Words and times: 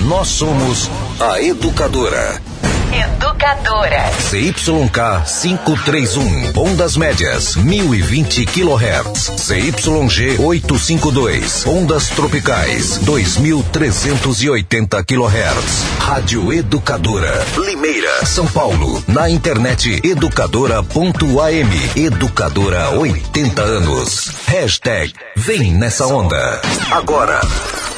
Nós 0.00 0.28
somos 0.28 0.90
a 1.20 1.42
Educadora. 1.42 2.49
Educadora. 2.92 4.10
CYK 4.30 5.22
531, 5.24 6.52
ondas 6.56 6.96
médias, 6.96 7.54
1020 7.56 8.44
kHz. 8.46 9.30
CYG 9.38 10.40
852, 10.40 11.66
ondas 11.66 12.08
tropicais, 12.08 12.98
2380 12.98 15.04
kHz. 15.04 16.00
Rádio 16.00 16.52
Educadora, 16.52 17.46
Limeira, 17.56 18.24
São 18.26 18.46
Paulo. 18.46 19.02
Na 19.06 19.30
internet 19.30 20.00
educadora.am. 20.04 21.70
Educadora 21.96 22.90
80 22.98 23.62
anos. 23.62 24.30
Hashtag 24.46 25.14
Vem 25.36 25.72
nessa 25.72 26.06
onda. 26.06 26.60
Agora, 26.90 27.40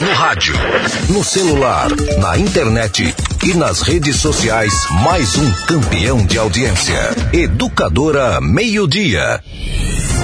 no 0.00 0.12
rádio, 0.12 0.54
no 1.08 1.24
celular, 1.24 1.88
na 2.18 2.36
internet 2.38 3.14
e 3.42 3.54
nas 3.54 3.80
redes 3.82 4.16
sociais, 4.16 4.72
mais 4.90 5.36
um 5.36 5.50
campeão 5.66 6.24
de 6.26 6.38
audiência. 6.38 6.96
Educadora 7.32 8.40
Meio 8.40 8.88
Dia. 8.88 9.40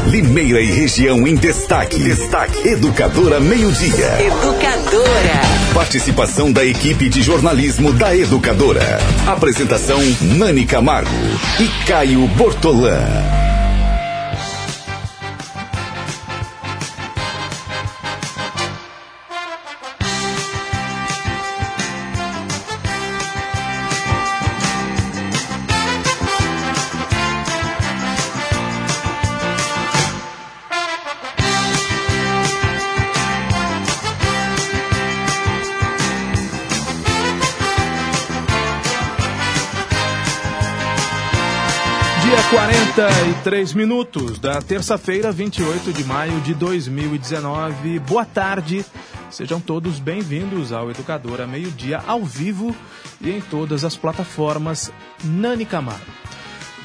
Limeira 0.06 0.60
e 0.60 0.70
região 0.70 1.26
em 1.26 1.34
destaque. 1.34 1.98
Destaque. 1.98 2.68
Educadora 2.68 3.40
Meio 3.40 3.70
Dia. 3.72 4.20
Educadora. 4.20 5.40
Participação 5.74 6.50
da 6.50 6.64
equipe 6.64 7.08
de 7.08 7.22
jornalismo 7.22 7.92
da 7.92 8.14
Educadora. 8.16 8.98
Apresentação 9.26 10.00
Nani 10.20 10.64
Camargo 10.64 11.10
e 11.60 11.86
Caio 11.86 12.26
Bortolã. 12.28 12.98
43 43.48 43.72
minutos 43.72 44.38
da 44.38 44.60
terça-feira, 44.60 45.32
28 45.32 45.90
de 45.90 46.04
maio 46.04 46.38
de 46.42 46.52
2019. 46.52 47.98
Boa 48.00 48.26
tarde, 48.26 48.84
sejam 49.30 49.58
todos 49.58 49.98
bem-vindos 49.98 50.70
ao 50.70 50.90
Educadora 50.90 51.46
Meio-Dia 51.46 52.02
ao 52.06 52.22
vivo 52.22 52.76
e 53.22 53.30
em 53.30 53.40
todas 53.40 53.86
as 53.86 53.96
plataformas 53.96 54.92
Nani 55.24 55.64
Camargo. 55.64 56.04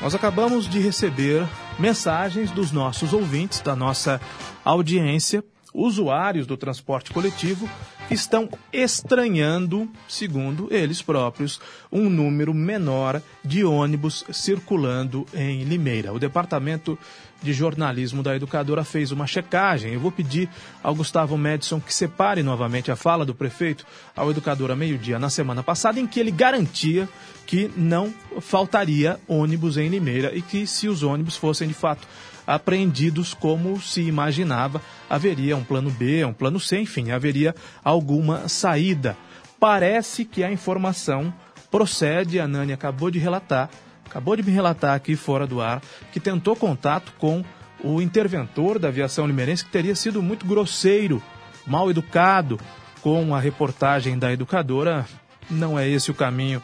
Nós 0.02 0.16
acabamos 0.16 0.66
de 0.66 0.80
receber 0.80 1.46
mensagens 1.78 2.50
dos 2.50 2.72
nossos 2.72 3.12
ouvintes, 3.12 3.60
da 3.60 3.76
nossa 3.76 4.22
audiência, 4.64 5.44
usuários 5.74 6.48
do 6.48 6.56
transporte 6.56 7.12
coletivo, 7.12 7.70
estão 8.14 8.50
estranhando, 8.72 9.90
segundo 10.08 10.68
eles 10.72 11.02
próprios, 11.02 11.60
um 11.92 12.10
número 12.10 12.54
menor 12.54 13.22
de 13.44 13.64
ônibus 13.64 14.24
circulando 14.32 15.26
em 15.34 15.64
Limeira. 15.64 16.14
O 16.14 16.20
Departamento 16.20 16.98
de 17.42 17.52
Jornalismo 17.52 18.24
da 18.24 18.36
Educadora 18.36 18.84
fez 18.84 19.12
uma 19.12 19.28
checagem. 19.28 19.94
Eu 19.94 20.00
vou 20.00 20.12
pedir 20.12 20.50
ao 20.82 20.96
Gustavo 20.96 21.38
Madison 21.38 21.80
que 21.80 21.94
separe 21.94 22.42
novamente 22.42 22.92
a 22.92 22.96
fala 22.96 23.26
do 23.26 23.36
prefeito 23.36 23.86
ao 24.16 24.32
Educadora 24.32 24.76
Meio-Dia 24.76 25.20
na 25.20 25.30
semana 25.30 25.62
passada, 25.62 26.00
em 26.00 26.08
que 26.08 26.20
ele 26.20 26.32
garantia 26.32 27.10
que 27.46 27.70
não 27.76 28.14
faltaria 28.40 29.20
ônibus 29.28 29.76
em 29.76 29.90
Limeira 29.90 30.34
e 30.34 30.42
que, 30.42 30.66
se 30.66 30.88
os 30.88 31.04
ônibus 31.04 31.36
fossem 31.36 31.68
de 31.68 31.74
fato 31.74 32.08
apreendidos 32.46 33.34
como 33.34 33.80
se 33.82 34.02
imaginava, 34.02 34.82
haveria 35.10 35.56
um 35.56 35.64
plano 35.64 35.90
B, 35.90 36.24
um 36.26 36.34
plano 36.34 36.60
C, 36.60 36.80
enfim, 36.80 37.12
haveria 37.12 37.56
alguma 37.84 38.48
saída. 38.48 39.18
Parece 39.60 40.26
que 40.26 40.44
a 40.44 40.52
informação 40.52 41.34
procede, 41.72 42.40
a 42.40 42.48
Nani 42.48 42.74
acabou 42.74 43.10
de 43.10 43.20
relatar, 43.20 43.70
acabou 44.06 44.36
de 44.36 44.44
me 44.44 44.52
relatar 44.52 44.96
aqui 44.96 45.16
fora 45.16 45.48
do 45.48 45.62
ar, 45.62 45.82
que 46.12 46.20
tentou 46.20 46.56
contato 46.56 47.14
com 47.18 47.44
o 47.84 48.02
interventor 48.02 48.80
da 48.80 48.90
aviação 48.90 49.26
limeirense, 49.26 49.66
que 49.66 49.72
teria 49.72 49.96
sido 49.96 50.22
muito 50.22 50.46
grosseiro, 50.46 51.22
mal 51.66 51.90
educado 51.90 52.60
com 53.02 53.34
a 53.36 53.40
reportagem 53.40 54.18
da 54.18 54.32
educadora. 54.32 55.06
Não 55.50 55.78
é 55.78 55.88
esse 55.88 56.10
o 56.12 56.14
caminho. 56.14 56.62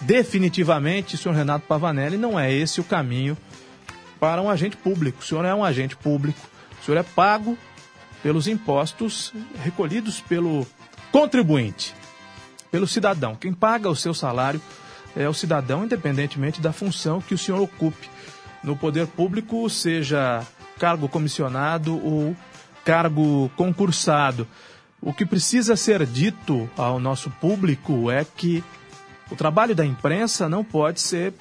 Definitivamente, 0.00 1.16
senhor 1.16 1.34
Renato 1.34 1.66
Pavanelli, 1.66 2.16
não 2.16 2.38
é 2.38 2.52
esse 2.52 2.80
o 2.80 2.84
caminho 2.84 3.36
para 4.18 4.42
um 4.42 4.50
agente 4.50 4.76
público. 4.76 5.20
O 5.20 5.24
senhor 5.24 5.44
é 5.44 5.54
um 5.54 5.64
agente 5.64 5.96
público, 5.96 6.40
o 6.80 6.84
senhor 6.84 6.98
é 6.98 7.02
pago 7.02 7.56
pelos 8.22 8.46
impostos 8.46 9.32
recolhidos 9.62 10.20
pelo 10.20 10.66
contribuinte, 11.12 11.94
pelo 12.70 12.86
cidadão. 12.86 13.34
Quem 13.34 13.52
paga 13.52 13.88
o 13.88 13.96
seu 13.96 14.12
salário 14.12 14.60
é 15.16 15.28
o 15.28 15.34
cidadão, 15.34 15.84
independentemente 15.84 16.60
da 16.60 16.72
função 16.72 17.20
que 17.20 17.34
o 17.34 17.38
senhor 17.38 17.60
ocupe 17.60 18.08
no 18.62 18.76
poder 18.76 19.06
público, 19.06 19.68
seja 19.70 20.44
cargo 20.78 21.08
comissionado 21.08 21.94
ou 22.04 22.36
cargo 22.84 23.50
concursado. 23.56 24.46
O 25.00 25.12
que 25.12 25.24
precisa 25.24 25.76
ser 25.76 26.04
dito 26.04 26.68
ao 26.76 26.98
nosso 26.98 27.30
público 27.30 28.10
é 28.10 28.24
que 28.24 28.64
o 29.30 29.36
trabalho 29.36 29.74
da 29.74 29.84
imprensa 29.84 30.48
não 30.48 30.64
pode 30.64 31.00
ser 31.00 31.34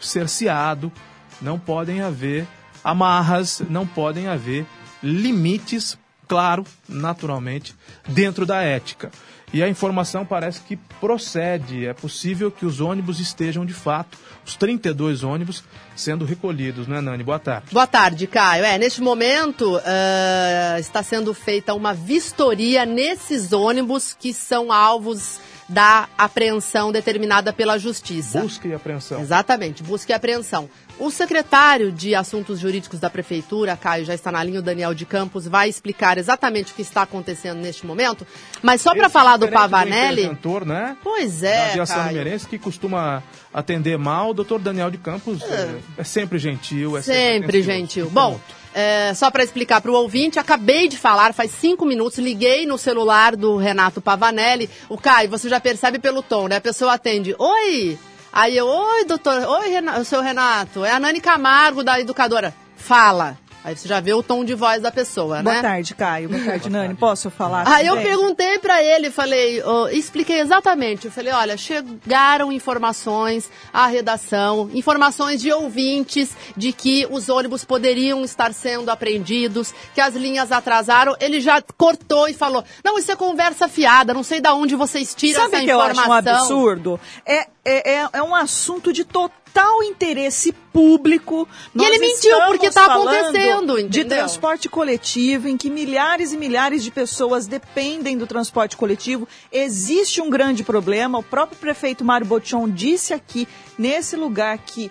cerceado, 0.00 0.92
não 1.40 1.58
podem 1.58 2.00
haver 2.02 2.46
amarras, 2.82 3.62
não 3.68 3.86
podem 3.86 4.28
haver 4.28 4.66
limites, 5.02 5.98
claro, 6.28 6.64
naturalmente, 6.88 7.74
dentro 8.08 8.44
da 8.44 8.62
ética. 8.62 9.10
E 9.52 9.62
a 9.62 9.68
informação 9.68 10.24
parece 10.24 10.60
que 10.60 10.76
procede. 10.76 11.84
É 11.84 11.92
possível 11.92 12.50
que 12.52 12.64
os 12.64 12.80
ônibus 12.80 13.18
estejam, 13.18 13.66
de 13.66 13.74
fato, 13.74 14.16
os 14.46 14.54
32 14.54 15.24
ônibus, 15.24 15.64
sendo 15.96 16.24
recolhidos, 16.24 16.86
né, 16.86 17.00
Nani? 17.00 17.24
Boa 17.24 17.38
tarde. 17.38 17.66
Boa 17.72 17.86
tarde, 17.86 18.26
Caio. 18.28 18.64
É, 18.64 18.78
neste 18.78 19.00
momento 19.00 19.76
uh, 19.76 20.78
está 20.78 21.02
sendo 21.02 21.34
feita 21.34 21.74
uma 21.74 21.92
vistoria 21.92 22.86
nesses 22.86 23.52
ônibus 23.52 24.16
que 24.18 24.32
são 24.32 24.70
alvos 24.70 25.40
da 25.68 26.08
apreensão 26.16 26.92
determinada 26.92 27.52
pela 27.52 27.78
Justiça. 27.78 28.40
Busca 28.40 28.68
e 28.68 28.74
apreensão. 28.74 29.20
Exatamente, 29.20 29.82
busca 29.82 30.12
e 30.12 30.14
apreensão. 30.14 30.68
O 31.00 31.10
secretário 31.10 31.90
de 31.90 32.14
Assuntos 32.14 32.58
Jurídicos 32.60 33.00
da 33.00 33.08
Prefeitura, 33.08 33.74
Caio, 33.74 34.04
já 34.04 34.12
está 34.14 34.30
na 34.30 34.44
linha, 34.44 34.60
o 34.60 34.62
Daniel 34.62 34.92
de 34.92 35.06
Campos, 35.06 35.48
vai 35.48 35.66
explicar 35.66 36.18
exatamente 36.18 36.72
o 36.72 36.74
que 36.74 36.82
está 36.82 37.00
acontecendo 37.00 37.56
neste 37.58 37.86
momento. 37.86 38.26
Mas 38.60 38.82
só 38.82 38.94
para 38.94 39.08
falar 39.08 39.38
do 39.38 39.48
Pavanelli. 39.48 40.16
Do 40.16 40.20
interventor, 40.20 40.66
né? 40.66 40.98
Pois 41.02 41.40
Da 41.40 41.48
é, 41.48 41.70
aviação 41.70 42.04
Caio. 42.04 42.40
que 42.50 42.58
costuma 42.58 43.22
atender 43.52 43.96
mal. 43.96 44.28
O 44.30 44.34
doutor 44.34 44.60
Daniel 44.60 44.90
de 44.90 44.98
Campos 44.98 45.40
é, 45.42 45.74
é 45.96 46.04
sempre 46.04 46.38
gentil. 46.38 46.98
É 46.98 47.00
Sempre 47.00 47.60
atencioso. 47.60 47.62
gentil. 47.78 48.10
Bom, 48.10 48.38
é, 48.74 49.14
só 49.14 49.30
para 49.30 49.42
explicar 49.42 49.80
para 49.80 49.90
o 49.90 49.94
ouvinte, 49.94 50.38
acabei 50.38 50.86
de 50.86 50.98
falar, 50.98 51.32
faz 51.32 51.50
cinco 51.50 51.86
minutos, 51.86 52.18
liguei 52.18 52.66
no 52.66 52.76
celular 52.76 53.36
do 53.36 53.56
Renato 53.56 54.02
Pavanelli. 54.02 54.68
O 54.86 54.98
Caio, 54.98 55.30
você 55.30 55.48
já 55.48 55.58
percebe 55.58 55.98
pelo 55.98 56.22
tom, 56.22 56.46
né? 56.46 56.56
A 56.56 56.60
pessoa 56.60 56.92
atende, 56.92 57.34
oi! 57.38 57.98
Aí 58.32 58.56
eu, 58.56 58.66
oi, 58.66 59.04
doutor, 59.04 59.42
oi, 59.42 59.68
Renato, 59.68 60.04
seu 60.04 60.20
Renato, 60.20 60.84
é 60.84 60.92
a 60.92 61.00
Nani 61.00 61.20
Camargo 61.20 61.82
da 61.82 61.98
educadora. 61.98 62.54
Fala. 62.76 63.36
Aí 63.62 63.76
você 63.76 63.86
já 63.86 64.00
vê 64.00 64.14
o 64.14 64.22
tom 64.22 64.42
de 64.42 64.54
voz 64.54 64.80
da 64.80 64.90
pessoa, 64.90 65.42
Boa 65.42 65.56
né? 65.56 65.60
tarde, 65.62 65.94
Caio. 65.94 66.30
Boa 66.30 66.42
tarde, 66.42 66.70
Nani. 66.70 66.94
Posso 66.94 67.30
falar? 67.30 67.68
Aí 67.68 67.86
eu 67.86 67.96
perguntei 67.96 68.58
pra 68.58 68.82
ele, 68.82 69.10
falei, 69.10 69.62
ó, 69.62 69.88
expliquei 69.88 70.40
exatamente. 70.40 71.04
Eu 71.06 71.12
falei, 71.12 71.32
olha, 71.32 71.56
chegaram 71.58 72.50
informações 72.50 73.50
à 73.72 73.86
redação, 73.86 74.70
informações 74.72 75.42
de 75.42 75.52
ouvintes 75.52 76.34
de 76.56 76.72
que 76.72 77.06
os 77.10 77.28
ônibus 77.28 77.64
poderiam 77.64 78.24
estar 78.24 78.52
sendo 78.54 78.90
apreendidos, 78.90 79.74
que 79.94 80.00
as 80.00 80.14
linhas 80.14 80.50
atrasaram. 80.50 81.14
Ele 81.20 81.38
já 81.40 81.62
cortou 81.76 82.28
e 82.28 82.32
falou, 82.32 82.64
não, 82.82 82.98
isso 82.98 83.12
é 83.12 83.16
conversa 83.16 83.68
fiada, 83.68 84.14
não 84.14 84.22
sei 84.22 84.40
de 84.40 84.48
onde 84.48 84.74
vocês 84.74 85.14
tiram 85.14 85.42
Sabe 85.42 85.54
essa 85.56 85.62
o 85.62 85.66
que 85.66 85.72
eu 85.72 85.80
acho 85.80 86.00
um 86.00 86.02
informação. 86.02 86.34
absurdo? 86.34 87.00
É, 87.26 87.46
é, 87.62 87.92
é, 87.96 88.08
é 88.14 88.22
um 88.22 88.34
assunto 88.34 88.90
de 88.92 89.04
total 89.04 89.39
interesse 89.82 90.52
público. 90.72 91.48
E 91.74 91.82
ele 91.82 91.98
mentiu, 91.98 92.36
porque 92.46 92.70
tá 92.70 92.86
falando 92.86 93.08
acontecendo, 93.08 93.76
De 93.76 94.00
entendeu? 94.00 94.18
transporte 94.18 94.68
coletivo, 94.68 95.48
em 95.48 95.56
que 95.56 95.68
milhares 95.70 96.32
e 96.32 96.36
milhares 96.36 96.82
de 96.82 96.90
pessoas 96.90 97.46
dependem 97.46 98.16
do 98.16 98.26
transporte 98.26 98.76
coletivo. 98.76 99.26
Existe 99.52 100.20
um 100.20 100.30
grande 100.30 100.62
problema. 100.62 101.18
O 101.18 101.22
próprio 101.22 101.58
prefeito 101.58 102.04
Mário 102.04 102.26
Botion 102.26 102.68
disse 102.68 103.12
aqui, 103.12 103.48
nesse 103.78 104.16
lugar, 104.16 104.58
que 104.58 104.90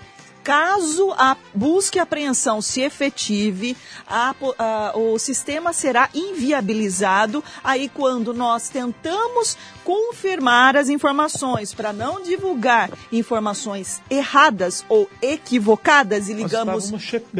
caso 0.50 1.14
a 1.16 1.38
busca 1.54 2.00
e 2.00 2.02
apreensão 2.02 2.60
se 2.60 2.82
efetive, 2.82 3.78
a, 4.08 4.34
a, 4.58 4.98
o 4.98 5.20
sistema 5.20 5.72
será 5.74 6.10
inviabilizado 6.12 7.44
aí 7.64 7.88
quando 7.88 8.34
nós 8.34 8.68
tentamos 8.68 9.56
confirmar 9.84 10.76
as 10.76 10.90
informações 10.90 11.74
para 11.74 11.94
não 11.94 12.22
divulgar 12.22 12.90
informações 13.12 14.02
erradas 14.10 14.84
ou 14.90 15.08
equivocadas 15.22 16.30
e 16.30 16.34
ligamos 16.34 16.92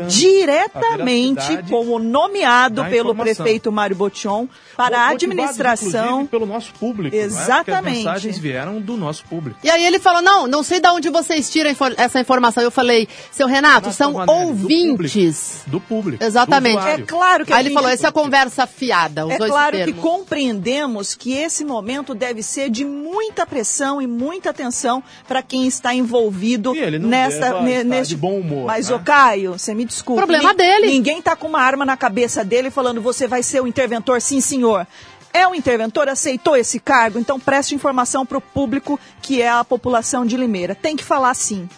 diretamente 0.08 1.64
com 1.70 1.88
o 1.88 2.00
nomeado 2.00 2.86
pelo 2.86 3.16
prefeito 3.16 3.72
Mário 3.72 3.96
Botion 3.96 4.48
para 4.76 5.02
a 5.02 5.10
administração 5.10 6.26
pelo 6.26 6.46
nosso 6.46 6.74
público, 6.74 7.16
exatamente. 7.16 7.84
Né? 7.84 7.90
as 7.90 7.98
mensagens 7.98 8.38
vieram 8.38 8.80
do 8.80 8.96
nosso 8.96 9.26
público. 9.26 9.60
E 9.64 9.70
aí 9.70 9.86
ele 9.86 10.00
falou: 10.00 10.22
"Não, 10.22 10.48
não 10.48 10.64
sei 10.64 10.80
de 10.80 10.88
onde 10.88 11.10
vocês 11.10 11.50
tiram 11.52 11.72
essa 11.98 12.20
informação". 12.20 12.64
Eu 12.64 12.72
falei: 12.72 12.99
"Seu 13.32 13.48
Renato, 13.48 13.92
são 13.92 14.14
ouvintes 14.28 15.64
do 15.66 15.80
público, 15.80 15.80
do 15.80 15.82
público 15.82 16.24
Exatamente. 16.24 16.82
Do 16.82 16.88
é 16.88 16.98
claro 17.02 17.46
que 17.46 17.54
Aí 17.54 17.66
ele 17.66 17.74
falou: 17.74 17.90
"Essa 17.90 18.08
é 18.08 18.12
conversa 18.12 18.66
fiada". 18.66 19.26
é 19.30 19.38
claro 19.38 19.78
que 19.84 19.94
compreendemos 19.94 21.16
que 21.16 21.34
esse 21.34 21.64
momento 21.64 22.14
deve 22.14 22.42
ser 22.42 22.70
de 22.70 22.84
muita 22.84 23.46
pressão 23.46 24.02
e 24.02 24.08
muita 24.08 24.50
atenção 24.50 25.04
para 25.28 25.42
quem 25.42 25.68
está 25.68 25.94
envolvido 25.94 26.74
nessa 27.02 27.62
neste 27.62 28.16
de 28.16 28.18
bom 28.18 28.40
humor. 28.40 28.66
Mas 28.66 28.90
né? 28.90 28.96
o 28.96 29.00
Caio, 29.00 29.58
você 29.58 29.74
me 29.74 29.86
desculpa. 29.86 30.22
Problema 30.22 30.54
dele. 30.54 30.88
Ninguém 30.88 31.22
tá 31.22 31.36
com 31.36 31.48
uma 31.48 31.62
arma 31.62 31.86
na 31.86 31.98
cabeça 31.98 32.44
dele 32.44 32.70
falando 32.70 33.02
você 33.02 33.28
vai 33.28 33.44
ser 33.44 33.62
o 33.62 33.68
interventor, 33.68 34.22
sim, 34.22 34.42
senhor. 34.42 34.88
É 35.32 35.48
o 35.48 35.54
interventor, 35.54 36.10
aceitou 36.10 36.56
esse 36.56 36.80
cargo, 36.80 37.20
então 37.20 37.40
preste 37.40 37.76
informação 37.76 38.26
para 38.26 38.38
o 38.38 38.42
público 38.42 39.00
que 39.22 39.42
é 39.42 39.50
a 39.50 39.64
população 39.64 40.26
de 40.26 40.36
Limeira. 40.36 40.74
Tem 40.74 40.96
que 40.96 41.04
falar 41.04 41.34
sim. 41.36 41.70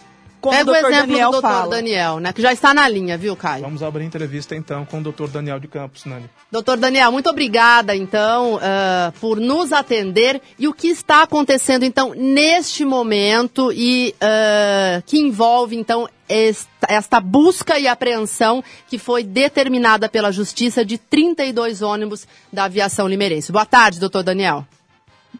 Como 0.42 0.56
Pega 0.56 0.70
o, 0.70 0.74
o 0.74 0.76
exemplo 0.76 1.06
Daniel 1.06 1.28
do 1.28 1.32
doutor 1.34 1.48
fala. 1.48 1.76
Daniel, 1.76 2.18
né? 2.18 2.32
Que 2.32 2.42
já 2.42 2.52
está 2.52 2.74
na 2.74 2.88
linha, 2.88 3.16
viu, 3.16 3.36
Caio? 3.36 3.62
Vamos 3.62 3.80
abrir 3.80 4.04
entrevista 4.04 4.56
então 4.56 4.84
com 4.84 4.98
o 4.98 5.00
doutor 5.00 5.28
Daniel 5.28 5.60
de 5.60 5.68
Campos, 5.68 6.04
Nani. 6.04 6.28
Doutor 6.50 6.76
Daniel, 6.76 7.12
muito 7.12 7.30
obrigada, 7.30 7.94
então, 7.94 8.56
uh, 8.56 9.12
por 9.20 9.38
nos 9.38 9.72
atender. 9.72 10.42
E 10.58 10.66
o 10.66 10.74
que 10.74 10.88
está 10.88 11.22
acontecendo, 11.22 11.84
então, 11.84 12.12
neste 12.16 12.84
momento 12.84 13.72
e 13.72 14.16
uh, 14.16 15.00
que 15.06 15.16
envolve, 15.16 15.76
então, 15.76 16.08
esta, 16.28 16.86
esta, 16.88 17.20
busca 17.20 17.78
e 17.78 17.86
apreensão 17.86 18.64
que 18.88 18.98
foi 18.98 19.22
determinada 19.22 20.08
pela 20.08 20.32
Justiça 20.32 20.84
de 20.84 20.98
32 20.98 21.82
ônibus 21.82 22.26
da 22.52 22.64
aviação 22.64 23.06
limeirense. 23.06 23.52
Boa 23.52 23.64
tarde, 23.64 24.00
doutor 24.00 24.24
Daniel. 24.24 24.64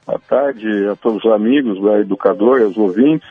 Boa 0.06 0.20
tarde 0.28 0.68
a 0.86 0.94
todos 0.94 1.24
os 1.24 1.32
amigos 1.32 1.82
da 1.82 1.98
Educadora, 1.98 2.64
aos 2.64 2.76
ouvintes. 2.76 3.28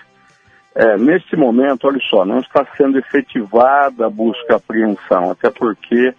É, 0.73 0.97
neste 0.97 1.35
momento, 1.35 1.85
olha 1.85 1.99
só, 2.09 2.23
não 2.23 2.39
está 2.39 2.65
sendo 2.77 2.97
efetivada 2.97 4.05
a 4.05 4.09
busca 4.09 4.53
e 4.53 4.55
apreensão, 4.55 5.31
até 5.31 5.49
porque 5.49 6.13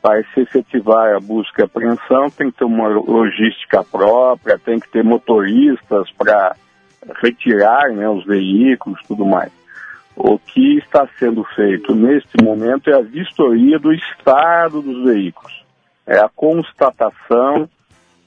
para 0.00 0.22
se 0.34 0.40
efetivar 0.40 1.14
a 1.14 1.20
busca 1.20 1.62
e 1.62 1.64
apreensão 1.64 2.30
tem 2.30 2.50
que 2.50 2.58
ter 2.58 2.64
uma 2.64 2.88
logística 2.88 3.82
própria, 3.84 4.58
tem 4.58 4.78
que 4.78 4.88
ter 4.88 5.04
motoristas 5.04 6.10
para 6.12 6.56
retirar 7.22 7.90
né, 7.90 8.08
os 8.08 8.24
veículos 8.24 9.00
tudo 9.06 9.26
mais. 9.26 9.52
O 10.16 10.38
que 10.38 10.78
está 10.78 11.08
sendo 11.18 11.44
feito 11.56 11.94
neste 11.94 12.42
momento 12.42 12.88
é 12.88 12.94
a 12.94 13.02
vistoria 13.02 13.78
do 13.78 13.92
estado 13.92 14.80
dos 14.80 15.04
veículos, 15.04 15.64
é 16.06 16.18
a 16.18 16.28
constatação 16.28 17.68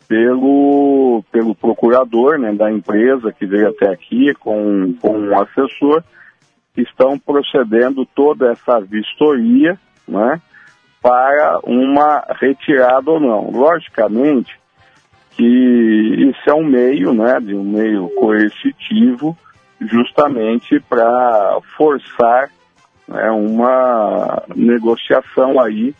pelo, 0.07 1.23
pelo 1.31 1.53
procurador 1.53 2.39
né, 2.39 2.53
da 2.53 2.71
empresa 2.71 3.33
que 3.33 3.45
veio 3.45 3.69
até 3.69 3.89
aqui 3.89 4.33
com, 4.35 4.93
com 5.01 5.17
um 5.17 5.39
assessor, 5.39 6.03
estão 6.75 7.17
procedendo 7.19 8.05
toda 8.05 8.51
essa 8.51 8.79
vistoria 8.79 9.77
né, 10.07 10.41
para 11.01 11.59
uma 11.63 12.23
retirada 12.39 13.11
ou 13.11 13.19
não. 13.19 13.51
Logicamente 13.51 14.57
que 15.31 15.43
isso 16.29 16.49
é 16.49 16.53
um 16.53 16.65
meio, 16.65 17.13
né, 17.13 17.39
de 17.39 17.53
um 17.53 17.63
meio 17.63 18.09
coercitivo, 18.15 19.37
justamente 19.79 20.79
para 20.79 21.59
forçar 21.75 22.49
né, 23.07 23.29
uma 23.31 24.43
negociação 24.55 25.59
aí 25.59 25.93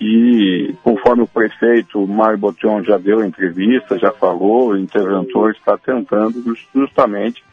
que, 0.00 0.74
conforme 0.82 1.24
o 1.24 1.26
prefeito 1.26 2.06
Mário 2.06 2.38
Botion 2.38 2.82
já 2.82 2.96
deu 2.96 3.22
entrevista, 3.22 3.98
já 3.98 4.10
falou, 4.10 4.70
o 4.70 4.78
interventor 4.78 5.50
está 5.50 5.76
tentando 5.76 6.42
justamente 6.74 7.44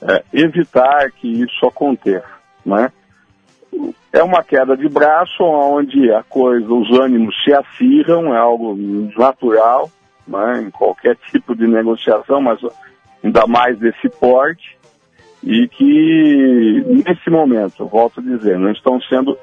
é, 0.00 0.24
evitar 0.32 1.10
que 1.12 1.28
isso 1.28 1.66
aconteça, 1.66 2.26
né? 2.64 2.90
É 4.10 4.22
uma 4.22 4.42
queda 4.42 4.74
de 4.74 4.88
braço 4.88 5.42
onde 5.42 6.10
a 6.10 6.22
coisa, 6.22 6.66
os 6.72 6.98
ânimos 6.98 7.34
se 7.44 7.52
acirram, 7.52 8.34
é 8.34 8.38
algo 8.38 8.74
natural, 9.16 9.90
né, 10.26 10.62
em 10.62 10.70
qualquer 10.70 11.16
tipo 11.30 11.54
de 11.54 11.66
negociação, 11.66 12.40
mas 12.40 12.58
ainda 13.22 13.46
mais 13.46 13.78
desse 13.78 14.08
porte, 14.08 14.78
e 15.42 15.68
que 15.68 16.84
nesse 17.06 17.28
momento, 17.28 17.86
volto 17.86 18.20
a 18.20 18.22
dizer, 18.22 18.58
não 18.58 18.70
estão 18.70 19.00
sendo 19.02 19.36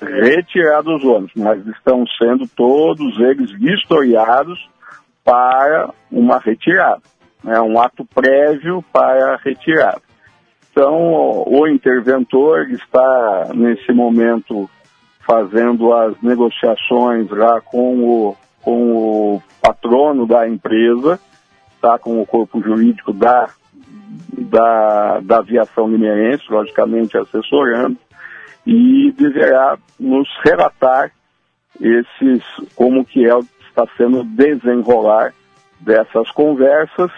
retirados 0.00 0.96
os 0.96 1.04
ônibus, 1.04 1.32
mas 1.36 1.66
estão 1.66 2.04
sendo 2.18 2.46
todos 2.48 3.18
eles 3.20 3.50
vistoriados 3.52 4.68
para 5.24 5.90
uma 6.10 6.38
retirada, 6.38 7.02
né, 7.42 7.60
um 7.60 7.80
ato 7.80 8.04
prévio 8.04 8.84
para 8.92 9.34
a 9.34 9.36
retirada. 9.36 10.02
Então, 10.70 11.44
o 11.46 11.66
interventor 11.68 12.68
está, 12.70 13.52
nesse 13.54 13.92
momento, 13.92 14.68
fazendo 15.24 15.92
as 15.94 16.20
negociações 16.20 17.30
lá 17.30 17.60
com 17.60 18.02
o, 18.02 18.36
com 18.60 19.36
o 19.36 19.42
patrono 19.62 20.26
da 20.26 20.48
empresa, 20.48 21.20
está 21.76 21.98
com 21.98 22.20
o 22.20 22.26
corpo 22.26 22.60
jurídico 22.60 23.12
da, 23.12 23.48
da, 24.36 25.20
da 25.20 25.38
aviação 25.38 25.88
limeirense, 25.88 26.44
logicamente 26.50 27.16
assessorando, 27.16 27.96
e 28.66 29.12
deverá 29.12 29.78
nos 29.98 30.28
relatar 30.44 31.12
esses 31.80 32.42
como 32.74 33.04
que 33.04 33.24
é 33.28 33.38
está 33.74 33.86
sendo 33.96 34.22
desenrolar 34.22 35.34
dessas 35.80 36.30
conversas, 36.30 37.10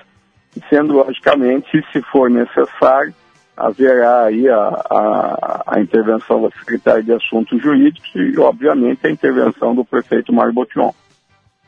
sendo 0.70 0.94
logicamente, 0.94 1.68
se 1.92 2.00
for 2.10 2.30
necessário, 2.30 3.14
haverá 3.56 4.24
aí 4.24 4.48
a, 4.48 4.58
a, 4.58 5.62
a 5.66 5.80
intervenção 5.80 6.42
da 6.42 6.50
Secretaria 6.58 7.02
de 7.02 7.12
Assuntos 7.12 7.62
Jurídicos 7.62 8.10
e, 8.14 8.38
obviamente, 8.38 9.06
a 9.06 9.10
intervenção 9.10 9.74
do 9.74 9.84
prefeito 9.84 10.32
Mário 10.32 10.52
Botion. 10.52 10.92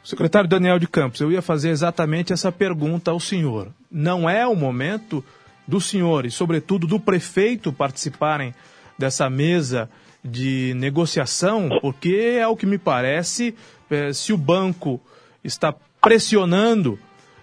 Secretário 0.02 0.48
Daniel 0.48 0.78
de 0.78 0.88
Campos, 0.88 1.20
eu 1.20 1.30
ia 1.30 1.42
fazer 1.42 1.68
exatamente 1.68 2.32
essa 2.32 2.50
pergunta 2.50 3.10
ao 3.10 3.20
senhor. 3.20 3.68
Não 3.90 4.28
é 4.28 4.46
o 4.46 4.56
momento 4.56 5.22
do 5.66 5.80
senhor 5.80 6.24
e, 6.24 6.30
sobretudo, 6.30 6.86
do 6.86 6.98
prefeito 6.98 7.72
participarem 7.72 8.54
dessa 8.98 9.30
mesa 9.30 9.88
de 10.24 10.74
negociação, 10.76 11.68
porque 11.80 12.36
é 12.38 12.46
o 12.46 12.56
que 12.56 12.66
me 12.66 12.78
parece, 12.78 13.54
é, 13.90 14.12
se 14.12 14.32
o 14.32 14.36
banco 14.36 15.00
está 15.44 15.74
pressionando, 16.00 16.98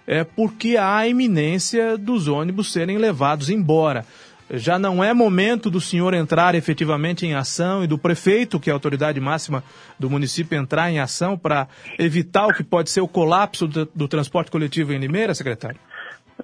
é 0.06 0.22
porque 0.22 0.76
há 0.76 0.98
a 0.98 1.08
iminência 1.08 1.96
dos 1.96 2.28
ônibus 2.28 2.72
serem 2.72 2.98
levados 2.98 3.50
embora. 3.50 4.04
Já 4.48 4.78
não 4.78 5.02
é 5.02 5.12
momento 5.12 5.68
do 5.68 5.80
senhor 5.80 6.14
entrar 6.14 6.54
efetivamente 6.54 7.26
em 7.26 7.34
ação 7.34 7.82
e 7.82 7.86
do 7.88 7.98
prefeito, 7.98 8.60
que 8.60 8.70
é 8.70 8.72
a 8.72 8.76
autoridade 8.76 9.18
máxima 9.20 9.64
do 9.98 10.08
município, 10.08 10.56
entrar 10.56 10.88
em 10.88 11.00
ação 11.00 11.36
para 11.36 11.66
evitar 11.98 12.46
o 12.46 12.54
que 12.54 12.62
pode 12.62 12.90
ser 12.90 13.00
o 13.00 13.08
colapso 13.08 13.66
do, 13.66 13.88
do 13.92 14.06
transporte 14.06 14.50
coletivo 14.50 14.92
em 14.92 14.98
Limeira, 14.98 15.34
secretário? 15.34 15.80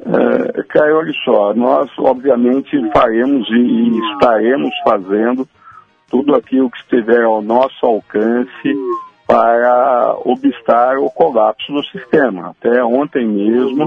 É, 0.00 0.62
Caio, 0.64 0.96
olha 0.96 1.12
só, 1.24 1.54
nós 1.54 1.90
obviamente 1.98 2.76
faremos 2.92 3.48
e, 3.50 3.98
estaremos 4.12 4.70
fazendo 4.84 5.46
tudo 6.10 6.34
aquilo 6.34 6.70
que 6.70 6.78
estiver 6.78 7.22
ao 7.24 7.42
nosso 7.42 7.84
alcance 7.84 8.74
para 9.26 10.16
obstar 10.24 10.98
o 10.98 11.10
colapso 11.10 11.72
do 11.72 11.84
sistema. 11.86 12.50
Até 12.50 12.82
ontem 12.84 13.26
mesmo 13.26 13.86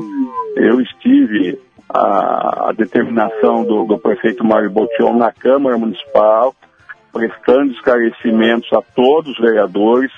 eu 0.55 0.81
estive 0.81 1.59
a, 1.89 2.69
a 2.69 2.71
determinação 2.71 3.63
do, 3.63 3.85
do, 3.85 3.97
prefeito 3.97 4.43
Mário 4.43 4.71
Botion 4.71 5.13
na 5.17 5.31
Câmara 5.31 5.77
Municipal, 5.77 6.55
prestando 7.12 7.71
esclarecimentos 7.71 8.71
a 8.74 8.81
todos 8.95 9.31
os 9.33 9.39
vereadores 9.39 10.12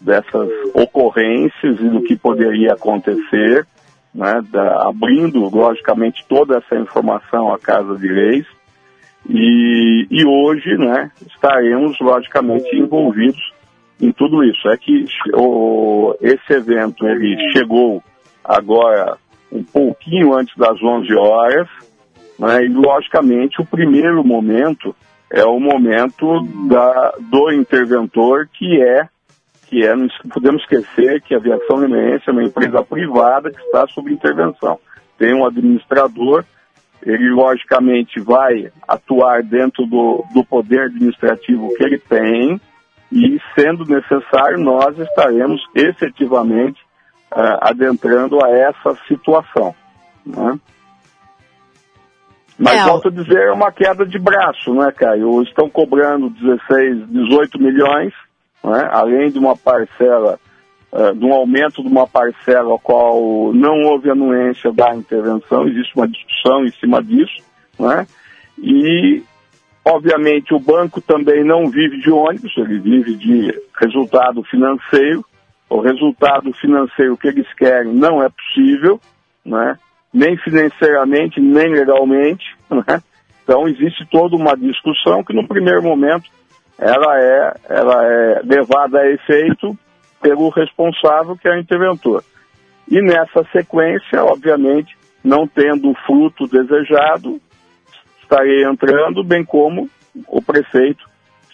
dessas 0.00 0.48
ocorrências 0.74 1.78
e 1.78 1.88
do 1.88 2.02
que 2.02 2.16
poderia 2.16 2.72
acontecer, 2.72 3.66
né, 4.14 4.40
da, 4.50 4.88
abrindo, 4.88 5.48
logicamente, 5.48 6.24
toda 6.28 6.58
essa 6.58 6.76
informação 6.76 7.52
à 7.52 7.58
Casa 7.58 7.96
de 7.96 8.08
Leis. 8.08 8.46
E, 9.28 10.06
e 10.10 10.26
hoje, 10.26 10.76
né, 10.76 11.10
estaremos, 11.26 11.98
logicamente, 12.00 12.76
envolvidos 12.76 13.52
em 14.00 14.12
tudo 14.12 14.44
isso. 14.44 14.68
É 14.68 14.76
que 14.76 15.04
o, 15.34 16.14
esse 16.20 16.52
evento, 16.52 17.06
ele 17.06 17.36
chegou 17.52 18.02
agora 18.44 19.16
um 19.50 19.62
pouquinho 19.62 20.34
antes 20.34 20.56
das 20.56 20.82
11 20.82 21.14
horas, 21.14 21.68
né, 22.38 22.64
e, 22.64 22.68
logicamente, 22.68 23.60
o 23.60 23.66
primeiro 23.66 24.24
momento 24.24 24.94
é 25.30 25.44
o 25.46 25.58
momento 25.58 26.42
da, 26.68 27.14
do 27.18 27.50
interventor, 27.52 28.48
que 28.52 28.82
é, 28.82 29.08
que 29.72 29.86
é, 29.86 29.96
não 29.96 30.06
podemos 30.30 30.60
esquecer 30.60 31.22
que 31.22 31.34
a 31.34 31.38
aviação 31.38 31.80
limeirense 31.80 32.28
é 32.28 32.30
uma 32.30 32.44
empresa 32.44 32.84
privada 32.84 33.50
que 33.50 33.58
está 33.58 33.86
sob 33.86 34.12
intervenção. 34.12 34.78
Tem 35.16 35.32
um 35.34 35.46
administrador, 35.46 36.44
ele 37.02 37.30
logicamente 37.30 38.20
vai 38.20 38.70
atuar 38.86 39.42
dentro 39.42 39.86
do, 39.86 40.26
do 40.34 40.44
poder 40.44 40.82
administrativo 40.82 41.74
que 41.74 41.82
ele 41.82 41.98
tem, 41.98 42.60
e 43.10 43.40
sendo 43.58 43.86
necessário, 43.86 44.58
nós 44.58 44.98
estaremos 44.98 45.62
efetivamente 45.74 46.78
uh, 47.32 47.56
adentrando 47.62 48.44
a 48.44 48.50
essa 48.50 48.94
situação. 49.08 49.74
Né? 50.26 50.60
Mas 52.58 52.74
é, 52.74 52.84
volto 52.84 53.08
a 53.08 53.10
dizer, 53.10 53.48
é 53.48 53.52
uma 53.52 53.72
queda 53.72 54.04
de 54.04 54.18
braço, 54.18 54.74
né, 54.74 54.92
Caio? 54.92 55.42
Estão 55.42 55.70
cobrando 55.70 56.28
16, 56.28 57.08
18 57.08 57.58
milhões, 57.58 58.12
né, 58.62 58.88
além 58.90 59.30
de 59.30 59.38
uma 59.38 59.56
parcela, 59.56 60.38
uh, 60.92 61.14
de 61.14 61.24
um 61.24 61.32
aumento 61.32 61.82
de 61.82 61.88
uma 61.88 62.06
parcela 62.06 62.72
ao 62.72 62.78
qual 62.78 63.52
não 63.52 63.82
houve 63.84 64.10
anuência 64.10 64.72
da 64.72 64.94
intervenção, 64.94 65.66
existe 65.66 65.94
uma 65.96 66.08
discussão 66.08 66.64
em 66.64 66.70
cima 66.72 67.02
disso, 67.02 67.42
né? 67.78 68.06
E, 68.58 69.22
obviamente, 69.84 70.54
o 70.54 70.60
banco 70.60 71.00
também 71.00 71.44
não 71.44 71.68
vive 71.68 72.00
de 72.00 72.10
ônibus, 72.10 72.52
ele 72.56 72.78
vive 72.78 73.14
de 73.16 73.60
resultado 73.80 74.42
financeiro. 74.44 75.24
O 75.68 75.80
resultado 75.80 76.52
financeiro 76.52 77.16
que 77.16 77.28
eles 77.28 77.46
querem 77.54 77.92
não 77.92 78.22
é 78.22 78.28
possível, 78.28 79.00
né? 79.44 79.78
nem 80.12 80.36
financeiramente, 80.36 81.40
nem 81.40 81.72
legalmente. 81.72 82.44
Né? 82.72 83.02
Então 83.44 83.68
existe 83.68 84.06
toda 84.06 84.34
uma 84.34 84.56
discussão 84.56 85.22
que 85.22 85.34
no 85.34 85.46
primeiro 85.46 85.82
momento 85.82 86.24
ela 86.82 87.20
é, 87.20 87.54
ela 87.68 88.04
é 88.04 88.40
levada 88.42 88.98
a 88.98 89.08
efeito 89.08 89.78
pelo 90.20 90.48
responsável, 90.48 91.36
que 91.36 91.46
é 91.46 91.52
o 91.52 91.60
interventor. 91.60 92.24
E 92.88 93.00
nessa 93.00 93.44
sequência, 93.52 94.24
obviamente, 94.24 94.96
não 95.22 95.46
tendo 95.46 95.90
o 95.90 95.94
fruto 96.04 96.48
desejado, 96.48 97.40
estarei 98.20 98.64
entrando, 98.64 99.22
bem 99.22 99.44
como 99.44 99.88
o 100.26 100.42
prefeito. 100.42 101.08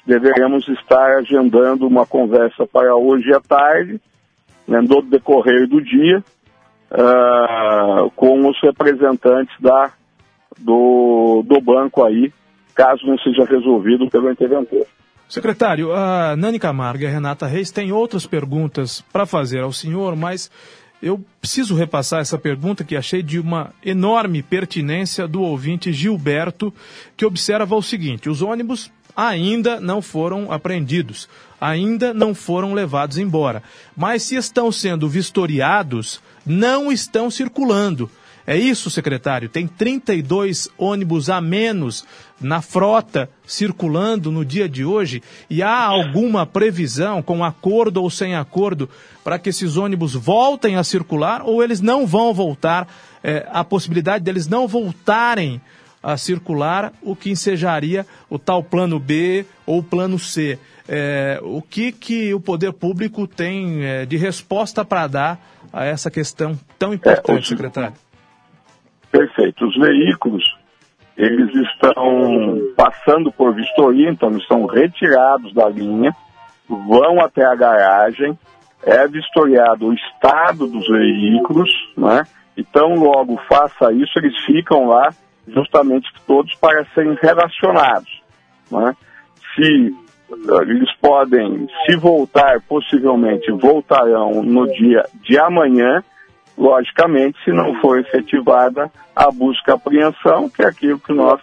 Deveremos 0.06 0.66
estar 0.68 1.18
agendando 1.18 1.86
uma 1.86 2.06
conversa 2.06 2.66
para 2.66 2.96
hoje 2.96 3.30
à 3.34 3.40
tarde, 3.40 4.00
né, 4.66 4.80
no 4.80 5.02
decorrer 5.02 5.68
do 5.68 5.82
dia, 5.82 6.24
uh, 6.90 8.10
com 8.12 8.48
os 8.48 8.58
representantes 8.62 9.54
da, 9.60 9.92
do, 10.56 11.42
do 11.44 11.60
banco 11.60 12.02
aí, 12.02 12.32
caso 12.74 13.06
não 13.06 13.18
seja 13.18 13.44
resolvido 13.44 14.08
pelo 14.08 14.30
interventor. 14.30 14.86
Secretário, 15.28 15.92
a 15.92 16.34
Nani 16.36 16.58
Camargo 16.58 17.04
e 17.04 17.06
a 17.06 17.10
Renata 17.10 17.46
Reis 17.46 17.70
têm 17.70 17.92
outras 17.92 18.24
perguntas 18.24 19.04
para 19.12 19.26
fazer 19.26 19.60
ao 19.60 19.72
senhor, 19.74 20.16
mas 20.16 20.50
eu 21.02 21.22
preciso 21.38 21.76
repassar 21.76 22.20
essa 22.20 22.38
pergunta 22.38 22.82
que 22.82 22.96
achei 22.96 23.22
de 23.22 23.38
uma 23.38 23.70
enorme 23.84 24.42
pertinência 24.42 25.28
do 25.28 25.42
ouvinte 25.42 25.92
Gilberto, 25.92 26.72
que 27.14 27.26
observa 27.26 27.76
o 27.76 27.82
seguinte: 27.82 28.30
os 28.30 28.40
ônibus 28.40 28.90
ainda 29.14 29.78
não 29.78 30.00
foram 30.00 30.50
apreendidos, 30.50 31.28
ainda 31.60 32.14
não 32.14 32.34
foram 32.34 32.72
levados 32.72 33.18
embora, 33.18 33.62
mas 33.94 34.22
se 34.22 34.34
estão 34.34 34.72
sendo 34.72 35.08
vistoriados, 35.10 36.22
não 36.46 36.90
estão 36.90 37.30
circulando. 37.30 38.10
É 38.48 38.56
isso, 38.56 38.88
secretário? 38.88 39.46
Tem 39.46 39.66
32 39.66 40.70
ônibus 40.78 41.28
a 41.28 41.38
menos 41.38 42.06
na 42.40 42.62
frota 42.62 43.28
circulando 43.46 44.32
no 44.32 44.42
dia 44.42 44.66
de 44.66 44.86
hoje? 44.86 45.22
E 45.50 45.62
há 45.62 45.84
alguma 45.84 46.46
previsão, 46.46 47.22
com 47.22 47.44
acordo 47.44 48.02
ou 48.02 48.08
sem 48.08 48.34
acordo, 48.34 48.88
para 49.22 49.38
que 49.38 49.50
esses 49.50 49.76
ônibus 49.76 50.14
voltem 50.14 50.76
a 50.76 50.82
circular 50.82 51.42
ou 51.44 51.62
eles 51.62 51.82
não 51.82 52.06
vão 52.06 52.32
voltar? 52.32 52.88
É, 53.22 53.46
a 53.52 53.62
possibilidade 53.62 54.24
deles 54.24 54.48
não 54.48 54.66
voltarem 54.66 55.60
a 56.02 56.16
circular, 56.16 56.94
o 57.02 57.14
que 57.14 57.28
ensejaria 57.28 58.06
o 58.30 58.38
tal 58.38 58.64
plano 58.64 58.98
B 58.98 59.44
ou 59.66 59.82
plano 59.82 60.18
C. 60.18 60.58
É, 60.88 61.38
o 61.42 61.60
que, 61.60 61.92
que 61.92 62.32
o 62.32 62.40
poder 62.40 62.72
público 62.72 63.26
tem 63.26 63.84
é, 63.84 64.06
de 64.06 64.16
resposta 64.16 64.86
para 64.86 65.06
dar 65.06 65.48
a 65.70 65.84
essa 65.84 66.10
questão 66.10 66.58
tão 66.78 66.94
importante, 66.94 67.36
é, 67.36 67.40
os, 67.40 67.48
secretário? 67.48 68.07
Perfeito. 69.10 69.66
Os 69.66 69.76
veículos, 69.76 70.44
eles 71.16 71.54
estão 71.54 72.58
passando 72.76 73.32
por 73.32 73.54
vistoria, 73.54 74.10
então 74.10 74.30
eles 74.30 74.46
são 74.46 74.66
retirados 74.66 75.52
da 75.54 75.68
linha, 75.68 76.14
vão 76.68 77.20
até 77.20 77.44
a 77.44 77.54
garagem, 77.54 78.38
é 78.82 79.06
vistoriado 79.08 79.86
o 79.86 79.94
estado 79.94 80.66
dos 80.66 80.86
veículos, 80.86 81.70
né? 81.96 82.22
Então, 82.56 82.94
logo 82.94 83.40
faça 83.48 83.92
isso, 83.92 84.18
eles 84.18 84.36
ficam 84.44 84.88
lá 84.88 85.10
justamente 85.46 86.10
todos 86.26 86.52
para 86.56 86.84
serem 86.94 87.16
relacionados. 87.22 88.20
Né? 88.70 88.96
Se 89.54 89.94
eles 90.66 90.92
podem, 91.00 91.68
se 91.86 91.96
voltar, 91.96 92.60
possivelmente 92.68 93.50
voltarão 93.52 94.42
no 94.42 94.66
dia 94.66 95.04
de 95.22 95.38
amanhã, 95.38 96.02
logicamente, 96.58 97.38
se 97.44 97.52
não 97.52 97.80
for 97.80 97.98
efetivada 97.98 98.90
a 99.14 99.30
busca 99.30 99.72
e 99.72 99.74
apreensão, 99.74 100.48
que 100.50 100.62
é 100.62 100.66
aquilo 100.66 100.98
que 100.98 101.12
nós 101.12 101.40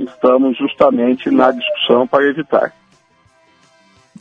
estamos 0.00 0.58
justamente 0.58 1.30
na 1.30 1.52
discussão 1.52 2.06
para 2.06 2.24
evitar. 2.28 2.72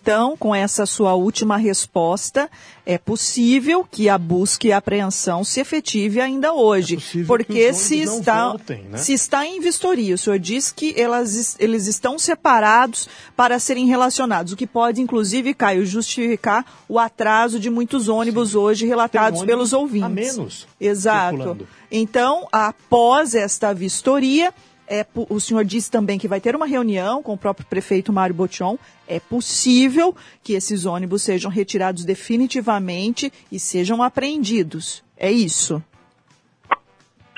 Então, 0.10 0.36
com 0.36 0.56
essa 0.56 0.88
sua 0.88 1.14
última 1.14 1.56
resposta, 1.56 2.50
é 2.84 2.98
possível 2.98 3.86
que 3.90 4.10
a 4.10 4.18
busca 4.18 4.66
e 4.66 4.72
a 4.72 4.78
apreensão 4.78 5.44
se 5.44 5.60
efetive 5.60 6.20
ainda 6.20 6.52
hoje. 6.52 6.98
É 7.16 7.24
porque 7.26 7.72
se 7.76 8.02
está, 8.02 8.50
voltem, 8.50 8.86
né? 8.86 8.98
se 8.98 9.14
está 9.14 9.46
em 9.46 9.62
vistoria, 9.62 10.16
o 10.16 10.18
senhor 10.18 10.40
diz 10.40 10.72
que 10.72 11.00
elas, 11.00 11.56
eles 11.60 11.86
estão 11.86 12.18
separados 12.18 13.08
para 13.38 13.60
serem 13.60 13.86
relacionados, 13.86 14.52
o 14.52 14.58
que 14.58 14.66
pode, 14.66 15.00
inclusive, 15.00 15.54
Caio, 15.54 15.86
justificar 15.86 16.66
o 16.90 16.98
atraso 16.98 17.60
de 17.60 17.70
muitos 17.70 18.08
ônibus 18.08 18.50
Sim. 18.50 18.58
hoje 18.58 18.88
relatados 18.88 19.44
pelos 19.44 19.74
ouvintes. 19.74 20.06
A 20.06 20.10
menos. 20.10 20.68
Exato. 20.82 21.38
Circulando. 21.38 21.68
Então, 21.92 22.48
após 22.52 23.36
esta 23.36 23.76
vistoria, 23.76 24.52
é, 24.90 25.06
o 25.14 25.40
senhor 25.40 25.64
disse 25.64 25.92
também 25.92 26.18
que 26.18 26.28
vai 26.28 26.42
ter 26.42 26.56
uma 26.56 26.66
reunião 26.66 27.22
com 27.22 27.34
o 27.34 27.38
próprio 27.38 27.66
prefeito 27.68 28.12
Mário 28.12 28.34
Botion. 28.34 28.76
É 29.08 29.20
possível 29.20 30.16
que 30.44 30.54
esses 30.54 30.86
ônibus 30.86 31.22
sejam 31.22 31.52
retirados 31.52 32.04
definitivamente 32.04 33.32
e 33.52 33.60
sejam 33.60 34.02
apreendidos. 34.02 35.04
É 35.16 35.32
isso? 35.32 35.82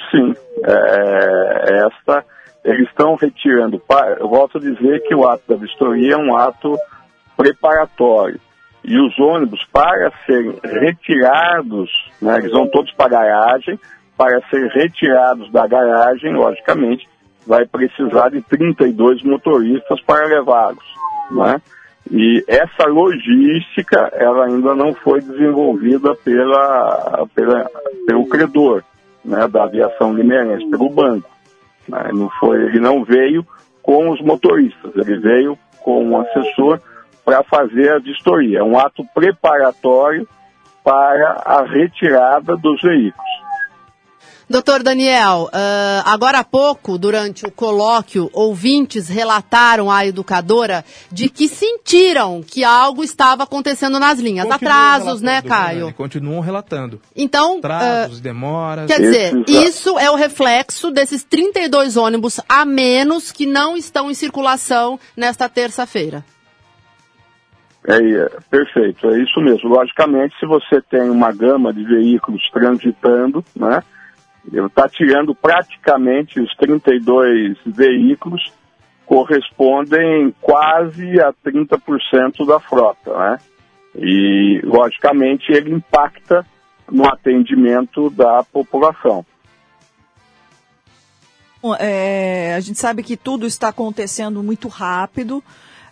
Sim. 0.10 0.34
É, 0.64 1.86
esta, 1.88 2.26
eles 2.64 2.88
estão 2.88 3.16
retirando. 3.16 3.82
Eu 4.18 4.30
volto 4.30 4.58
a 4.58 4.62
dizer 4.62 5.04
que 5.04 5.14
o 5.14 5.28
ato 5.28 5.44
da 5.48 5.56
vistoria 5.56 6.14
é 6.14 6.18
um 6.18 6.36
ato 6.36 6.78
preparatório. 7.36 8.40
E 8.84 8.98
os 8.98 9.20
ônibus, 9.20 9.64
para 9.72 10.12
serem 10.26 10.58
retirados, 10.64 11.90
né, 12.22 12.38
eles 12.38 12.52
vão 12.52 12.68
todos 12.68 12.92
para 12.94 13.06
a 13.06 13.10
garagem, 13.10 13.80
para 14.18 14.42
serem 14.50 14.70
retirados 14.70 15.52
da 15.52 15.68
garagem, 15.68 16.34
logicamente, 16.34 17.08
vai 17.46 17.66
precisar 17.66 18.30
de 18.30 18.42
32 18.42 19.24
motoristas 19.24 20.02
para 20.02 20.26
levá-los, 20.26 20.84
né? 21.32 21.62
E 22.10 22.44
essa 22.48 22.88
logística, 22.88 24.12
ela 24.14 24.46
ainda 24.46 24.74
não 24.74 24.94
foi 24.94 25.22
desenvolvida 25.22 26.16
pela, 26.16 27.28
pela, 27.36 27.70
pelo 28.08 28.28
credor, 28.28 28.84
né, 29.24 29.48
da 29.48 29.64
aviação 29.64 30.14
limeirense, 30.14 30.70
pelo 30.70 30.90
banco. 30.90 31.30
Né? 31.88 32.10
Não 32.14 32.30
foi, 32.40 32.64
ele 32.64 32.80
não 32.80 33.04
veio 33.04 33.46
com 33.84 34.10
os 34.10 34.20
motoristas, 34.22 34.92
ele 34.96 35.20
veio 35.20 35.58
com 35.82 36.04
um 36.04 36.20
assessor 36.20 36.80
para 37.24 37.44
fazer 37.44 37.94
a 37.94 38.00
vistoria. 38.00 38.60
É 38.60 38.64
um 38.64 38.78
ato 38.78 39.06
preparatório 39.14 40.28
para 40.84 41.42
a 41.46 41.64
retirada 41.64 42.58
dos 42.58 42.82
veículos. 42.82 43.31
Doutor 44.52 44.84
Daniel, 44.84 45.44
uh, 45.46 46.04
agora 46.04 46.40
há 46.40 46.44
pouco, 46.44 46.98
durante 46.98 47.46
o 47.46 47.52
colóquio, 47.52 48.30
ouvintes 48.34 49.08
relataram 49.08 49.90
à 49.90 50.06
educadora 50.06 50.84
de 51.10 51.30
que 51.30 51.48
sentiram 51.48 52.44
que 52.46 52.62
algo 52.62 53.02
estava 53.02 53.44
acontecendo 53.44 53.98
nas 53.98 54.20
linhas. 54.20 54.46
Continuam 54.46 54.74
Atrasos, 54.74 55.22
né, 55.22 55.42
Caio? 55.42 55.94
Continuam 55.94 56.42
relatando. 56.42 57.00
Então. 57.16 57.60
Atrasos, 57.60 58.20
uh, 58.20 58.22
demoras. 58.22 58.88
Quer 58.88 59.00
dizer, 59.00 59.44
isso 59.48 59.98
é 59.98 60.12
o 60.12 60.16
reflexo 60.16 60.92
desses 60.92 61.24
32 61.24 61.96
ônibus 61.96 62.42
a 62.50 62.66
menos 62.66 63.32
que 63.32 63.46
não 63.46 63.78
estão 63.78 64.12
em 64.12 64.14
circulação 64.14 65.00
nesta 65.16 65.48
terça-feira. 65.48 66.26
É, 67.88 67.96
é, 67.96 68.30
perfeito, 68.50 69.10
é 69.10 69.24
isso 69.24 69.40
mesmo. 69.40 69.70
Logicamente, 69.70 70.38
se 70.38 70.46
você 70.46 70.82
tem 70.82 71.10
uma 71.10 71.32
gama 71.32 71.74
de 71.74 71.86
veículos 71.86 72.42
transitando, 72.52 73.46
né? 73.56 73.82
Está 74.46 74.90
tirando 74.90 75.36
praticamente 75.36 76.40
os 76.40 76.56
32 76.56 77.58
veículos 77.66 78.52
correspondem 79.06 80.34
quase 80.42 81.20
a 81.20 81.34
30% 81.34 82.46
da 82.46 82.60
frota, 82.60 83.18
né? 83.18 83.40
E, 83.96 84.62
logicamente, 84.64 85.52
ele 85.52 85.74
impacta 85.74 86.46
no 86.90 87.06
atendimento 87.08 88.10
da 88.10 88.44
população. 88.44 89.26
É, 91.80 92.56
a 92.56 92.60
gente 92.60 92.80
sabe 92.80 93.04
que 93.04 93.16
tudo 93.16 93.46
está 93.46 93.68
acontecendo 93.68 94.42
muito 94.42 94.68
rápido. 94.68 95.44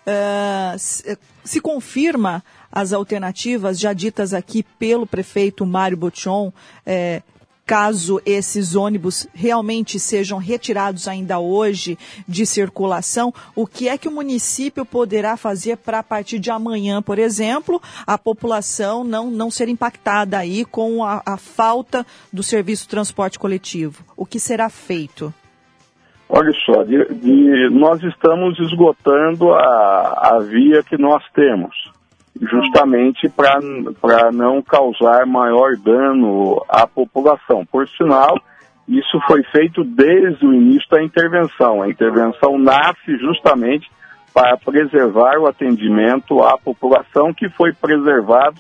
É, 0.05 0.75
se, 0.77 1.17
se, 1.43 1.61
confirma 1.61 2.43
as 2.71 2.93
alternativas 2.93 3.79
já 3.79 3.93
ditas 3.93 4.33
aqui 4.33 4.63
pelo 4.79 5.05
prefeito 5.05 5.65
Mário 5.65 5.97
Botion, 5.97 6.51
é, 6.85 7.21
caso 7.69 8.19
esses 8.25 8.73
ônibus 8.73 9.27
realmente 9.31 9.99
sejam 9.99 10.39
retirados 10.39 11.07
ainda 11.07 11.37
hoje 11.37 11.99
de 12.27 12.43
circulação, 12.43 13.31
o 13.55 13.67
que 13.67 13.87
é 13.87 13.95
que 13.95 14.07
o 14.07 14.11
município 14.11 14.83
poderá 14.83 15.37
fazer 15.37 15.77
para 15.77 15.99
a 15.99 16.03
partir 16.03 16.39
de 16.39 16.49
amanhã, 16.49 16.99
por 16.99 17.19
exemplo, 17.19 17.79
a 18.07 18.17
população 18.17 19.03
não, 19.03 19.29
não 19.29 19.51
ser 19.51 19.69
impactada 19.69 20.39
aí 20.39 20.65
com 20.65 21.03
a, 21.03 21.21
a 21.23 21.37
falta 21.37 22.03
do 22.33 22.41
serviço 22.41 22.85
de 22.85 22.89
transporte 22.89 23.37
coletivo? 23.37 24.03
O 24.17 24.25
que 24.25 24.39
será 24.39 24.67
feito? 24.67 25.31
Olha 26.27 26.51
só, 26.65 26.83
de, 26.83 27.05
de, 27.13 27.69
nós 27.69 28.01
estamos 28.01 28.57
esgotando 28.57 29.53
a, 29.53 30.31
a 30.33 30.39
via 30.39 30.81
que 30.81 30.97
nós 30.97 31.23
temos 31.35 31.75
justamente 32.41 33.29
para 33.29 34.31
não 34.31 34.61
causar 34.61 35.25
maior 35.25 35.75
dano 35.77 36.63
à 36.69 36.87
população. 36.87 37.65
Por 37.65 37.87
sinal, 37.89 38.39
isso 38.87 39.19
foi 39.27 39.43
feito 39.51 39.83
desde 39.83 40.45
o 40.45 40.53
início 40.53 40.89
da 40.89 41.03
intervenção. 41.03 41.81
A 41.81 41.89
intervenção 41.89 42.57
nasce 42.57 43.17
justamente 43.17 43.89
para 44.33 44.57
preservar 44.57 45.37
o 45.37 45.47
atendimento 45.47 46.41
à 46.43 46.57
população 46.57 47.33
que 47.33 47.49
foi 47.49 47.73
preservado 47.73 48.57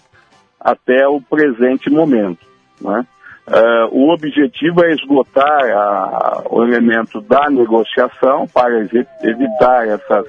até 0.59 1.07
o 1.07 1.21
presente 1.21 1.89
momento. 1.89 2.45
Né? 2.81 3.05
Uh, 3.47 3.87
o 3.91 4.13
objetivo 4.13 4.83
é 4.83 4.91
esgotar 4.91 5.63
a, 5.71 6.43
o 6.49 6.63
elemento 6.63 7.21
da 7.21 7.49
negociação 7.49 8.47
para 8.47 8.79
evitar 8.79 9.87
essas, 9.87 10.25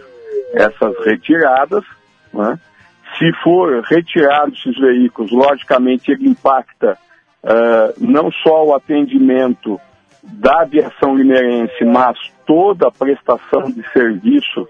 essas 0.55 1.05
retiradas, 1.05 1.85
né? 2.33 2.59
Se 3.19 3.33
for 3.43 3.83
retirado 3.83 4.53
esses 4.53 4.79
veículos, 4.79 5.31
logicamente 5.31 6.11
ele 6.11 6.29
impacta 6.29 6.97
uh, 7.43 7.95
não 7.99 8.31
só 8.31 8.65
o 8.65 8.75
atendimento 8.75 9.81
da 10.23 10.63
aviação 10.63 11.15
limeirense, 11.15 11.85
mas 11.85 12.19
toda 12.47 12.89
a 12.89 12.93
prestação 12.93 13.71
de 13.71 13.83
serviço 13.93 14.69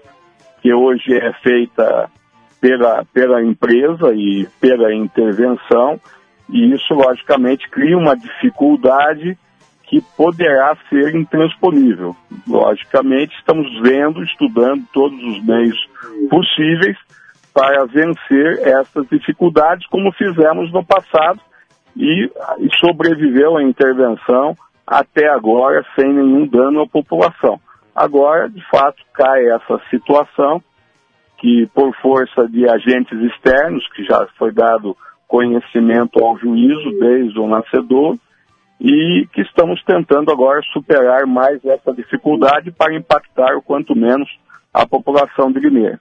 que 0.61 0.73
hoje 0.73 1.17
é 1.17 1.33
feita 1.41 2.09
pela, 2.59 3.03
pela 3.11 3.43
empresa 3.43 4.13
e 4.13 4.47
pela 4.59 4.93
intervenção, 4.93 5.99
e 6.49 6.73
isso 6.73 6.93
logicamente 6.93 7.69
cria 7.69 7.97
uma 7.97 8.15
dificuldade 8.15 9.37
que 9.83 10.01
poderá 10.15 10.77
ser 10.89 11.15
intransponível. 11.15 12.15
Logicamente, 12.47 13.35
estamos 13.37 13.67
vendo, 13.81 14.23
estudando 14.23 14.85
todos 14.93 15.21
os 15.21 15.43
meios 15.43 15.77
possíveis 16.29 16.97
para 17.53 17.85
vencer 17.85 18.59
essas 18.67 19.07
dificuldades, 19.09 19.85
como 19.87 20.11
fizemos 20.13 20.71
no 20.71 20.85
passado, 20.85 21.39
e, 21.95 22.31
sobreviveu 22.79 23.57
a 23.57 23.63
intervenção 23.63 24.55
até 24.87 25.27
agora 25.29 25.85
sem 25.95 26.13
nenhum 26.13 26.47
dano 26.47 26.81
à 26.81 26.87
população. 26.87 27.59
Agora, 27.95 28.49
de 28.49 28.61
fato, 28.69 29.03
cai 29.13 29.45
essa 29.47 29.79
situação 29.89 30.61
que, 31.37 31.67
por 31.73 31.93
força 31.97 32.47
de 32.47 32.67
agentes 32.69 33.19
externos, 33.19 33.85
que 33.93 34.03
já 34.03 34.25
foi 34.37 34.51
dado 34.51 34.95
conhecimento 35.27 36.23
ao 36.23 36.37
juízo 36.37 36.91
desde 36.99 37.39
o 37.39 37.47
nascedor, 37.47 38.17
e 38.79 39.27
que 39.31 39.41
estamos 39.41 39.83
tentando 39.83 40.31
agora 40.31 40.59
superar 40.73 41.27
mais 41.27 41.63
essa 41.63 41.93
dificuldade 41.93 42.71
para 42.71 42.95
impactar 42.95 43.55
o 43.55 43.61
quanto 43.61 43.95
menos 43.95 44.27
a 44.73 44.87
população 44.87 45.51
de 45.51 45.59
Limeira. 45.59 45.99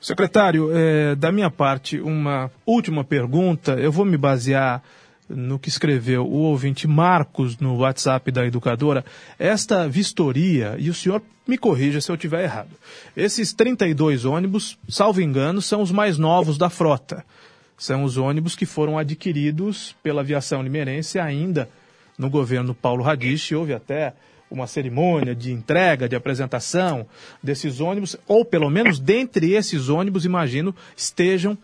Secretário, 0.00 0.70
é, 0.72 1.16
da 1.16 1.32
minha 1.32 1.50
parte, 1.50 2.00
uma 2.00 2.50
última 2.64 3.02
pergunta. 3.02 3.72
Eu 3.72 3.90
vou 3.90 4.04
me 4.04 4.16
basear 4.16 4.82
no 5.28 5.58
que 5.58 5.68
escreveu 5.68 6.24
o 6.24 6.38
ouvinte 6.38 6.86
Marcos 6.86 7.58
no 7.58 7.76
WhatsApp 7.78 8.30
da 8.30 8.46
educadora. 8.46 9.04
Esta 9.38 9.88
vistoria, 9.88 10.76
e 10.78 10.88
o 10.88 10.94
senhor 10.94 11.20
me 11.46 11.58
corrija 11.58 12.00
se 12.00 12.10
eu 12.10 12.14
estiver 12.14 12.44
errado. 12.44 12.70
Esses 13.16 13.52
32 13.52 14.24
ônibus, 14.24 14.78
salvo 14.88 15.20
engano, 15.20 15.60
são 15.60 15.82
os 15.82 15.90
mais 15.90 16.16
novos 16.16 16.56
da 16.56 16.70
frota. 16.70 17.24
São 17.76 18.04
os 18.04 18.16
ônibus 18.16 18.54
que 18.54 18.66
foram 18.66 18.98
adquiridos 18.98 19.96
pela 20.02 20.20
aviação 20.20 20.62
limeirense 20.62 21.18
ainda 21.18 21.68
no 22.16 22.30
governo 22.30 22.74
Paulo 22.74 23.02
Radich. 23.02 23.54
Houve 23.54 23.72
até 23.74 24.14
uma 24.50 24.66
cerimônia 24.66 25.34
de 25.34 25.52
entrega, 25.52 26.08
de 26.08 26.16
apresentação 26.16 27.06
desses 27.42 27.80
ônibus, 27.80 28.16
ou 28.26 28.44
pelo 28.44 28.70
menos 28.70 28.98
dentre 28.98 29.52
esses 29.52 29.88
ônibus, 29.88 30.24
imagino, 30.24 30.74
estejam 30.96 31.56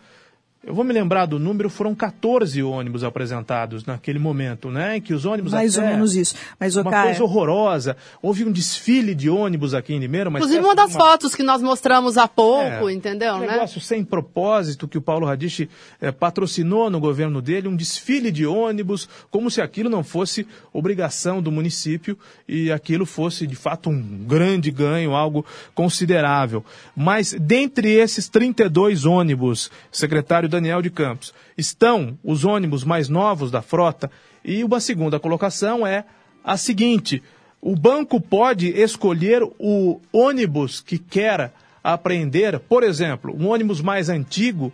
eu 0.65 0.73
vou 0.73 0.83
me 0.83 0.91
lembrar 0.91 1.27
do 1.27 1.37
número, 1.37 1.69
foram 1.69 1.93
14 1.93 2.63
ônibus 2.63 3.03
apresentados 3.03 3.85
naquele 3.85 4.17
momento, 4.17 4.71
né? 4.71 4.97
Em 4.97 5.01
que 5.01 5.13
os 5.13 5.23
ônibus 5.23 5.51
Mais 5.51 5.77
até, 5.77 5.85
ou 5.85 5.93
menos 5.93 6.15
isso. 6.15 6.33
Mas, 6.59 6.75
uma 6.75 7.03
coisa 7.03 7.23
horrorosa. 7.23 7.95
Houve 8.19 8.43
um 8.43 8.51
desfile 8.51 9.13
de 9.13 9.29
ônibus 9.29 9.75
aqui 9.75 9.93
em 9.93 9.99
Limeira. 9.99 10.27
Uma 10.27 10.39
Inclusive 10.39 10.63
uma 10.63 10.73
das 10.73 10.89
uma... 10.89 10.99
fotos 10.99 11.35
que 11.35 11.43
nós 11.43 11.61
mostramos 11.61 12.17
há 12.17 12.27
pouco, 12.27 12.89
é, 12.89 12.93
entendeu? 12.93 13.35
Um 13.35 13.39
né? 13.41 13.51
negócio 13.51 13.79
sem 13.79 14.03
propósito 14.03 14.87
que 14.87 14.97
o 14.97 15.01
Paulo 15.01 15.27
Radich 15.27 15.69
é, 16.01 16.11
patrocinou 16.11 16.89
no 16.89 16.99
governo 16.99 17.43
dele, 17.43 17.67
um 17.67 17.75
desfile 17.75 18.31
de 18.31 18.47
ônibus, 18.47 19.07
como 19.29 19.51
se 19.51 19.61
aquilo 19.61 19.87
não 19.87 20.03
fosse 20.03 20.47
obrigação 20.73 21.43
do 21.43 21.51
município 21.51 22.17
e 22.47 22.71
aquilo 22.71 23.05
fosse, 23.05 23.45
de 23.45 23.55
fato, 23.55 23.91
um 23.91 24.01
grande 24.25 24.71
ganho, 24.71 25.13
algo 25.13 25.45
considerável. 25.75 26.65
Mas 26.95 27.35
dentre 27.39 27.91
esses 27.91 28.27
32 28.27 29.05
ônibus, 29.05 29.69
secretário 29.91 30.54
Daniel 30.55 30.81
de 30.81 30.89
Campos. 30.89 31.33
Estão 31.57 32.17
os 32.23 32.45
ônibus 32.45 32.83
mais 32.83 33.09
novos 33.09 33.51
da 33.51 33.61
frota 33.61 34.09
e 34.43 34.63
uma 34.63 34.79
segunda 34.79 35.19
colocação 35.19 35.85
é 35.85 36.05
a 36.43 36.55
seguinte: 36.57 37.21
o 37.61 37.75
banco 37.75 38.21
pode 38.21 38.69
escolher 38.69 39.43
o 39.59 39.99
ônibus 40.13 40.81
que 40.81 40.97
quer 40.97 41.51
apreender, 41.83 42.59
por 42.59 42.83
exemplo, 42.83 43.35
um 43.37 43.49
ônibus 43.49 43.81
mais 43.81 44.09
antigo, 44.09 44.71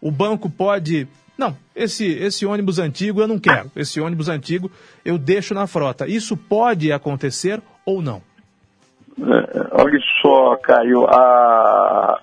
o 0.00 0.10
banco 0.10 0.50
pode 0.50 1.06
não, 1.38 1.56
esse, 1.74 2.06
esse 2.06 2.44
ônibus 2.44 2.78
antigo 2.78 3.22
eu 3.22 3.26
não 3.26 3.38
quero. 3.38 3.70
Esse 3.74 3.98
ônibus 3.98 4.28
antigo 4.28 4.70
eu 5.02 5.16
deixo 5.16 5.54
na 5.54 5.66
frota. 5.66 6.06
Isso 6.06 6.36
pode 6.36 6.92
acontecer 6.92 7.62
ou 7.86 8.02
não? 8.02 8.20
É, 9.18 9.68
olha 9.72 9.98
só, 10.20 10.56
Caio, 10.56 11.06
a, 11.06 12.20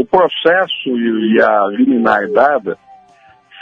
o 0.00 0.04
processo 0.04 0.88
e 0.88 1.42
a 1.42 1.66
liminar 1.66 2.26
dada 2.30 2.78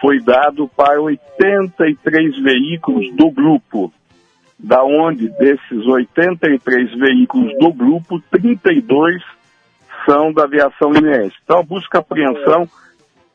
foi 0.00 0.20
dado 0.20 0.68
para 0.68 1.00
83 1.00 2.40
veículos 2.40 3.12
do 3.16 3.28
grupo, 3.32 3.92
da 4.56 4.84
onde 4.84 5.28
desses 5.30 5.84
83 5.84 6.96
veículos 6.96 7.58
do 7.58 7.72
grupo, 7.72 8.22
32 8.30 9.20
são 10.06 10.32
da 10.32 10.44
aviação 10.44 10.92
linense. 10.92 11.34
Então 11.42 11.58
a 11.58 11.62
busca 11.64 11.98
apreensão 11.98 12.68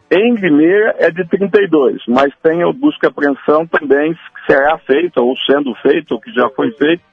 em 0.10 0.36
Limeira 0.36 0.96
é 1.00 1.12
de 1.12 1.28
32, 1.28 2.04
mas 2.08 2.34
tem 2.42 2.64
a 2.64 2.72
busca 2.72 3.10
apreensão 3.10 3.68
também 3.68 4.14
que 4.14 4.46
será 4.54 4.78
feita, 4.78 5.20
ou 5.20 5.36
sendo 5.46 5.76
feita, 5.82 6.14
ou 6.14 6.22
que 6.22 6.32
já 6.32 6.50
foi 6.52 6.72
feito, 6.72 7.04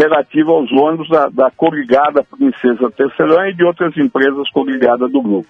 relativa 0.00 0.50
aos 0.50 0.72
ônibus 0.72 1.08
da, 1.08 1.28
da 1.28 1.50
Corrigada 1.50 2.24
Princesa 2.24 2.90
Tecelã 2.90 3.48
e 3.48 3.54
de 3.54 3.64
outras 3.64 3.94
empresas 3.96 4.48
coligadas 4.50 5.12
do 5.12 5.20
grupo. 5.20 5.48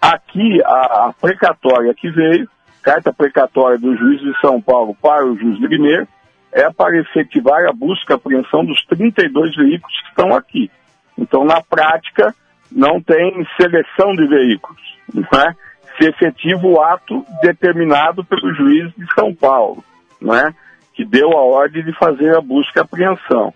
Aqui, 0.00 0.62
a, 0.64 1.08
a, 1.08 1.14
precatória 1.20 1.92
que 1.94 2.08
veio, 2.10 2.48
carta 2.82 3.12
precatória 3.12 3.78
do 3.78 3.96
juiz 3.96 4.20
de 4.20 4.40
São 4.40 4.60
Paulo 4.60 4.96
para 5.02 5.26
o 5.26 5.36
juiz 5.36 5.58
de 5.58 5.66
Limeira, 5.66 6.06
é 6.52 6.70
para 6.70 6.98
efetivar 6.98 7.66
a 7.68 7.72
busca 7.72 8.14
e 8.14 8.16
apreensão 8.16 8.64
dos 8.64 8.80
32 8.86 9.56
veículos 9.56 10.00
que 10.00 10.08
estão 10.08 10.34
aqui. 10.34 10.70
Então, 11.18 11.44
na 11.44 11.60
prática, 11.60 12.32
não 12.70 13.00
tem 13.00 13.44
seleção 13.60 14.14
de 14.14 14.26
veículos, 14.26 14.80
não 15.12 15.40
é? 15.40 15.54
Se 15.98 16.08
efetiva 16.08 16.64
o 16.64 16.80
ato 16.80 17.24
determinado 17.42 18.24
pelo 18.24 18.54
juiz 18.54 18.92
de 18.94 19.12
São 19.14 19.34
Paulo, 19.34 19.82
não 20.20 20.32
é? 20.32 20.54
Que 20.94 21.04
deu 21.04 21.32
a 21.32 21.42
ordem 21.42 21.84
de 21.84 21.92
fazer 21.98 22.36
a 22.36 22.40
busca 22.40 22.78
e 22.78 22.82
apreensão. 22.82 23.52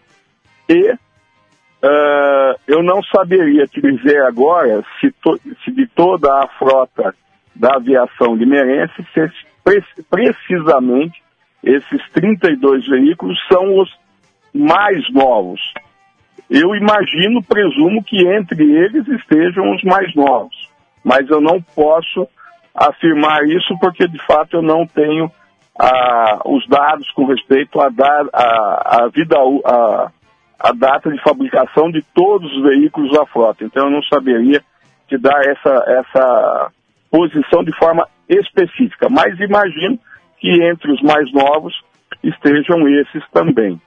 Uh, 0.80 2.54
eu 2.66 2.82
não 2.82 3.02
saberia 3.02 3.66
te 3.66 3.80
dizer 3.80 4.22
agora 4.24 4.84
se, 5.00 5.10
to, 5.22 5.38
se, 5.64 5.72
de 5.72 5.86
toda 5.88 6.32
a 6.32 6.46
frota 6.58 7.14
da 7.54 7.76
aviação 7.76 8.36
limeirense, 8.36 9.04
se 9.12 10.04
precisamente 10.08 11.20
esses 11.62 12.10
32 12.12 12.86
veículos 12.88 13.38
são 13.52 13.78
os 13.80 13.90
mais 14.54 15.02
novos. 15.12 15.60
Eu 16.48 16.74
imagino, 16.74 17.42
presumo 17.42 18.02
que 18.04 18.28
entre 18.28 18.62
eles 18.62 19.06
estejam 19.08 19.74
os 19.74 19.82
mais 19.82 20.14
novos, 20.14 20.68
mas 21.02 21.28
eu 21.28 21.40
não 21.40 21.60
posso 21.74 22.28
afirmar 22.74 23.44
isso 23.44 23.76
porque 23.80 24.06
de 24.06 24.18
fato 24.24 24.56
eu 24.56 24.62
não 24.62 24.86
tenho 24.86 25.30
ah, 25.78 26.40
os 26.44 26.66
dados 26.68 27.10
com 27.12 27.24
respeito 27.24 27.80
à 27.80 27.88
a, 28.32 29.04
a, 29.04 29.08
vida, 29.08 29.36
a, 29.64 30.10
a 30.62 30.72
data 30.72 31.10
de 31.10 31.20
fabricação 31.22 31.90
de 31.90 32.02
todos 32.14 32.50
os 32.52 32.62
veículos 32.62 33.10
da 33.12 33.26
frota. 33.26 33.64
Então 33.64 33.86
eu 33.86 33.90
não 33.90 34.02
saberia 34.04 34.62
te 35.08 35.18
dar 35.18 35.40
essa, 35.44 35.84
essa 35.88 36.70
posição 37.10 37.64
de 37.64 37.76
forma 37.76 38.06
específica, 38.28 39.08
mas 39.10 39.38
imagino 39.40 39.98
que 40.38 40.50
entre 40.62 40.92
os 40.92 41.02
mais 41.02 41.30
novos 41.32 41.74
estejam 42.22 42.88
esses 42.88 43.22
também. 43.32 43.80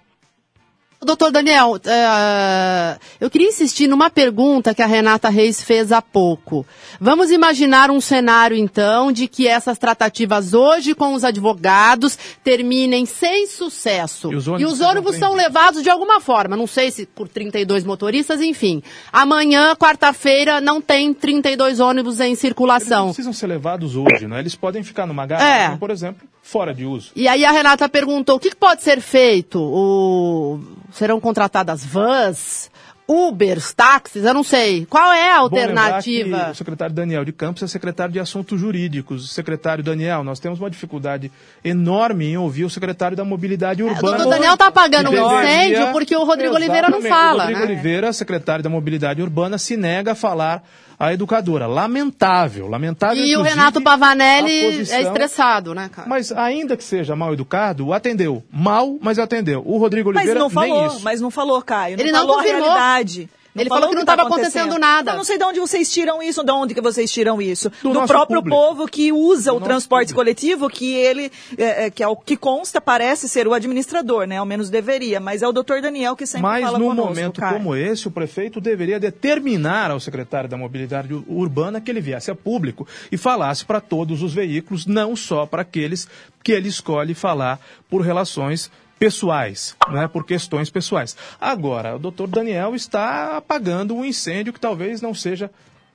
Doutor 1.01 1.31
Daniel, 1.31 1.73
uh, 1.73 2.99
eu 3.19 3.29
queria 3.29 3.49
insistir 3.49 3.88
numa 3.88 4.10
pergunta 4.10 4.73
que 4.73 4.81
a 4.81 4.88
Renata 4.88 5.29
Reis 5.29 5.62
fez 5.62 5.91
há 5.91 6.01
pouco. 6.01 6.65
Vamos 6.99 7.31
imaginar 7.31 7.91
um 7.91 8.01
cenário, 8.01 8.58
então, 8.58 9.12
de 9.12 9.27
que 9.27 9.47
essas 9.47 9.77
tratativas 9.77 10.53
hoje 10.53 10.95
com 10.95 11.13
os 11.13 11.23
advogados 11.23 12.17
terminem 12.43 13.05
sem 13.05 13.45
sucesso. 13.45 14.31
E 14.31 14.36
os 14.36 14.47
ônibus, 14.47 14.62
e 14.62 14.73
os 14.73 14.81
ônibus 14.81 15.15
são 15.17 15.34
levados 15.34 15.84
de 15.84 15.89
alguma 15.89 16.19
forma, 16.19 16.55
não 16.55 16.65
sei 16.65 16.89
se 16.89 17.05
por 17.05 17.27
32 17.27 17.84
motoristas, 17.84 18.41
enfim. 18.41 18.81
Amanhã, 19.12 19.75
quarta-feira, 19.75 20.60
não 20.60 20.81
tem 20.81 21.13
32 21.13 21.79
ônibus 21.79 22.19
em 22.19 22.34
circulação. 22.36 22.86
Eles 22.86 22.97
não 22.99 23.05
precisam 23.08 23.34
ser 23.34 23.47
levados 23.47 23.95
hoje, 23.95 24.27
né? 24.27 24.39
Eles 24.39 24.55
podem 24.55 24.81
ficar 24.81 25.05
numa 25.05 25.25
garagem, 25.25 25.75
é. 25.75 25.77
por 25.77 25.91
exemplo, 25.91 26.27
fora 26.41 26.73
de 26.73 26.86
uso. 26.86 27.12
E 27.15 27.27
aí 27.27 27.43
a 27.43 27.51
Renata 27.51 27.89
perguntou, 27.89 28.36
o 28.38 28.39
que 28.39 28.55
pode 28.55 28.84
ser 28.84 29.01
feito? 29.01 29.60
O... 29.60 30.60
Serão 30.95 31.19
contratadas 31.19 31.84
vans? 31.84 32.71
Ubers, 33.05 33.73
táxis, 33.73 34.23
eu 34.23 34.34
não 34.34 34.43
sei. 34.43 34.86
Qual 34.86 35.12
é 35.12 35.29
a 35.29 35.39
alternativa? 35.39 36.51
o 36.51 36.55
secretário 36.55 36.95
Daniel 36.95 37.25
de 37.25 37.34
Campos 37.34 37.62
é 37.62 37.67
secretário 37.67 38.13
de 38.13 38.19
Assuntos 38.19 38.60
Jurídicos. 38.60 39.31
Secretário 39.31 39.84
Daniel, 39.84 40.23
nós 40.23 40.39
temos 40.39 40.58
uma 40.58 40.69
dificuldade 40.69 41.29
enorme 41.63 42.27
em 42.27 42.38
ouvir 42.38 42.63
o 42.63 42.69
secretário 42.69 43.15
da 43.15 43.25
Mobilidade 43.25 43.84
Urbana. 43.84 43.99
É, 43.99 44.10
o 44.10 44.17
doutor 44.23 44.29
Daniel 44.29 44.53
está 44.53 44.67
apagando 44.67 45.12
um 45.12 45.41
incêndio 45.41 45.91
porque 45.91 46.15
o 46.15 46.23
Rodrigo 46.23 46.55
Oliveira 46.55 46.89
não 46.89 47.01
fala. 47.01 47.43
O 47.43 47.47
Rodrigo 47.47 47.60
né? 47.60 47.65
Oliveira, 47.65 48.13
secretário 48.13 48.63
da 48.63 48.69
Mobilidade 48.69 49.21
Urbana, 49.21 49.58
se 49.58 49.75
nega 49.75 50.13
a 50.13 50.15
falar 50.15 50.63
a 50.99 51.13
educadora. 51.13 51.67
Lamentável, 51.67 52.67
lamentável. 52.67 53.23
E 53.23 53.36
o 53.36 53.41
Renato 53.41 53.81
Pavanelli 53.81 54.63
posição, 54.63 54.97
é 54.97 55.01
estressado, 55.01 55.73
né, 55.73 55.89
cara? 55.91 56.08
Mas 56.08 56.31
ainda 56.31 56.75
que 56.77 56.84
seja 56.84 57.15
mal 57.15 57.34
educado, 57.34 57.93
atendeu. 57.93 58.43
Mal, 58.51 58.97
mas 59.01 59.19
atendeu. 59.19 59.62
O 59.65 59.77
Rodrigo 59.77 60.10
Oliveira 60.10 60.34
mas 60.34 60.43
não 60.43 60.49
falou, 60.49 60.77
nem 60.77 60.88
isso. 60.88 61.01
Mas 61.03 61.21
não 61.21 61.31
falou, 61.31 61.62
Caio. 61.62 61.97
Não 61.97 62.03
Ele 62.03 62.12
não 62.12 62.27
confirmou. 62.27 62.69
a 62.69 62.73
realidade. 62.73 63.29
Não 63.56 63.62
ele 63.62 63.70
falou 63.70 63.88
que 63.88 63.96
não 63.96 64.02
estava 64.02 64.24
tá 64.24 64.28
acontecendo 64.28 64.78
nada. 64.78 65.12
Eu 65.12 65.15
não 65.15 65.24
sei 65.24 65.38
de 65.38 65.46
onde 65.46 65.62
vocês 65.62 65.89
tiram 65.89 66.22
isso, 66.22 66.44
de 66.44 66.52
onde 66.52 66.74
que 66.76 66.82
vocês 66.82 67.10
tiram 67.10 67.41
isso. 67.41 67.72
Do, 67.82 67.94
Do 67.94 68.06
próprio 68.06 68.41
público. 68.41 68.58
povo 68.58 68.86
que 68.86 69.13
usa 69.13 69.52
Do 69.52 69.58
o 69.58 69.62
transporte 69.62 70.13
público. 70.13 70.20
coletivo, 70.20 70.70
que 70.70 70.94
ele, 70.94 71.32
é, 71.58 71.86
é, 71.86 71.89
que 71.89 72.04
é 72.04 72.08
o 72.08 72.18
que 72.18 72.36
consta, 72.36 72.82
parece 72.82 73.30
ser 73.30 73.48
o 73.48 73.54
administrador, 73.54 74.28
né? 74.28 74.38
Ao 74.38 74.46
menos 74.46 74.70
deveria, 74.70 75.22
mas 75.22 75.41
é 75.41 75.48
o 75.48 75.54
doutor 75.54 75.82
Daniel 75.82 76.18
que 76.18 76.26
sempre 76.26 76.41
mas 76.41 76.65
fala 76.65 76.78
conosco. 76.78 76.96
Mas 76.96 77.06
num 77.06 77.15
momento 77.15 77.39
cara. 77.39 77.54
como 77.54 77.74
esse, 77.78 78.10
o 78.10 78.12
prefeito 78.12 78.60
deveria 78.60 79.00
determinar 79.00 79.89
ao 79.89 80.02
secretário 80.02 80.50
da 80.50 80.58
Mobilidade 80.58 81.13
Urbana 81.26 81.80
que 81.80 81.89
ele 81.89 82.02
viesse 82.02 82.30
a 82.30 82.36
público 82.36 82.86
e 83.10 83.15
falasse 83.15 83.63
para 83.63 83.80
todos 83.80 84.22
os 84.22 84.34
veículos, 84.34 84.86
não 84.86 85.15
só 85.15 85.46
para 85.46 85.62
aqueles 85.62 86.10
que 86.44 86.52
ele 86.52 86.68
escolhe 86.68 87.13
falar 87.13 87.58
por 87.89 88.02
relações 88.02 88.70
pessoais, 88.97 89.75
né, 89.89 90.08
por 90.08 90.25
questões 90.25 90.69
pessoais. 90.69 91.15
Agora, 91.39 91.95
o 91.95 91.99
doutor 91.99 92.27
Daniel 92.27 92.75
está 92.75 93.38
apagando 93.38 93.95
um 93.95 94.05
incêndio 94.05 94.53
que 94.53 94.60
talvez 94.60 95.01
não 95.01 95.13
seja 95.13 95.49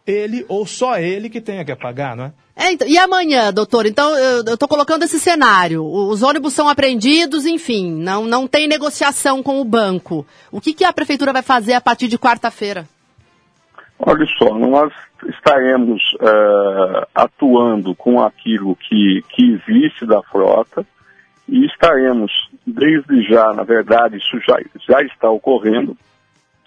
ele 0.07 0.45
ou 0.49 0.67
só 0.67 0.99
ele 0.99 1.29
que 1.29 1.41
tenha 1.41 1.65
que 1.65 1.73
apagar, 1.73 2.17
não 2.17 2.25
é? 2.25 2.33
é 2.57 2.73
então, 2.73 2.89
e 2.89 2.99
amanhã, 2.99 3.53
doutor? 3.53 3.87
Então, 3.87 4.17
eu 4.17 4.55
estou 4.55 4.69
colocando 4.69 5.03
esse 5.03 5.21
cenário. 5.21 5.85
Os 5.85 6.23
ônibus 6.23 6.53
são 6.53 6.69
apreendidos, 6.69 7.47
enfim, 7.47 7.91
não, 7.91 8.25
não 8.25 8.47
tem 8.47 8.67
negociação 8.67 9.43
com 9.43 9.61
o 9.61 9.65
banco. 9.65 10.27
O 10.51 10.61
que, 10.61 10.73
que 10.73 10.85
a 10.85 10.93
prefeitura 10.93 11.33
vai 11.33 11.43
fazer 11.43 11.75
a 11.75 11.81
partir 11.81 12.09
de 12.09 12.19
quarta-feira? 12.19 12.87
Olha 13.99 14.27
só, 14.39 14.55
nós 14.59 14.93
estaremos 15.29 16.01
uh, 16.15 17.07
atuando 17.15 17.95
com 17.95 18.23
aquilo 18.23 18.75
que, 18.75 19.23
que 19.29 19.61
existe 19.69 20.07
da 20.07 20.23
frota, 20.23 20.87
e 21.51 21.67
estaremos, 21.67 22.31
desde 22.65 23.23
já, 23.25 23.53
na 23.53 23.65
verdade, 23.65 24.17
isso 24.17 24.41
já, 24.47 24.57
já 24.89 25.03
está 25.03 25.29
ocorrendo, 25.29 25.97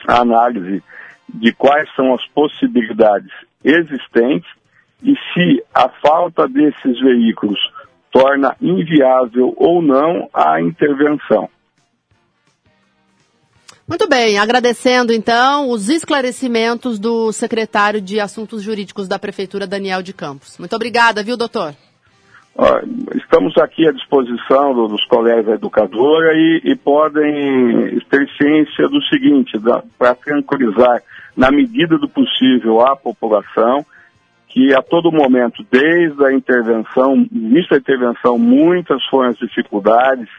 a 0.06 0.20
análise 0.20 0.84
de 1.34 1.54
quais 1.54 1.90
são 1.96 2.14
as 2.14 2.26
possibilidades 2.28 3.32
existentes 3.64 4.52
e 5.02 5.16
se 5.34 5.64
a 5.74 5.88
falta 5.88 6.48
desses 6.50 7.00
veículos 7.00 7.60
torna 8.12 8.56
inviável 8.62 9.54
ou 9.56 9.82
não 9.82 10.30
a 10.34 10.62
intervenção. 10.62 11.50
Muito 13.88 14.08
bem, 14.08 14.38
agradecendo 14.38 15.14
então 15.14 15.70
os 15.70 15.90
esclarecimentos 15.90 17.00
do 17.00 17.32
secretário 17.32 18.02
de 18.02 18.20
Assuntos 18.20 18.62
Jurídicos 18.62 19.08
da 19.08 19.18
Prefeitura, 19.18 19.66
Daniel 19.66 20.02
de 20.02 20.14
Campos. 20.14 20.58
Muito 20.58 20.76
obrigada, 20.76 21.24
viu, 21.24 21.38
doutor? 21.38 21.74
Estamos 23.16 23.58
aqui 23.58 23.88
à 23.88 23.92
disposição 23.92 24.74
dos 24.88 25.04
colegas 25.06 25.46
da 25.46 25.54
educadora 25.54 26.34
e, 26.36 26.62
e 26.64 26.76
podem 26.76 28.00
ter 28.10 28.30
ciência 28.38 28.88
do 28.88 29.02
seguinte, 29.06 29.60
para 29.98 30.14
tranquilizar, 30.14 31.02
na 31.36 31.50
medida 31.50 31.98
do 31.98 32.08
possível, 32.08 32.82
a 32.82 32.96
população, 32.96 33.84
que 34.48 34.72
a 34.72 34.84
todo 34.84 35.12
momento, 35.12 35.66
desde 35.72 36.24
a 36.24 36.32
intervenção, 36.32 37.16
início 37.32 37.72
da 37.72 37.78
intervenção, 37.78 38.38
muitas 38.38 39.04
foram 39.06 39.32
as 39.32 39.38
dificuldades 39.38 40.30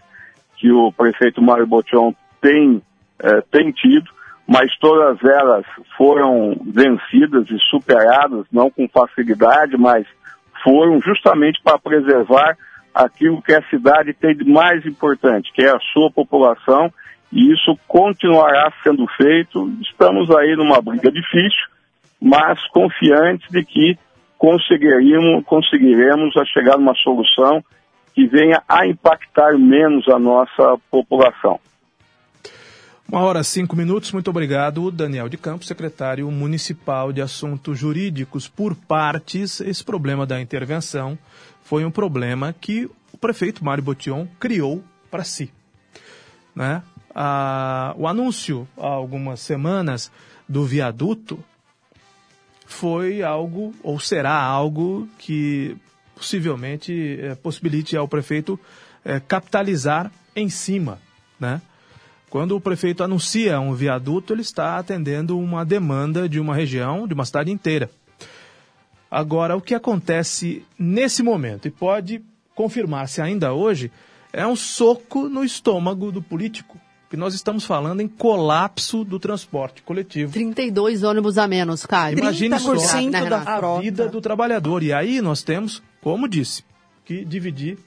que 0.56 0.70
o 0.70 0.92
prefeito 0.92 1.42
Mário 1.42 1.66
Botion 1.66 2.14
tem, 2.40 2.80
eh, 3.18 3.42
tem 3.50 3.72
tido, 3.72 4.08
mas 4.46 4.70
todas 4.78 5.18
elas 5.24 5.66
foram 5.96 6.56
vencidas 6.64 7.50
e 7.50 7.58
superadas, 7.70 8.46
não 8.52 8.70
com 8.70 8.88
facilidade, 8.88 9.76
mas 9.76 10.06
foram 10.64 10.98
justamente 11.00 11.60
para 11.62 11.78
preservar 11.78 12.56
aquilo 12.94 13.42
que 13.42 13.52
a 13.52 13.62
cidade 13.68 14.14
tem 14.14 14.34
de 14.34 14.44
mais 14.44 14.84
importante, 14.86 15.52
que 15.52 15.62
é 15.62 15.70
a 15.70 15.80
sua 15.92 16.10
população, 16.10 16.90
e 17.30 17.52
isso 17.52 17.78
continuará 17.86 18.72
sendo 18.82 19.06
feito. 19.16 19.70
Estamos 19.82 20.30
aí 20.30 20.56
numa 20.56 20.80
briga 20.80 21.10
difícil, 21.10 21.66
mas 22.20 22.64
confiantes 22.68 23.48
de 23.50 23.64
que 23.64 23.98
conseguiremos, 24.38 25.44
conseguiremos 25.44 26.36
a 26.36 26.44
chegar 26.44 26.78
numa 26.78 26.94
solução 26.94 27.62
que 28.14 28.26
venha 28.26 28.62
a 28.68 28.86
impactar 28.86 29.58
menos 29.58 30.08
a 30.08 30.18
nossa 30.18 30.78
população. 30.90 31.58
Uma 33.06 33.20
hora 33.20 33.44
cinco 33.44 33.76
minutos. 33.76 34.10
Muito 34.12 34.30
obrigado, 34.30 34.90
Daniel 34.90 35.28
de 35.28 35.36
Campos, 35.36 35.68
secretário 35.68 36.28
municipal 36.30 37.12
de 37.12 37.20
Assuntos 37.20 37.78
Jurídicos. 37.78 38.48
Por 38.48 38.74
partes, 38.74 39.60
esse 39.60 39.84
problema 39.84 40.26
da 40.26 40.40
intervenção 40.40 41.18
foi 41.62 41.84
um 41.84 41.90
problema 41.90 42.54
que 42.58 42.90
o 43.12 43.18
prefeito 43.18 43.64
Mário 43.64 43.84
Botion 43.84 44.26
criou 44.40 44.82
para 45.10 45.22
si. 45.22 45.52
Né? 46.54 46.82
Ah, 47.14 47.94
o 47.96 48.08
anúncio, 48.08 48.66
há 48.76 48.86
algumas 48.86 49.40
semanas, 49.40 50.10
do 50.48 50.64
viaduto 50.64 51.42
foi 52.66 53.22
algo, 53.22 53.74
ou 53.82 54.00
será 54.00 54.34
algo, 54.34 55.06
que 55.18 55.76
possivelmente 56.16 57.18
é, 57.20 57.34
possibilite 57.34 57.96
ao 57.96 58.08
prefeito 58.08 58.58
é, 59.04 59.20
capitalizar 59.20 60.10
em 60.34 60.48
cima, 60.48 60.98
né? 61.38 61.60
Quando 62.34 62.56
o 62.56 62.60
prefeito 62.60 63.04
anuncia 63.04 63.60
um 63.60 63.74
viaduto, 63.74 64.32
ele 64.32 64.42
está 64.42 64.76
atendendo 64.76 65.38
uma 65.38 65.64
demanda 65.64 66.28
de 66.28 66.40
uma 66.40 66.52
região, 66.52 67.06
de 67.06 67.14
uma 67.14 67.24
cidade 67.24 67.52
inteira. 67.52 67.88
Agora, 69.08 69.56
o 69.56 69.60
que 69.60 69.72
acontece 69.72 70.64
nesse 70.76 71.22
momento, 71.22 71.68
e 71.68 71.70
pode 71.70 72.20
confirmar-se 72.52 73.22
ainda 73.22 73.52
hoje, 73.52 73.88
é 74.32 74.44
um 74.44 74.56
soco 74.56 75.28
no 75.28 75.44
estômago 75.44 76.10
do 76.10 76.20
político. 76.20 76.76
Que 77.08 77.16
nós 77.16 77.34
estamos 77.34 77.64
falando 77.64 78.00
em 78.00 78.08
colapso 78.08 79.04
do 79.04 79.20
transporte 79.20 79.80
coletivo. 79.84 80.32
32 80.32 81.04
ônibus 81.04 81.38
a 81.38 81.46
menos, 81.46 81.86
Caio. 81.86 82.18
Imagine 82.18 82.58
só 82.58 82.72
a 82.72 83.78
vida 83.78 84.08
do 84.08 84.20
trabalhador. 84.20 84.82
E 84.82 84.92
aí 84.92 85.20
nós 85.20 85.44
temos, 85.44 85.80
como 86.00 86.26
disse, 86.26 86.64
que 87.04 87.24
dividir 87.24 87.78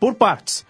por 0.00 0.16
partes 0.16 0.66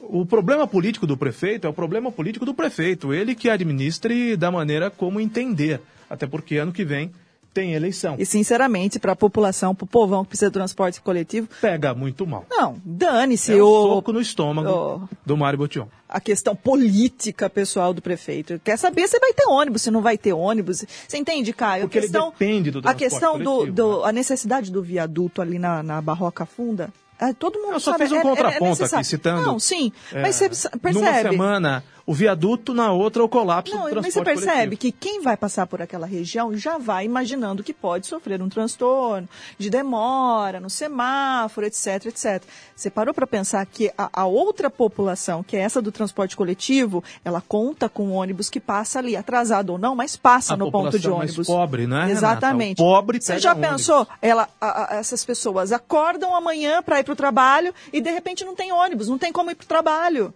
o 0.00 0.24
problema 0.24 0.66
político 0.66 1.06
do 1.06 1.16
prefeito 1.16 1.66
é 1.66 1.70
o 1.70 1.72
problema 1.72 2.10
político 2.12 2.44
do 2.46 2.54
prefeito. 2.54 3.12
Ele 3.12 3.34
que 3.34 3.48
administre 3.50 4.36
da 4.36 4.50
maneira 4.50 4.90
como 4.90 5.20
entender. 5.20 5.80
Até 6.08 6.26
porque 6.26 6.56
ano 6.56 6.72
que 6.72 6.84
vem 6.84 7.10
tem 7.52 7.72
eleição. 7.74 8.14
E 8.18 8.24
sinceramente, 8.24 8.98
para 9.00 9.12
a 9.12 9.16
população, 9.16 9.74
para 9.74 9.84
o 9.84 9.86
povão 9.88 10.22
que 10.22 10.28
precisa 10.28 10.48
de 10.50 10.54
transporte 10.54 11.00
coletivo, 11.00 11.48
Pega 11.60 11.92
muito 11.94 12.24
mal. 12.26 12.46
não, 12.48 12.76
dane-se 12.84 13.52
É 13.52 13.56
um 13.56 13.66
o, 13.66 13.82
soco 13.94 14.12
no 14.12 14.20
estômago 14.20 14.68
o- 14.70 15.08
do 15.26 15.36
Mário 15.36 15.58
Botion. 15.58 15.88
a 16.08 16.20
questão 16.20 16.54
política 16.54 17.50
pessoal 17.50 17.92
do 17.92 18.00
prefeito. 18.00 18.60
Quer 18.62 18.76
saber 18.78 19.08
se 19.08 19.18
vai 19.18 19.32
ter 19.32 19.46
ônibus, 19.48 19.82
se 19.82 19.90
não 19.90 20.00
vai 20.02 20.16
ter 20.16 20.32
ônibus. 20.32 20.84
Você 21.08 21.16
entende, 21.18 21.52
Caio? 21.52 21.84
Porque 21.84 21.98
a 21.98 22.00
ele 22.02 22.06
questão, 22.08 22.30
depende 22.30 22.70
do 22.70 22.78
A 22.78 22.82
transporte 22.82 22.98
questão 23.10 23.38
do, 23.38 23.44
coletivo, 23.44 23.76
do- 23.76 23.98
né? 24.02 24.08
a 24.08 24.12
necessidade 24.12 24.70
do 24.70 24.82
viaduto 24.82 25.42
ali 25.42 25.58
na, 25.58 25.82
na 25.82 26.00
Barroca 26.00 26.46
Funda. 26.46 26.90
É, 27.20 27.32
todo 27.32 27.58
mundo 27.60 27.74
Eu 27.74 27.80
só 27.80 27.92
sabe, 27.92 28.04
fiz 28.04 28.12
um 28.12 28.16
é- 28.16 28.18
é- 28.18 28.20
é 28.20 28.24
contraponto 28.24 28.64
necessário. 28.70 28.96
aqui, 28.98 29.04
citando. 29.08 29.42
Não, 29.42 29.58
sim, 29.58 29.92
é, 30.12 30.22
mas 30.22 30.34
você 30.36 30.54
sa- 30.54 30.70
Numa 30.72 30.80
percebe. 30.80 31.30
semana, 31.30 31.84
o 32.10 32.14
viaduto, 32.14 32.72
na 32.72 32.90
outra, 32.90 33.22
o 33.22 33.28
colapso 33.28 33.74
Não, 33.74 33.82
do 33.84 33.90
transporte 33.90 34.06
mas 34.06 34.14
você 34.14 34.24
percebe 34.24 34.76
coletivo. 34.76 34.80
que 34.80 34.92
quem 34.92 35.20
vai 35.20 35.36
passar 35.36 35.66
por 35.66 35.82
aquela 35.82 36.06
região 36.06 36.56
já 36.56 36.78
vai 36.78 37.04
imaginando 37.04 37.62
que 37.62 37.74
pode 37.74 38.06
sofrer 38.06 38.40
um 38.40 38.48
transtorno 38.48 39.28
de 39.58 39.68
demora 39.68 40.58
no 40.58 40.70
semáforo, 40.70 41.66
etc, 41.66 42.06
etc. 42.06 42.42
Você 42.74 42.88
parou 42.88 43.12
para 43.12 43.26
pensar 43.26 43.66
que 43.66 43.92
a, 43.98 44.08
a 44.22 44.24
outra 44.24 44.70
população, 44.70 45.42
que 45.42 45.54
é 45.54 45.60
essa 45.60 45.82
do 45.82 45.92
transporte 45.92 46.34
coletivo, 46.34 47.04
ela 47.22 47.42
conta 47.46 47.90
com 47.90 48.04
o 48.08 48.12
ônibus 48.12 48.48
que 48.48 48.58
passa 48.58 48.98
ali, 49.00 49.14
atrasado 49.14 49.70
ou 49.70 49.78
não, 49.78 49.94
mas 49.94 50.16
passa 50.16 50.54
A 50.54 50.56
no 50.56 50.70
ponto 50.72 50.98
de 50.98 51.08
mais 51.10 51.20
ônibus. 51.30 51.46
pobre, 51.46 51.86
né? 51.86 52.10
Exatamente. 52.10 52.78
Pobre 52.78 53.20
Você 53.20 53.38
já 53.38 53.52
ônibus. 53.52 53.70
pensou? 53.70 54.08
Ela, 54.22 54.48
a- 54.58 54.88
essas 54.92 55.22
pessoas 55.26 55.72
acordam 55.72 56.34
amanhã 56.34 56.82
para 56.82 57.00
ir 57.00 57.04
para 57.04 57.12
o 57.12 57.16
trabalho 57.16 57.74
e 57.92 58.00
de 58.00 58.10
repente 58.10 58.46
não 58.46 58.54
tem 58.54 58.72
ônibus, 58.72 59.08
não 59.08 59.18
tem 59.18 59.30
como 59.30 59.50
ir 59.50 59.54
para 59.56 59.64
o 59.64 59.68
trabalho. 59.68 60.32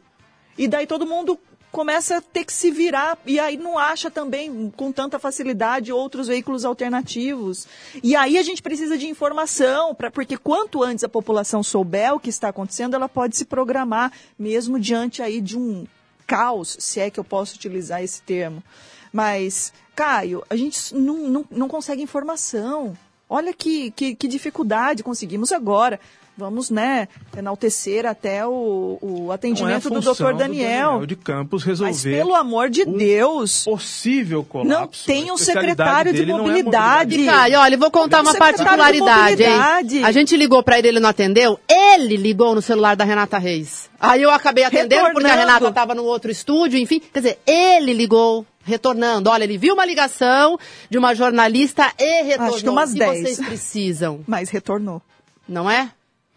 E 0.59 0.69
daí 0.69 0.87
todo 0.87 1.07
mundo 1.07 1.39
começa 1.73 2.19
a 2.19 2.21
ter 2.21 2.45
que 2.45 2.53
se 2.53 2.71
virar 2.71 3.19
e 3.25 3.41
aí 3.41 3.57
não 3.57 3.79
acha 3.79 4.11
também 4.11 4.71
com 4.77 4.93
tanta 4.93 5.19
facilidade 5.19 5.91
outros 5.91 6.29
veículos 6.29 6.67
alternativos. 6.67 7.67
E 8.03 8.15
aí 8.15 8.37
a 8.37 8.43
gente 8.43 8.63
precisa 8.63 8.99
de 8.99 9.09
informação, 9.09 9.95
pra, 9.95 10.11
porque 10.11 10.37
quanto 10.37 10.83
antes 10.83 11.03
a 11.03 11.09
população 11.09 11.63
souber 11.63 12.15
o 12.15 12.21
que 12.21 12.29
está 12.29 12.49
acontecendo, 12.49 12.95
ela 12.95 13.09
pode 13.09 13.37
se 13.39 13.47
programar, 13.47 14.13
mesmo 14.39 14.79
diante 14.79 15.23
aí 15.23 15.41
de 15.41 15.59
um 15.59 15.87
caos, 16.27 16.77
se 16.79 17.01
é 17.01 17.11
que 17.11 17.19
eu 17.19 17.25
posso 17.25 17.57
utilizar 17.57 18.03
esse 18.03 18.21
termo. 18.23 18.63
Mas, 19.11 19.73
Caio, 19.97 20.45
a 20.49 20.57
gente 20.57 20.95
não, 20.95 21.29
não, 21.29 21.45
não 21.51 21.69
consegue 21.69 22.03
informação. 22.03 22.97
Olha 23.29 23.53
que, 23.55 23.91
que, 23.93 24.15
que 24.15 24.29
dificuldade 24.29 25.03
conseguimos 25.03 25.53
agora. 25.53 25.99
Vamos, 26.37 26.71
né, 26.71 27.09
enaltecer 27.37 28.07
até 28.07 28.47
o, 28.47 28.99
o 29.03 29.25
Não 29.25 29.33
é 29.33 29.35
atendimento 29.35 29.91
do 29.91 30.03
função 30.03 30.33
Dr. 30.33 30.39
Daniel. 30.39 31.05
de 31.05 31.15
Campos 31.15 31.63
resolver 31.63 31.91
Mas, 31.93 32.03
pelo 32.03 32.35
amor 32.35 32.71
de 32.71 32.87
Deus, 32.87 33.65
possível 33.65 34.43
colapso. 34.43 34.81
não 34.81 34.89
tem 35.07 35.29
A 35.29 35.35
um 35.35 35.37
secretário 35.37 36.11
de 36.13 36.23
é 36.23 36.27
mobilidade. 36.27 37.21
E, 37.21 37.27
Caio, 37.27 37.59
olha, 37.59 37.75
eu 37.75 37.79
vou 37.79 37.91
contar 37.91 38.21
Ele 38.21 38.29
é 38.29 38.31
uma 38.31 38.35
um 38.35 38.39
particularidade, 38.39 39.43
hein? 39.43 40.05
A 40.05 40.11
gente 40.11 40.35
ligou 40.37 40.63
pra 40.63 40.79
ele, 40.79 40.89
ele 40.89 41.01
não 41.01 41.11
atendeu. 41.11 41.61
Ele 41.69 42.17
ligou 42.17 42.55
no 42.55 42.63
celular 42.63 42.97
da 42.97 43.05
Renata 43.05 43.37
Reis. 43.37 43.91
Aí 44.01 44.23
eu 44.23 44.31
acabei 44.31 44.65
atendendo 44.65 45.11
porque 45.13 45.27
a 45.27 45.35
Retornando. 45.35 45.39
Renata 45.41 45.69
estava 45.69 45.95
no 45.95 46.05
outro 46.05 46.31
estúdio, 46.31 46.79
enfim. 46.79 46.99
Quer 47.13 47.21
dizer, 47.21 47.39
ele 47.47 47.93
ligou 47.93 48.47
retornando. 48.65 49.29
Olha, 49.29 49.45
ele 49.45 49.59
viu 49.59 49.75
uma 49.75 49.85
ligação 49.85 50.59
de 50.89 50.97
uma 50.97 51.15
jornalista 51.15 51.93
e 51.99 52.23
retornou. 52.23 52.55
Acho 52.55 52.65
que 52.65 52.71
umas 52.71 52.91
o 52.91 52.93
que 52.95 52.99
10. 53.01 53.21
vocês 53.21 53.39
precisam, 53.47 54.21
Mas 54.27 54.49
retornou. 54.49 55.03
não 55.49 55.71
é? 55.71 55.91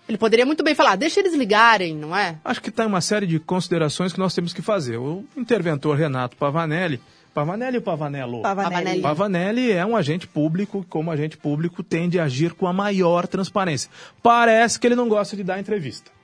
Ele 0.07 0.17
poderia 0.17 0.45
muito 0.45 0.63
bem 0.63 0.75
falar, 0.75 0.95
deixa 0.95 1.19
eles 1.19 1.33
ligarem, 1.33 1.95
não 1.95 2.15
é? 2.15 2.37
Acho 2.45 2.61
que 2.61 2.69
tem 2.69 2.85
uma 2.85 3.01
série 3.01 3.25
de 3.25 3.39
considerações 3.39 4.13
que 4.13 4.19
nós 4.19 4.35
temos 4.35 4.53
que 4.53 4.61
fazer. 4.61 4.97
O 4.97 5.25
interventor 5.35 5.97
Renato 5.97 6.37
Pavanelli, 6.37 7.01
Pavanelli 7.33 7.77
ou 7.77 7.83
Pavanello? 7.83 8.41
Pavanelli. 8.41 9.01
Pavanelli 9.01 9.71
é 9.71 9.85
um 9.85 9.97
agente 9.97 10.25
público, 10.25 10.79
e 10.79 10.89
como 10.89 11.11
agente 11.11 11.35
público 11.35 11.83
tende 11.83 12.17
a 12.17 12.23
agir 12.23 12.53
com 12.53 12.65
a 12.65 12.71
maior 12.71 13.27
transparência. 13.27 13.91
Parece 14.23 14.79
que 14.79 14.87
ele 14.87 14.95
não 14.95 15.09
gosta 15.09 15.35
de 15.35 15.43
dar 15.43 15.59
entrevista. 15.59 16.14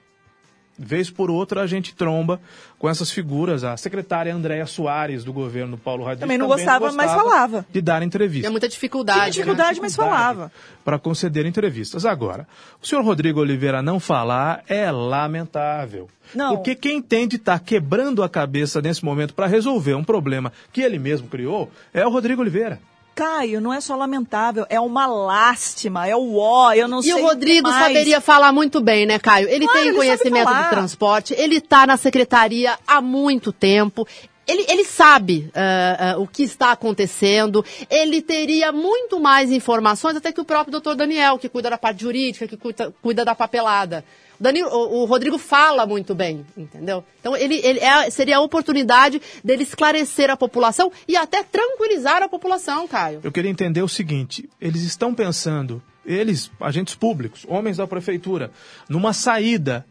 Vez 0.77 1.09
por 1.09 1.29
outra 1.29 1.61
a 1.61 1.67
gente 1.67 1.93
tromba 1.93 2.39
com 2.79 2.89
essas 2.89 3.11
figuras. 3.11 3.63
A 3.63 3.77
secretária 3.77 4.33
Andréa 4.33 4.65
Soares 4.65 5.23
do 5.23 5.31
governo 5.31 5.77
Paulo 5.77 6.03
Radis 6.03 6.21
Também 6.21 6.37
não 6.37 6.47
gostava, 6.47 6.91
mas 6.91 7.11
falava. 7.11 7.65
de 7.71 7.81
dar 7.81 8.01
entrevista. 8.01 8.43
Tem 8.43 8.51
muita 8.51 8.67
dificuldade. 8.67 9.19
Tinha 9.19 9.25
né? 9.25 9.31
dificuldade, 9.31 9.79
mas 9.81 9.95
falava. 9.95 10.51
para 10.83 10.97
conceder 10.97 11.45
entrevistas. 11.45 12.05
Agora, 12.05 12.47
o 12.81 12.87
senhor 12.87 13.03
Rodrigo 13.03 13.39
Oliveira 13.39 13.81
não 13.81 13.99
falar 13.99 14.63
é 14.67 14.89
lamentável. 14.89 16.09
Não. 16.33 16.55
Porque 16.55 16.75
quem 16.75 17.01
tem 17.01 17.27
de 17.27 17.35
estar 17.35 17.59
quebrando 17.59 18.23
a 18.23 18.29
cabeça 18.29 18.81
nesse 18.81 19.03
momento 19.03 19.33
para 19.33 19.47
resolver 19.47 19.93
um 19.93 20.03
problema 20.03 20.51
que 20.71 20.81
ele 20.81 20.97
mesmo 20.97 21.27
criou 21.27 21.69
é 21.93 22.05
o 22.05 22.09
Rodrigo 22.09 22.41
Oliveira. 22.41 22.79
Caio, 23.13 23.59
não 23.61 23.73
é 23.73 23.81
só 23.81 23.95
lamentável, 23.95 24.65
é 24.69 24.79
uma 24.79 25.05
lástima, 25.05 26.07
é 26.07 26.15
o 26.15 26.37
ó, 26.37 26.73
eu 26.73 26.87
não 26.87 26.99
E 26.99 27.03
sei 27.03 27.13
o 27.13 27.21
Rodrigo 27.21 27.69
mais. 27.69 27.87
saberia 27.87 28.21
falar 28.21 28.51
muito 28.51 28.79
bem, 28.81 29.05
né, 29.05 29.19
Caio? 29.19 29.49
Ele 29.49 29.65
Claro, 29.65 29.79
tem 29.79 29.87
ele 29.89 29.97
conhecimento 29.97 30.53
do 30.53 30.69
transporte, 30.69 31.33
ele 31.37 31.57
está 31.57 31.85
na 31.85 31.97
secretaria 31.97 32.77
há 32.87 33.01
muito 33.01 33.51
tempo. 33.51 34.07
Ele, 34.47 34.65
ele 34.67 34.83
sabe 34.83 35.51
ah, 35.53 36.13
ah, 36.13 36.19
o 36.19 36.27
que 36.27 36.43
está 36.43 36.71
acontecendo, 36.71 37.63
ele 37.89 38.21
teria 38.21 38.71
muito 38.71 39.19
mais 39.19 39.51
informações 39.51 40.15
até 40.15 40.31
que 40.31 40.41
o 40.41 40.45
próprio 40.45 40.71
doutor 40.71 40.95
Daniel, 40.95 41.37
que 41.37 41.47
cuida 41.47 41.69
da 41.69 41.77
parte 41.77 42.01
jurídica, 42.01 42.47
que 42.47 42.57
cuida, 42.57 42.93
cuida 43.01 43.23
da 43.23 43.35
papelada. 43.35 44.03
O, 44.41 44.43
Dani- 44.43 44.63
o- 44.63 45.01
o 45.03 45.05
Rodrigo 45.05 45.37
fala 45.37 45.85
muito 45.85 46.15
bem, 46.15 46.43
entendeu? 46.57 47.03
Então 47.19 47.37
ele, 47.37 47.61
ele 47.63 47.79
é- 47.79 48.09
seria 48.09 48.37
a 48.37 48.41
oportunidade 48.41 49.21
dele 49.43 49.61
esclarecer 49.61 50.31
a 50.31 50.35
população 50.35 50.91
e 51.07 51.15
até 51.15 51.43
tranquilizar 51.43 52.23
a 52.23 52.27
população, 52.27 52.87
Caio. 52.87 53.19
Eu 53.23 53.31
queria 53.31 53.51
entender 53.51 53.83
o 53.83 53.87
seguinte: 53.87 54.49
eles 54.59 54.81
estão 54.81 55.13
pensando, 55.13 55.79
eles, 56.03 56.49
agentes 56.59 56.95
públicos, 56.95 57.45
homens 57.47 57.77
da 57.77 57.85
prefeitura, 57.85 58.49
numa 58.89 59.13
saída. 59.13 59.85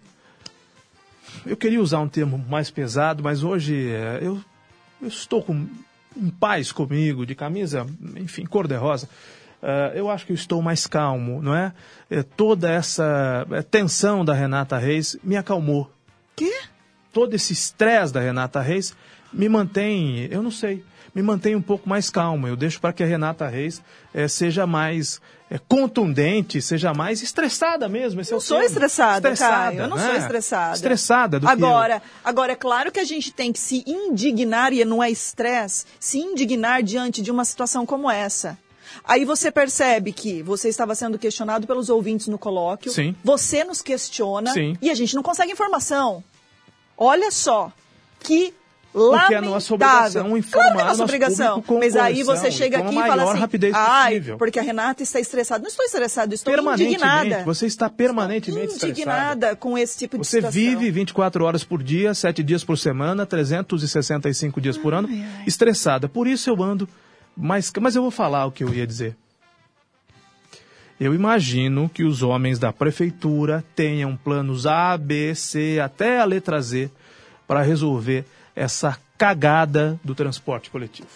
Eu 1.46 1.56
queria 1.56 1.80
usar 1.80 2.00
um 2.00 2.08
termo 2.08 2.36
mais 2.50 2.72
pesado, 2.72 3.22
mas 3.22 3.44
hoje 3.44 3.88
é, 3.88 4.18
eu, 4.20 4.40
eu 5.00 5.06
estou 5.06 5.44
com, 5.44 5.64
em 6.16 6.28
paz 6.28 6.72
comigo, 6.72 7.24
de 7.24 7.36
camisa, 7.36 7.86
enfim, 8.16 8.44
cor-de-rosa. 8.44 9.08
Ah, 9.62 9.92
eu 9.94 10.10
acho 10.10 10.26
que 10.26 10.32
eu 10.32 10.34
estou 10.34 10.62
mais 10.62 10.86
calmo, 10.86 11.42
não 11.42 11.54
é? 11.54 11.72
É, 12.10 12.22
toda 12.22 12.70
essa 12.70 13.46
é, 13.52 13.62
tensão 13.62 14.24
da 14.24 14.32
Renata 14.32 14.78
Reis 14.78 15.16
me 15.22 15.36
acalmou 15.36 15.90
Quê? 16.34 16.52
todo 17.12 17.34
esse 17.34 17.52
estresse 17.52 18.12
da 18.12 18.20
Renata 18.20 18.60
Reis 18.60 18.94
me 19.32 19.48
mantém, 19.48 20.26
eu 20.30 20.42
não 20.42 20.50
sei, 20.50 20.84
me 21.14 21.22
mantém 21.22 21.54
um 21.54 21.62
pouco 21.62 21.88
mais 21.88 22.08
calmo. 22.10 22.48
Eu 22.48 22.56
deixo 22.56 22.80
para 22.80 22.92
que 22.92 23.02
a 23.02 23.06
Renata 23.06 23.46
Reis 23.46 23.82
eh, 24.14 24.26
seja 24.28 24.66
mais 24.66 25.20
eh, 25.50 25.58
contundente, 25.68 26.62
seja 26.62 26.94
mais 26.94 27.22
estressada 27.22 27.88
mesmo. 27.88 28.20
Esse 28.20 28.32
é 28.32 28.34
Eu 28.34 28.38
o 28.38 28.40
sou 28.40 28.58
termo. 28.58 28.72
estressada, 28.72 29.36
Caio. 29.36 29.80
Eu 29.80 29.88
não 29.88 29.96
né? 29.96 30.06
sou 30.06 30.16
estressada. 30.16 30.74
Estressada 30.74 31.40
do 31.40 31.46
que 31.46 31.52
agora, 31.52 32.02
agora 32.24 32.52
é 32.52 32.56
claro 32.56 32.90
que 32.90 32.98
a 33.00 33.04
gente 33.04 33.32
tem 33.32 33.52
que 33.52 33.58
se 33.58 33.84
indignar 33.86 34.72
e 34.72 34.84
não 34.84 35.02
é 35.02 35.10
estresse, 35.10 35.84
se 35.98 36.18
indignar 36.18 36.82
diante 36.82 37.22
de 37.22 37.30
uma 37.30 37.44
situação 37.44 37.84
como 37.84 38.10
essa. 38.10 38.58
Aí 39.04 39.24
você 39.24 39.50
percebe 39.50 40.12
que 40.12 40.42
você 40.42 40.68
estava 40.68 40.94
sendo 40.94 41.18
questionado 41.18 41.66
pelos 41.66 41.88
ouvintes 41.88 42.28
no 42.28 42.38
colóquio. 42.38 42.90
Sim. 42.92 43.14
Você 43.24 43.64
nos 43.64 43.80
questiona 43.82 44.52
Sim. 44.52 44.76
e 44.80 44.90
a 44.90 44.94
gente 44.94 45.14
não 45.14 45.22
consegue 45.22 45.52
informação. 45.52 46.22
Olha 46.96 47.30
só 47.30 47.72
que 48.18 48.52
Porque 48.92 49.06
lamentável. 49.08 49.34
é 49.36 49.38
a 49.38 49.42
nossa 49.42 49.74
obrigação 49.74 50.36
informar 50.36 50.62
claro 50.62 50.76
que 50.76 50.80
é 50.82 50.84
nossa 50.84 51.02
obrigação. 51.04 51.62
com 51.62 51.78
Mas 51.78 51.94
aí 51.96 52.22
você 52.24 52.50
chega 52.50 52.78
aqui 52.78 52.94
e 52.94 52.98
fala 52.98 53.22
assim, 53.22 53.38
rapidez 53.40 53.72
ai, 53.74 54.14
possível." 54.14 54.36
porque 54.38 54.58
a 54.58 54.62
Renata 54.62 55.02
está 55.02 55.20
estressada. 55.20 55.62
Não 55.62 55.68
estou 55.68 55.84
estressada, 55.86 56.34
estou 56.34 56.52
indignada. 56.74 57.44
você 57.44 57.66
está 57.66 57.88
permanentemente 57.88 58.66
estressada. 58.74 58.90
indignada 58.90 59.56
com 59.56 59.78
esse 59.78 59.96
tipo 59.96 60.18
de 60.18 60.26
Você 60.26 60.38
situação. 60.38 60.60
vive 60.60 60.90
24 60.90 61.44
horas 61.44 61.62
por 61.64 61.82
dia, 61.82 62.12
7 62.12 62.42
dias 62.42 62.64
por 62.64 62.76
semana, 62.76 63.24
365 63.24 64.60
dias 64.60 64.76
por 64.76 64.92
ano, 64.92 65.08
estressada. 65.46 66.08
Por 66.08 66.26
isso 66.26 66.50
eu 66.50 66.62
ando 66.62 66.88
mais. 67.36 67.72
Mas 67.80 67.96
eu 67.96 68.02
vou 68.02 68.10
falar 68.10 68.46
o 68.46 68.52
que 68.52 68.64
eu 68.64 68.72
ia 68.72 68.86
dizer. 68.86 69.16
Eu 70.98 71.14
imagino 71.14 71.88
que 71.88 72.04
os 72.04 72.22
homens 72.22 72.58
da 72.58 72.72
prefeitura 72.72 73.64
tenham 73.74 74.16
planos 74.16 74.66
A, 74.66 74.98
B, 74.98 75.34
C, 75.34 75.80
até 75.82 76.20
a 76.20 76.24
letra 76.26 76.60
Z, 76.60 76.90
para 77.46 77.62
resolver 77.62 78.26
essa 78.54 78.98
cagada 79.16 79.98
do 80.04 80.14
transporte 80.14 80.70
coletivo. 80.70 81.08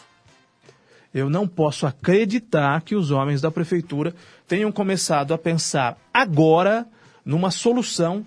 Eu 1.13 1.31
não 1.31 1.47
posso 1.47 1.87
acreditar 1.87 2.81
que 2.81 2.97
os 2.97 3.11
homens 3.11 3.41
da 3.41 3.51
prefeitura 3.51 4.15
tenham 4.49 4.73
começado 4.73 5.35
a 5.35 5.39
pensar 5.39 5.97
agora 6.13 6.87
numa 7.25 7.51
solução 7.51 8.25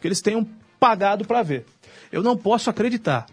que 0.00 0.06
eles 0.06 0.20
tenham 0.20 0.46
pagado 0.78 1.24
para 1.24 1.42
ver. 1.42 1.66
Eu 2.12 2.22
não 2.22 2.36
posso 2.36 2.68
acreditar. 2.68 3.26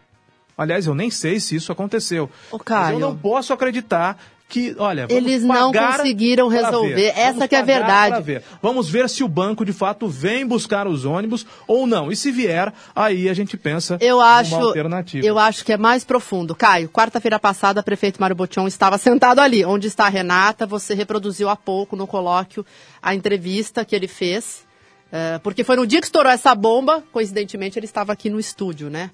Aliás, 0.59 0.85
eu 0.85 0.93
nem 0.93 1.09
sei 1.09 1.39
se 1.39 1.55
isso 1.55 1.71
aconteceu. 1.71 2.29
Mas 2.51 2.61
Caio. 2.63 2.95
eu 2.95 2.99
não 2.99 3.15
posso 3.15 3.53
acreditar 3.53 4.17
que, 4.49 4.75
olha, 4.79 5.05
vamos 5.05 5.23
Eles 5.23 5.43
não 5.43 5.71
conseguiram 5.71 6.47
resolver. 6.47 6.95
ver. 6.95 7.13
Essa 7.15 7.47
que 7.47 7.55
é 7.55 7.59
a 7.59 7.63
verdade. 7.63 8.19
ver. 8.23 8.43
Vamos 8.63 8.89
ver 8.89 9.07
se 9.07 9.23
o 9.23 9.27
banco 9.27 9.63
de 9.63 9.71
fato 9.71 10.07
vem 10.07 10.43
buscar 10.43 10.87
os 10.87 11.05
ônibus 11.05 11.45
ou 11.67 11.85
não. 11.85 12.11
E 12.11 12.15
se 12.15 12.31
vier, 12.31 12.73
aí 12.95 13.29
a 13.29 13.33
gente 13.35 13.55
pensa 13.55 13.99
Eu 14.01 14.19
acho, 14.19 14.55
numa 14.55 14.65
alternativa. 14.69 15.23
eu 15.23 15.37
acho 15.37 15.63
que 15.63 15.71
é 15.71 15.77
mais 15.77 16.03
profundo. 16.03 16.55
Caio, 16.55 16.89
quarta-feira 16.89 17.37
passada, 17.39 17.81
o 17.81 17.83
prefeito 17.83 18.19
Mário 18.19 18.35
Botion 18.35 18.67
estava 18.67 18.97
sentado 18.97 19.39
ali, 19.39 19.63
onde 19.63 19.85
está 19.85 20.07
a 20.07 20.09
Renata. 20.09 20.65
Você 20.65 20.95
reproduziu 20.95 21.47
há 21.47 21.55
pouco 21.55 21.95
no 21.95 22.07
colóquio 22.07 22.65
a 23.01 23.13
entrevista 23.13 23.85
que 23.85 23.95
ele 23.95 24.07
fez. 24.07 24.67
eh, 25.11 25.39
porque 25.43 25.63
foi 25.63 25.75
no 25.75 25.85
dia 25.85 25.99
que 26.01 26.07
estourou 26.07 26.31
essa 26.31 26.53
bomba, 26.55 27.03
coincidentemente 27.11 27.77
ele 27.77 27.85
estava 27.85 28.11
aqui 28.13 28.29
no 28.31 28.39
estúdio, 28.39 28.89
né? 28.89 29.11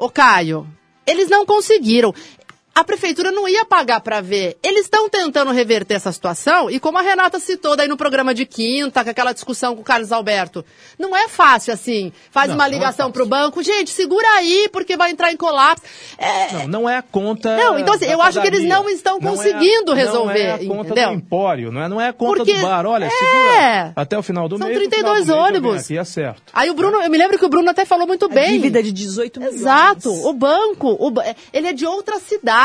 Ô 0.00 0.08
Caio, 0.08 0.66
eles 1.06 1.28
não 1.28 1.44
conseguiram. 1.44 2.14
A 2.72 2.84
prefeitura 2.84 3.30
não 3.32 3.48
ia 3.48 3.64
pagar 3.64 4.00
para 4.00 4.20
ver. 4.20 4.56
Eles 4.62 4.82
estão 4.84 5.08
tentando 5.08 5.50
reverter 5.50 5.94
essa 5.94 6.12
situação 6.12 6.70
e 6.70 6.78
como 6.80 6.96
a 6.98 7.02
Renata 7.02 7.38
citou 7.40 7.76
daí 7.76 7.88
no 7.88 7.96
programa 7.96 8.32
de 8.32 8.46
quinta, 8.46 9.02
com 9.04 9.10
aquela 9.10 9.32
discussão 9.32 9.74
com 9.74 9.82
o 9.82 9.84
Carlos 9.84 10.12
Alberto, 10.12 10.64
não 10.98 11.14
é 11.16 11.28
fácil 11.28 11.74
assim. 11.74 12.12
Faz 12.30 12.48
Não, 12.48 12.54
uma 12.54 12.66
é 12.66 12.70
ligação 12.70 13.06
fácil. 13.08 13.12
pro 13.12 13.26
banco, 13.26 13.62
gente, 13.62 13.90
segura 13.90 14.26
aí 14.36 14.68
porque 14.72 14.96
vai 14.96 15.10
entrar 15.10 15.32
em 15.32 15.36
colapso. 15.36 15.82
É, 16.16 16.52
Não, 16.52 16.68
não 16.68 16.88
é 16.88 16.96
a 16.96 17.02
conta. 17.02 17.56
Não, 17.56 17.78
então, 17.78 17.94
assim, 17.94 18.06
da 18.06 18.12
eu 18.12 18.22
acho 18.22 18.40
que 18.40 18.46
eles 18.46 18.60
padaria. 18.62 18.82
não 18.82 18.88
estão 18.88 19.18
Não 19.18 19.28
é 19.30 19.32
a- 19.32 19.36
conseguindo 19.36 19.92
Não 19.92 19.98
é 19.98 20.04
resolver, 20.04 20.50
a 20.50 20.58
conta 20.58 20.72
entendeu? 20.92 21.08
do 21.08 21.14
empório, 21.14 21.72
não 21.72 21.82
é, 21.82 21.88
não 21.88 22.00
é 22.00 22.08
a 22.08 22.12
conta 22.12 22.36
Porque- 22.38 22.54
do 22.54 22.62
bar. 22.62 22.86
Olha, 22.86 23.06
é. 23.06 23.10
segura 23.10 23.92
até 23.96 24.16
o 24.16 24.22
final 24.22 24.48
do 24.48 24.56
São 24.56 24.66
mês. 24.68 24.78
final 24.78 24.90
32 24.90 25.02
do 25.02 25.16
mês 25.16 25.28
eu 25.28 25.34
venho 25.34 25.46
ônibus. 25.48 25.84
Aqui, 25.84 25.98
acerto. 25.98 26.42
Aí 26.52 26.70
o 26.70 26.74
Bruno, 26.74 27.02
eu 27.02 27.10
me 27.10 27.18
lembro 27.18 27.36
que 27.38 27.44
o 27.44 27.48
Bruno 27.48 27.68
até 27.68 27.84
falou 27.84 28.06
muito 28.06 28.26
A 28.26 28.28
bem. 28.28 28.52
dívida 28.52 28.82
de 28.82 28.92
18 28.92 29.40
milhões. 29.40 29.60
Exato. 29.60 30.08
O 30.26 30.32
banco, 30.32 30.88
o 30.98 31.12
ele 31.52 31.66
é 31.68 31.72
de 31.72 31.84
outra 31.84 32.18
cidade. 32.20 32.59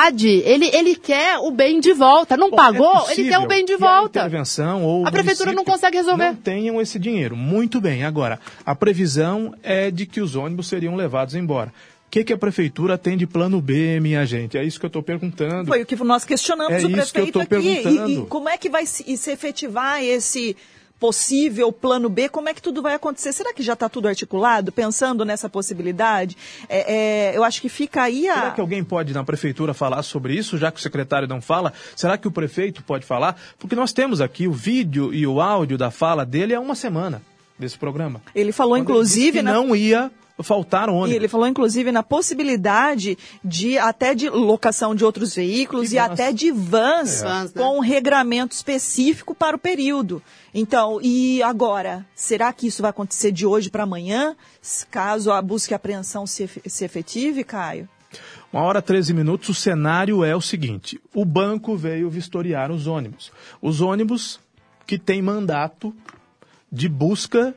Ele, 0.45 0.69
ele 0.73 0.95
quer 0.95 1.38
o 1.39 1.51
bem 1.51 1.79
de 1.79 1.93
volta. 1.93 2.36
Não 2.36 2.49
Bom, 2.49 2.55
pagou, 2.55 3.10
é 3.10 3.13
ele 3.13 3.29
quer 3.29 3.39
o 3.39 3.47
bem 3.47 3.63
de 3.65 3.77
que 3.77 3.84
a 3.84 3.88
volta. 3.88 4.19
intervenção 4.19 4.84
ou 4.84 5.08
A 5.08 5.12
prefeitura 5.12 5.53
não 5.53 5.63
consegue 5.63 5.97
resolver. 5.97 6.25
Não 6.27 6.36
tenham 6.36 6.81
esse 6.81 6.99
dinheiro. 6.99 7.36
Muito 7.36 7.79
bem. 7.79 8.03
Agora, 8.03 8.39
a 8.65 8.75
previsão 8.75 9.53
é 9.63 9.89
de 9.89 10.05
que 10.05 10.19
os 10.21 10.36
ônibus 10.36 10.67
seriam 10.67 10.95
levados 10.95 11.36
embora. 11.36 11.71
O 12.08 12.12
que, 12.15 12.23
que 12.23 12.34
a 12.34 12.38
prefeitura 12.38 12.97
tem 12.97 13.17
de 13.17 13.25
plano 13.27 13.60
B, 13.60 13.99
minha 13.99 14.25
gente? 14.25 14.58
É 14.58 14.63
isso 14.63 14.79
que 14.79 14.86
eu 14.86 14.88
estou 14.89 15.03
perguntando. 15.03 15.67
Foi 15.67 15.81
o 15.81 15.86
que 15.86 15.95
nós 15.97 16.23
questionamos 16.23 16.71
É 16.71 16.86
o 16.86 16.89
isso 16.89 17.13
que 17.13 17.19
eu 17.19 17.23
prefeito 17.27 17.34
tô 17.34 17.39
aqui. 17.41 17.55
E- 17.55 17.84
perguntando. 17.84 18.10
E, 18.23 18.25
como 18.27 18.47
é 18.49 18.58
que 18.58 18.69
vai 18.69 18.86
se, 18.86 19.17
se 19.17 19.31
efetivar 19.31 20.01
esse 20.01 20.55
possível 20.99 21.71
plano 21.71 22.10
B? 22.10 22.29
Como 22.29 22.49
é 22.49 22.53
que 22.53 22.62
tudo 22.62 22.81
vai 22.81 22.93
acontecer? 22.95 23.31
Será 23.34 23.53
que 23.53 23.62
já 23.62 23.73
está 23.73 23.88
tudo 23.89 24.08
articulado, 24.08 24.71
pensando 24.71 25.23
nessa 25.25 25.49
possibilidade? 25.49 26.38
É, 26.69 27.31
é, 27.34 27.38
eu 27.38 27.43
acho 27.43 27.62
que 27.62 27.69
fica 27.69 28.03
aí 28.03 28.27
a... 28.27 28.36
Será 28.36 28.51
que 28.51 28.62
alguém 28.62 28.84
pode 28.84 29.13
na 29.13 29.23
prefeitura 29.23 29.73
falar 29.73 30.01
sobre 30.03 30.34
isso, 30.36 30.58
já 30.58 30.71
que 30.71 30.79
o 30.79 30.81
secretário 30.81 31.27
não 31.27 31.41
fala? 31.41 31.73
Será 31.95 32.17
que 32.17 32.27
o 32.27 32.31
prefeito 32.31 32.84
pode 32.84 33.05
falar? 33.05 33.39
Porque 33.60 33.75
nós 33.75 33.91
temos 33.93 34.21
aqui 34.21 34.47
o 34.47 34.53
vídeo 34.53 35.13
e 35.13 35.25
o 35.27 35.41
áudio 35.41 35.77
da 35.77 35.91
fala 35.91 36.25
dele 36.25 36.53
há 36.55 36.60
uma 36.60 36.75
semana 36.75 37.21
desse 37.58 37.77
programa. 37.77 38.21
Ele 38.34 38.51
falou, 38.51 38.73
Quando 38.75 38.84
inclusive, 38.84 39.38
ele 39.39 39.41
na- 39.43 39.53
não 39.53 39.75
ia 39.75 40.12
faltar 40.43 40.89
ônibus. 40.89 41.12
E 41.12 41.15
ele 41.15 41.28
falou, 41.28 41.48
inclusive, 41.48 41.91
na 41.91 42.04
possibilidade 42.04 43.17
de 43.43 43.78
até 43.78 44.13
de 44.13 44.30
locação 44.30 44.93
de 44.93 45.06
outros 45.06 45.34
veículos 45.36 45.91
e 45.93 45.95
vans. 45.95 46.12
até 46.12 46.34
de 46.34 46.52
vans, 46.52 47.21
Vans, 47.21 47.54
né? 47.54 47.62
com 47.62 47.78
um 47.78 47.80
regramento 47.80 48.56
específico 48.56 49.34
para 49.34 49.56
o 49.56 49.60
período. 49.60 50.21
Então, 50.54 51.00
e 51.02 51.41
agora? 51.41 52.06
Será 52.13 52.52
que 52.52 52.67
isso 52.67 52.82
vai 52.82 52.89
acontecer 52.89 53.32
de 53.32 53.45
hoje 53.45 53.69
para 53.69 53.84
amanhã? 53.84 54.36
Caso 54.91 55.32
a 55.32 55.41
busca 55.41 55.74
e 55.74 55.76
apreensão 55.76 56.26
se, 56.28 56.50
se 56.65 56.84
efetive, 56.86 57.43
Caio? 57.43 57.88
Uma 58.52 58.63
hora 58.63 58.82
13 58.82 59.13
minutos, 59.13 59.50
o 59.50 59.54
cenário 59.54 60.24
é 60.24 60.36
o 60.36 60.41
seguinte: 60.41 61.00
o 61.13 61.26
banco 61.26 61.76
veio 61.76 62.10
vistoriar 62.10 62.71
os 62.71 62.88
ônibus. 62.88 63.32
Os 63.62 63.82
ônibus 63.82 64.39
que 64.88 64.98
têm 64.98 65.21
mandato 65.21 65.93
de 66.71 66.88
busca, 66.88 67.54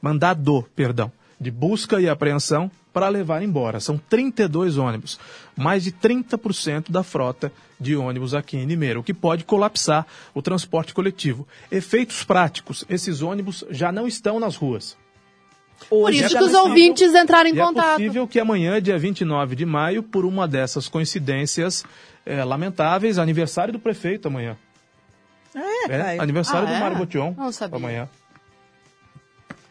mandado, 0.00 0.64
perdão, 0.74 1.12
de 1.40 1.50
busca 1.50 2.00
e 2.00 2.08
apreensão 2.08 2.70
para 2.92 3.08
levar 3.08 3.42
embora. 3.42 3.78
São 3.80 3.96
32 3.96 4.76
ônibus, 4.76 5.18
mais 5.56 5.84
de 5.84 5.92
30% 5.92 6.90
da 6.90 7.02
frota 7.02 7.52
de 7.78 7.94
ônibus 7.94 8.34
aqui 8.34 8.56
em 8.56 8.64
Limeira, 8.66 8.98
o 8.98 9.04
que 9.04 9.14
pode 9.14 9.44
colapsar 9.44 10.04
o 10.34 10.42
transporte 10.42 10.92
coletivo. 10.92 11.46
Efeitos 11.70 12.24
práticos: 12.24 12.84
esses 12.88 13.22
ônibus 13.22 13.64
já 13.70 13.92
não 13.92 14.06
estão 14.08 14.40
nas 14.40 14.56
ruas. 14.56 14.96
Por 15.88 16.08
Hoje 16.10 16.24
isso 16.24 16.36
é 16.36 16.40
que 16.40 16.44
os 16.44 16.54
ouvintes 16.54 17.14
entraram 17.14 17.48
em 17.50 17.56
É 17.56 17.64
contato. 17.64 17.92
possível 17.98 18.26
que 18.26 18.40
amanhã, 18.40 18.82
dia 18.82 18.98
29 18.98 19.54
de 19.54 19.64
maio, 19.64 20.02
por 20.02 20.24
uma 20.24 20.48
dessas 20.48 20.88
coincidências 20.88 21.84
eh, 22.26 22.42
lamentáveis, 22.42 23.16
aniversário 23.16 23.72
do 23.72 23.78
prefeito 23.78 24.26
amanhã. 24.26 24.56
É, 25.54 26.16
É, 26.16 26.18
aniversário 26.20 26.66
Ah, 26.66 26.70
do 26.70 26.76
é? 26.76 26.80
Mário 26.80 26.96
Botion 26.98 27.32
Não 27.38 27.52
sabia. 27.52 27.76
amanhã. 27.76 28.08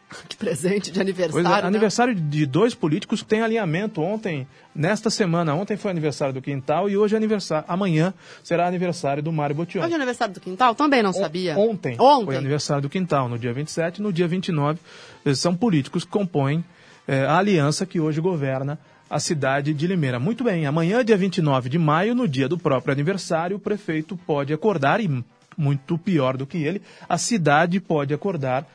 Que 0.28 0.38
presente 0.38 0.91
de 0.91 1.00
Pois 1.00 1.00
é, 1.00 1.02
aniversário. 1.02 1.62
né? 1.62 1.67
aniversário 1.67 2.15
de 2.15 2.46
dois 2.46 2.74
políticos 2.74 3.22
que 3.22 3.28
têm 3.28 3.41
alinhamento 3.41 4.02
ontem, 4.02 4.48
nesta 4.74 5.10
semana. 5.10 5.54
Ontem 5.54 5.76
foi 5.76 5.91
aniversário 5.91 6.34
do 6.34 6.41
Quintal 6.41 6.89
e 6.89 6.98
hoje 6.98 7.15
é 7.15 7.17
aniversário. 7.17 7.65
Amanhã 7.67 8.13
será 8.43 8.67
aniversário 8.67 9.22
do 9.22 9.32
Mário 9.32 9.56
Botion. 9.56 9.82
Hoje 9.82 9.91
é 9.91 9.96
aniversário 9.96 10.34
do 10.34 10.39
Quintal? 10.39 10.76
Também 10.76 11.04
não 11.04 11.12
sabia. 11.12 11.58
Ontem, 11.58 11.98
Ontem. 12.00 12.26
foi 12.26 12.36
aniversário 12.38 12.82
do 12.82 12.89
Quintal, 12.89 13.28
no 13.28 13.38
dia 13.38 13.54
27 13.54 14.02
no 14.02 14.13
dia 14.13 14.28
29. 14.28 14.80
Eles 15.26 15.39
são 15.39 15.56
políticos 15.56 16.06
que 16.06 16.12
compõem 16.12 16.63
eh, 17.08 17.26
a 17.26 17.38
aliança 17.38 17.86
que 17.86 18.00
hoje 18.00 18.22
governa 18.22 18.80
a 19.10 19.20
cidade 19.20 19.74
de 19.74 19.88
Limeira. 19.88 20.20
Muito 20.20 20.43
bem, 20.43 20.65
amanhã, 20.65 21.04
dia 21.04 21.17
29 21.17 21.70
de 21.70 21.80
maio, 21.80 22.13
no 22.13 22.28
dia 22.28 22.48
do 22.48 22.58
próprio 22.58 22.91
aniversário, 22.91 23.58
o 23.58 23.60
prefeito 23.60 24.17
pode 24.17 24.54
acordar, 24.54 25.00
e 25.00 25.24
muito 25.58 25.98
pior 25.98 26.38
do 26.38 26.46
que 26.46 26.58
ele, 26.58 26.82
a 27.08 27.17
cidade 27.17 27.80
pode 27.80 28.13
acordar 28.13 28.67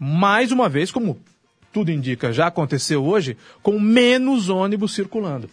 mais 0.00 0.50
uma 0.50 0.66
vez, 0.68 0.90
como 0.90 1.18
tudo 1.72 1.92
indica, 1.92 2.32
já 2.32 2.46
aconteceu 2.46 3.04
hoje, 3.04 3.36
com 3.62 3.78
menos 3.78 4.48
ônibus 4.48 4.94
circulando. 4.94 5.48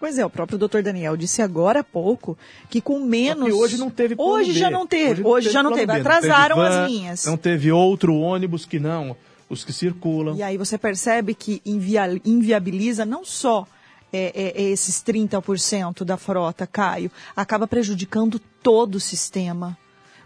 Pois 0.00 0.18
é, 0.18 0.26
o 0.26 0.30
próprio 0.30 0.58
doutor 0.58 0.82
Daniel 0.82 1.16
disse 1.16 1.40
agora 1.40 1.80
há 1.80 1.84
pouco 1.84 2.36
que 2.68 2.80
com 2.80 2.98
menos. 3.00 3.46
Que 3.46 3.52
hoje 3.52 3.76
não 3.78 3.90
teve 3.90 4.14
Hoje 4.18 4.52
B. 4.52 4.58
já 4.58 4.70
não 4.70 4.86
teve. 4.86 5.22
Hoje, 5.22 5.50
já 5.50 5.62
não 5.62 5.72
teve. 5.72 5.86
B, 5.86 6.00
Atrasaram 6.00 6.56
teve 6.56 6.68
van, 6.68 6.82
as 6.84 6.90
linhas. 6.90 7.24
Não 7.26 7.36
teve 7.36 7.70
outro 7.70 8.14
ônibus 8.16 8.66
que 8.66 8.80
não 8.80 9.16
os 9.48 9.64
que 9.64 9.72
circulam. 9.72 10.34
E 10.36 10.42
aí 10.42 10.56
você 10.56 10.76
percebe 10.76 11.34
que 11.34 11.62
invia- 11.64 12.20
inviabiliza 12.24 13.04
não 13.04 13.24
só 13.24 13.66
é, 14.12 14.32
é, 14.56 14.62
é 14.62 14.70
esses 14.70 14.96
30% 15.02 16.04
da 16.04 16.16
frota, 16.16 16.66
Caio, 16.66 17.10
acaba 17.36 17.66
prejudicando 17.66 18.40
todo 18.62 18.96
o 18.96 19.00
sistema. 19.00 19.76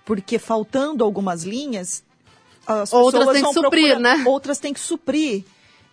Porque 0.04 0.38
faltando 0.38 1.04
algumas 1.04 1.44
linhas, 1.44 2.02
as 2.68 2.92
Outras 2.92 3.20
pessoas 3.24 3.34
têm 3.34 3.42
vão 3.42 3.52
que 3.54 3.60
suprir, 3.60 3.88
procurar- 3.92 4.16
né? 4.18 4.24
Outras 4.26 4.58
têm 4.58 4.72
que 4.74 4.80
suprir. 4.80 5.44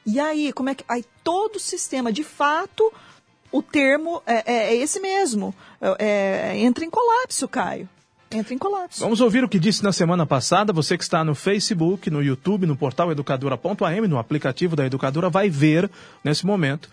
E 0.05 0.19
aí, 0.19 0.53
como 0.53 0.69
é 0.69 0.75
que. 0.75 0.83
Aí 0.87 1.03
todo 1.23 1.55
o 1.55 1.59
sistema, 1.59 2.11
de 2.11 2.23
fato, 2.23 2.91
o 3.51 3.61
termo 3.63 4.21
é, 4.25 4.43
é- 4.45 4.67
é 4.67 4.75
esse 4.75 4.99
mesmo. 4.99 5.53
É- 5.81 6.51
é- 6.53 6.57
entra 6.59 6.83
em 6.85 6.89
colapso, 6.89 7.47
Caio. 7.47 7.89
Entra 8.31 8.53
em 8.53 8.57
colapso. 8.57 8.99
Vamos 8.99 9.21
ouvir 9.21 9.43
o 9.43 9.49
que 9.49 9.57
disse 9.59 9.83
na 9.83 9.93
semana 9.93 10.25
passada. 10.25 10.73
Você 10.73 10.97
que 10.97 11.03
está 11.03 11.23
no 11.23 11.33
Facebook, 11.33 12.09
no 12.09 12.21
YouTube, 12.21 12.65
no 12.65 12.75
portal 12.75 13.11
educadora.am, 13.11 14.07
no 14.07 14.17
aplicativo 14.17 14.75
da 14.75 14.85
Educadora, 14.85 15.29
vai 15.29 15.49
ver 15.49 15.89
nesse 16.23 16.45
momento, 16.45 16.89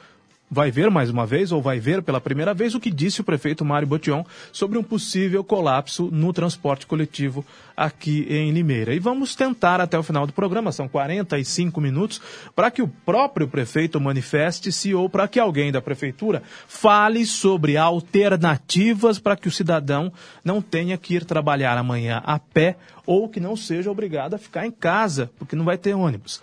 vai 0.53 0.71
ver 0.71 0.91
mais 0.91 1.09
uma 1.09 1.25
vez, 1.25 1.51
ou 1.51 1.63
vai 1.63 1.81
ver 1.81 2.03
pela 2.03 2.21
primeira 2.21 2.53
vez, 2.53 2.75
o 2.75 2.81
que 2.81 2.91
disse 2.91 3.23
o 3.23 3.25
prefeito 3.25 3.65
Mário 3.65 3.89
Botion 3.89 4.23
sobre 4.53 4.77
um 4.77 4.83
possível 4.83 5.43
colapso 5.43 6.11
no 6.13 6.31
transporte 6.31 6.87
coletivo 6.87 7.43
aqui 7.75 8.27
em 8.29 8.51
Limeira. 8.51 8.95
E 8.95 8.99
vamos 8.99 9.35
tentar 9.35 9.81
até 9.81 9.99
o 9.99 10.03
final 10.03 10.27
do 10.27 10.33
programa, 10.35 10.71
são 10.71 10.87
45 10.87 11.81
minutos, 11.81 12.21
para 12.55 12.71
que 12.71 12.83
o 12.83 12.89
próprio 12.89 13.49
prefeito 13.49 13.99
manifeste-se 13.99 14.95
ou 14.95 15.09
para 15.09 15.27
que 15.27 15.41
alguém 15.41 15.73
da 15.73 15.81
prefeitura 15.81 16.43
fale 16.69 17.25
sobre 17.25 17.79
alternativas 17.79 19.19
para 19.19 19.37
que 19.37 19.49
o 19.49 19.51
cidadão 19.51 20.13
não 20.45 20.61
tenha 20.61 20.99
que 20.99 21.15
ir 21.15 21.25
trabalhar 21.25 21.79
amanhã 21.79 22.23
a 22.27 22.39
pé 22.39 22.77
ou 23.07 23.27
que 23.27 23.41
não 23.41 23.57
seja 23.57 23.91
obrigado 23.91 24.35
a 24.35 24.39
ficar 24.39 24.67
em 24.67 24.71
casa, 24.71 25.31
porque 25.39 25.57
não 25.57 25.65
vai 25.65 25.79
ter 25.79 25.95
ônibus. 25.95 26.41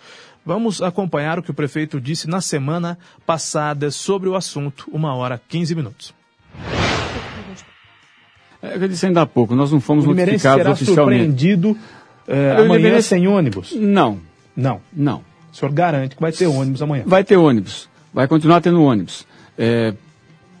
Vamos 0.50 0.82
acompanhar 0.82 1.38
o 1.38 1.44
que 1.44 1.52
o 1.52 1.54
prefeito 1.54 2.00
disse 2.00 2.28
na 2.28 2.40
semana 2.40 2.98
passada 3.24 3.88
sobre 3.92 4.28
o 4.28 4.34
assunto, 4.34 4.88
uma 4.92 5.14
hora 5.14 5.40
15 5.48 5.76
minutos. 5.76 6.12
É, 8.60 8.74
eu 8.74 8.88
disse 8.88 9.06
ainda 9.06 9.22
há 9.22 9.26
pouco, 9.26 9.54
nós 9.54 9.70
não 9.70 9.80
fomos 9.80 10.04
O 10.04 10.08
notificados 10.08 10.58
será 10.62 10.70
oficialmente. 10.72 11.18
surpreendido 11.20 11.78
O 12.26 12.62
amanhã 12.62 13.00
sem 13.00 13.28
ônibus? 13.28 13.72
Não, 13.76 14.18
Não. 14.56 14.80
não. 14.92 15.22
O 15.52 15.56
senhor 15.56 15.70
garante 15.70 16.16
que 16.16 16.20
vai 16.20 16.32
ter 16.32 16.48
ônibus 16.48 16.82
amanhã. 16.82 17.04
Vai 17.06 17.22
ter 17.22 17.36
ônibus, 17.36 17.88
vai 18.12 18.26
continuar 18.26 18.60
tendo 18.60 18.82
ônibus. 18.82 19.24
É, 19.56 19.94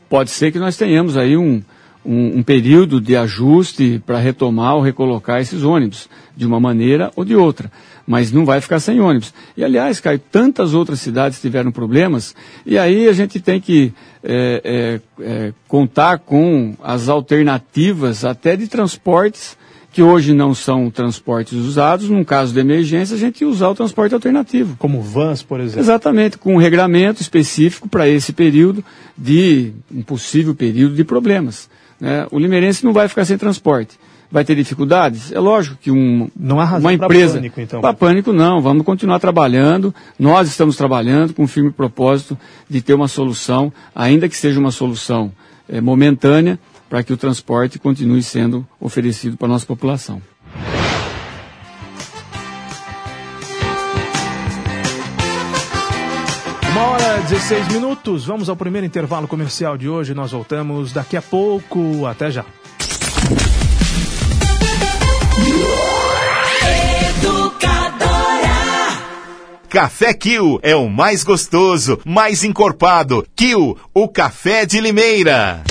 pode 0.08 0.30
ser 0.30 0.52
que 0.52 0.60
nós 0.60 0.76
tenhamos 0.76 1.16
aí 1.16 1.36
um, 1.36 1.60
um, 2.04 2.38
um 2.38 2.42
período 2.44 3.00
de 3.00 3.16
ajuste 3.16 4.00
para 4.06 4.20
retomar 4.20 4.76
ou 4.76 4.82
recolocar 4.82 5.40
esses 5.40 5.64
ônibus, 5.64 6.08
de 6.36 6.46
uma 6.46 6.60
maneira 6.60 7.10
ou 7.16 7.24
de 7.24 7.34
outra. 7.34 7.72
Mas 8.06 8.32
não 8.32 8.44
vai 8.44 8.60
ficar 8.60 8.80
sem 8.80 9.00
ônibus. 9.00 9.32
E 9.56 9.64
aliás, 9.64 10.00
Caio, 10.00 10.18
tantas 10.18 10.74
outras 10.74 11.00
cidades 11.00 11.40
tiveram 11.40 11.70
problemas, 11.70 12.34
e 12.64 12.78
aí 12.78 13.08
a 13.08 13.12
gente 13.12 13.40
tem 13.40 13.60
que 13.60 13.92
é, 14.22 15.00
é, 15.18 15.24
é, 15.24 15.52
contar 15.68 16.18
com 16.18 16.74
as 16.82 17.08
alternativas 17.08 18.24
até 18.24 18.56
de 18.56 18.68
transportes 18.68 19.56
que 19.92 20.02
hoje 20.02 20.32
não 20.32 20.54
são 20.54 20.88
transportes 20.88 21.54
usados, 21.54 22.08
num 22.08 22.22
caso 22.22 22.52
de 22.52 22.60
emergência, 22.60 23.16
a 23.16 23.18
gente 23.18 23.44
usar 23.44 23.68
o 23.68 23.74
transporte 23.74 24.14
alternativo. 24.14 24.76
Como 24.78 25.02
vans, 25.02 25.42
por 25.42 25.58
exemplo. 25.58 25.80
Exatamente, 25.80 26.38
com 26.38 26.54
um 26.54 26.58
regramento 26.58 27.20
específico 27.20 27.88
para 27.88 28.08
esse 28.08 28.32
período 28.32 28.84
de 29.18 29.72
um 29.92 30.02
possível 30.02 30.54
período 30.54 30.94
de 30.94 31.02
problemas. 31.02 31.68
Né? 31.98 32.26
O 32.30 32.38
limeirense 32.38 32.84
não 32.84 32.92
vai 32.92 33.08
ficar 33.08 33.24
sem 33.24 33.36
transporte. 33.36 33.98
Vai 34.30 34.44
ter 34.44 34.54
dificuldades? 34.54 35.32
É 35.32 35.40
lógico 35.40 35.76
que 35.80 35.90
um, 35.90 36.30
não 36.38 36.60
há 36.60 36.64
razão 36.64 36.80
uma 36.88 36.92
empresa. 36.92 37.34
pânico, 37.34 37.60
então. 37.60 37.80
Para 37.80 37.92
pânico, 37.92 38.32
não. 38.32 38.60
Vamos 38.60 38.84
continuar 38.84 39.18
trabalhando. 39.18 39.92
Nós 40.16 40.48
estamos 40.48 40.76
trabalhando 40.76 41.34
com 41.34 41.42
um 41.42 41.48
firme 41.48 41.72
propósito 41.72 42.38
de 42.68 42.80
ter 42.80 42.94
uma 42.94 43.08
solução, 43.08 43.72
ainda 43.92 44.28
que 44.28 44.36
seja 44.36 44.60
uma 44.60 44.70
solução 44.70 45.32
é, 45.68 45.80
momentânea, 45.80 46.60
para 46.88 47.02
que 47.02 47.12
o 47.12 47.16
transporte 47.16 47.78
continue 47.78 48.22
sendo 48.22 48.64
oferecido 48.80 49.36
para 49.36 49.46
a 49.48 49.50
nossa 49.50 49.66
população. 49.66 50.22
Uma 56.70 56.82
hora 56.82 57.18
e 57.18 57.22
16 57.22 57.68
minutos. 57.68 58.26
Vamos 58.26 58.48
ao 58.48 58.54
primeiro 58.54 58.86
intervalo 58.86 59.26
comercial 59.26 59.76
de 59.76 59.88
hoje. 59.88 60.14
Nós 60.14 60.30
voltamos 60.30 60.92
daqui 60.92 61.16
a 61.16 61.22
pouco. 61.22 62.06
Até 62.06 62.30
já. 62.30 62.44
Café 69.70 70.12
Kill 70.12 70.58
é 70.64 70.74
o 70.74 70.88
mais 70.88 71.22
gostoso, 71.22 72.00
mais 72.04 72.42
encorpado. 72.42 73.24
Kill, 73.36 73.78
o 73.94 74.08
café 74.08 74.66
de 74.66 74.80
Limeira. 74.80 75.62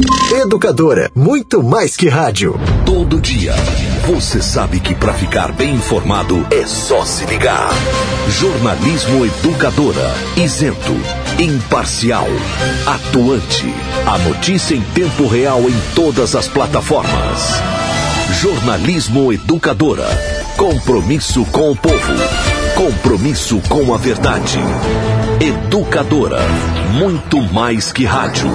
Educadora, 0.41 1.11
muito 1.13 1.61
mais 1.61 1.97
que 1.97 2.07
rádio. 2.07 2.57
Todo 2.85 3.19
dia, 3.19 3.53
você 4.07 4.41
sabe 4.41 4.79
que 4.79 4.95
para 4.95 5.13
ficar 5.13 5.51
bem 5.51 5.75
informado 5.75 6.47
é 6.49 6.65
só 6.65 7.03
se 7.03 7.25
ligar. 7.25 7.67
Jornalismo 8.39 9.25
Educadora, 9.25 10.15
isento, 10.37 10.95
imparcial, 11.37 12.27
atuante. 12.85 13.65
A 14.07 14.17
notícia 14.19 14.75
em 14.75 14.81
tempo 14.93 15.27
real 15.27 15.59
em 15.63 15.77
todas 15.93 16.35
as 16.35 16.47
plataformas. 16.47 17.49
Jornalismo 18.39 19.33
Educadora, 19.33 20.07
compromisso 20.55 21.43
com 21.51 21.71
o 21.71 21.75
povo. 21.75 22.58
Compromisso 22.79 23.61
com 23.67 23.93
a 23.93 23.97
verdade. 23.97 24.57
Educadora. 25.41 26.39
Muito 26.93 27.41
mais 27.53 27.91
que 27.91 28.05
rádio. 28.05 28.49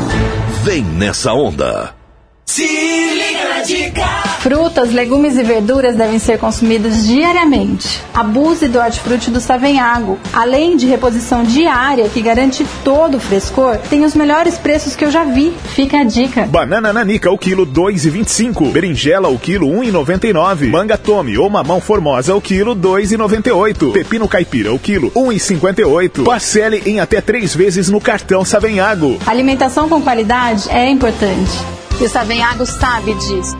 Vem 0.64 0.82
nessa 0.82 1.34
onda. 1.34 2.03
Se 2.46 2.62
liga 2.62 3.48
na 3.48 3.62
dica! 3.62 4.04
Frutas, 4.40 4.92
legumes 4.92 5.38
e 5.38 5.42
verduras 5.42 5.96
devem 5.96 6.18
ser 6.18 6.38
consumidos 6.38 7.06
diariamente. 7.06 8.02
Abuse 8.12 8.68
do 8.68 8.78
hortifruti 8.78 9.30
do 9.30 9.40
Savenhago. 9.40 10.18
Além 10.32 10.76
de 10.76 10.86
reposição 10.86 11.42
diária 11.42 12.08
que 12.10 12.20
garante 12.20 12.64
todo 12.84 13.16
o 13.16 13.20
frescor, 13.20 13.78
tem 13.88 14.04
os 14.04 14.14
melhores 14.14 14.58
preços 14.58 14.94
que 14.94 15.04
eu 15.04 15.10
já 15.10 15.24
vi. 15.24 15.54
Fica 15.74 16.00
a 16.00 16.04
dica. 16.04 16.42
Banana 16.42 16.92
nanica 16.92 17.30
o 17.30 17.38
quilo 17.38 17.66
2,25. 17.66 18.70
Berinjela 18.70 19.28
o 19.28 19.38
quilo 19.38 19.66
1,99. 19.66 20.68
Manga 20.68 20.98
tome 20.98 21.38
ou 21.38 21.48
mamão 21.48 21.80
formosa 21.80 22.34
o 22.36 22.40
quilo 22.40 22.76
2,98. 22.76 23.92
Pepino 23.92 24.28
caipira 24.28 24.72
o 24.72 24.78
quilo 24.78 25.10
1,58. 25.12 26.22
Parcele 26.24 26.82
em 26.84 27.00
até 27.00 27.22
três 27.22 27.54
vezes 27.54 27.88
no 27.88 28.00
cartão 28.00 28.44
Savenhago. 28.44 29.18
Alimentação 29.26 29.88
com 29.88 30.02
qualidade 30.02 30.68
é 30.68 30.90
importante. 30.90 31.83
E 32.00 32.04
o 32.04 32.08
Savenhago 32.08 32.66
sabe 32.66 33.14
disso. 33.14 33.56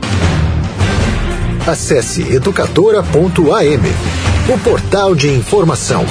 Acesse 1.67 2.35
educadora.am, 2.35 4.53
o 4.53 4.59
portal 4.59 5.15
de 5.15 5.31
informação. 5.31 6.05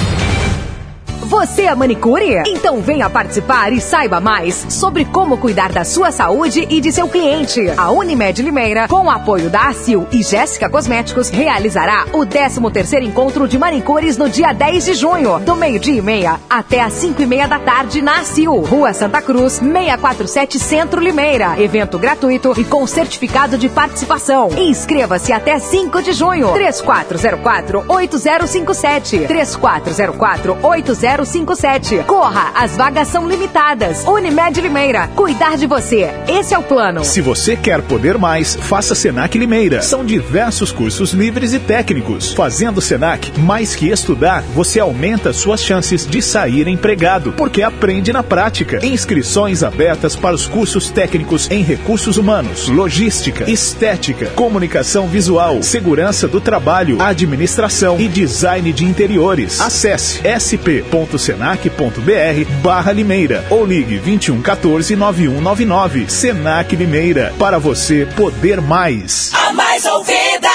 Você 1.33 1.63
é 1.63 1.73
manicure? 1.73 2.43
Então 2.45 2.79
venha 2.79 3.09
participar 3.09 3.73
e 3.73 3.81
saiba 3.81 4.21
mais 4.21 4.67
sobre 4.69 5.03
como 5.03 5.35
cuidar 5.35 5.71
da 5.71 5.83
sua 5.83 6.11
saúde 6.11 6.67
e 6.69 6.79
de 6.79 6.91
seu 6.91 7.09
cliente. 7.09 7.59
A 7.75 7.89
Unimed 7.89 8.39
Limeira, 8.43 8.87
com 8.87 9.07
o 9.07 9.09
apoio 9.09 9.49
da 9.49 9.69
ACIL 9.69 10.07
e 10.11 10.21
Jéssica 10.21 10.69
Cosméticos, 10.69 11.29
realizará 11.29 12.05
o 12.13 12.19
13º 12.19 13.01
encontro 13.01 13.47
de 13.47 13.57
manicures 13.57 14.15
no 14.15 14.29
dia 14.29 14.53
10 14.53 14.85
de 14.85 14.93
junho, 14.93 15.39
do 15.39 15.55
meio-dia 15.55 15.97
e 15.97 16.01
meia 16.03 16.39
até 16.47 16.81
às 16.81 16.93
5 16.93 17.23
e 17.23 17.25
meia 17.25 17.47
da 17.47 17.57
tarde 17.57 18.03
na 18.03 18.19
ACIL, 18.19 18.55
Rua 18.61 18.93
Santa 18.93 19.19
Cruz, 19.19 19.53
647 19.53 20.59
Centro 20.59 21.01
Limeira. 21.01 21.59
Evento 21.59 21.97
gratuito 21.97 22.53
e 22.55 22.63
com 22.63 22.85
certificado 22.85 23.57
de 23.57 23.69
participação. 23.69 24.49
Inscreva-se 24.55 25.33
até 25.33 25.57
5 25.57 25.99
de 26.03 26.13
junho. 26.13 26.53
3404 26.53 27.85
8057 27.87 29.25
3404 29.25 30.57
8057 30.61 31.22
057. 31.25 32.03
Corra, 32.05 32.51
as 32.55 32.75
vagas 32.75 33.07
são 33.07 33.27
limitadas. 33.27 34.03
Unimed 34.05 34.59
Limeira, 34.61 35.07
cuidar 35.15 35.57
de 35.57 35.65
você. 35.65 36.09
Esse 36.27 36.53
é 36.53 36.57
o 36.57 36.63
plano. 36.63 37.03
Se 37.03 37.21
você 37.21 37.55
quer 37.55 37.81
poder 37.81 38.17
mais, 38.17 38.55
faça 38.55 38.95
Senac 38.95 39.37
Limeira. 39.37 39.81
São 39.81 40.05
diversos 40.05 40.71
cursos 40.71 41.11
livres 41.11 41.53
e 41.53 41.59
técnicos. 41.59 42.33
Fazendo 42.33 42.81
Senac, 42.81 43.39
mais 43.39 43.75
que 43.75 43.89
estudar, 43.89 44.43
você 44.53 44.79
aumenta 44.79 45.33
suas 45.33 45.63
chances 45.63 46.05
de 46.05 46.21
sair 46.21 46.67
empregado, 46.67 47.33
porque 47.33 47.61
aprende 47.61 48.11
na 48.11 48.23
prática. 48.23 48.85
Inscrições 48.85 49.63
abertas 49.63 50.15
para 50.15 50.35
os 50.35 50.47
cursos 50.47 50.89
técnicos 50.89 51.49
em 51.49 51.63
recursos 51.63 52.17
humanos, 52.17 52.67
logística, 52.67 53.49
estética, 53.49 54.27
comunicação 54.27 55.07
visual, 55.07 55.61
segurança 55.61 56.27
do 56.27 56.41
trabalho, 56.41 57.01
administração 57.01 57.99
e 57.99 58.07
design 58.07 58.71
de 58.73 58.85
interiores. 58.85 59.59
Acesse 59.61 60.21
sp 60.39 60.83
senac.br 61.17 62.45
barra 62.61 62.91
Limeira 62.91 63.45
ou 63.49 63.65
ligue 63.65 63.97
21 63.97 64.41
14 64.41 64.95
9199. 64.95 66.09
Senac 66.09 66.75
Limeira, 66.75 67.33
para 67.37 67.59
você 67.59 68.07
poder 68.15 68.61
mais. 68.61 69.31
A 69.33 69.53
mais 69.53 69.85
ouvida, 69.85 70.49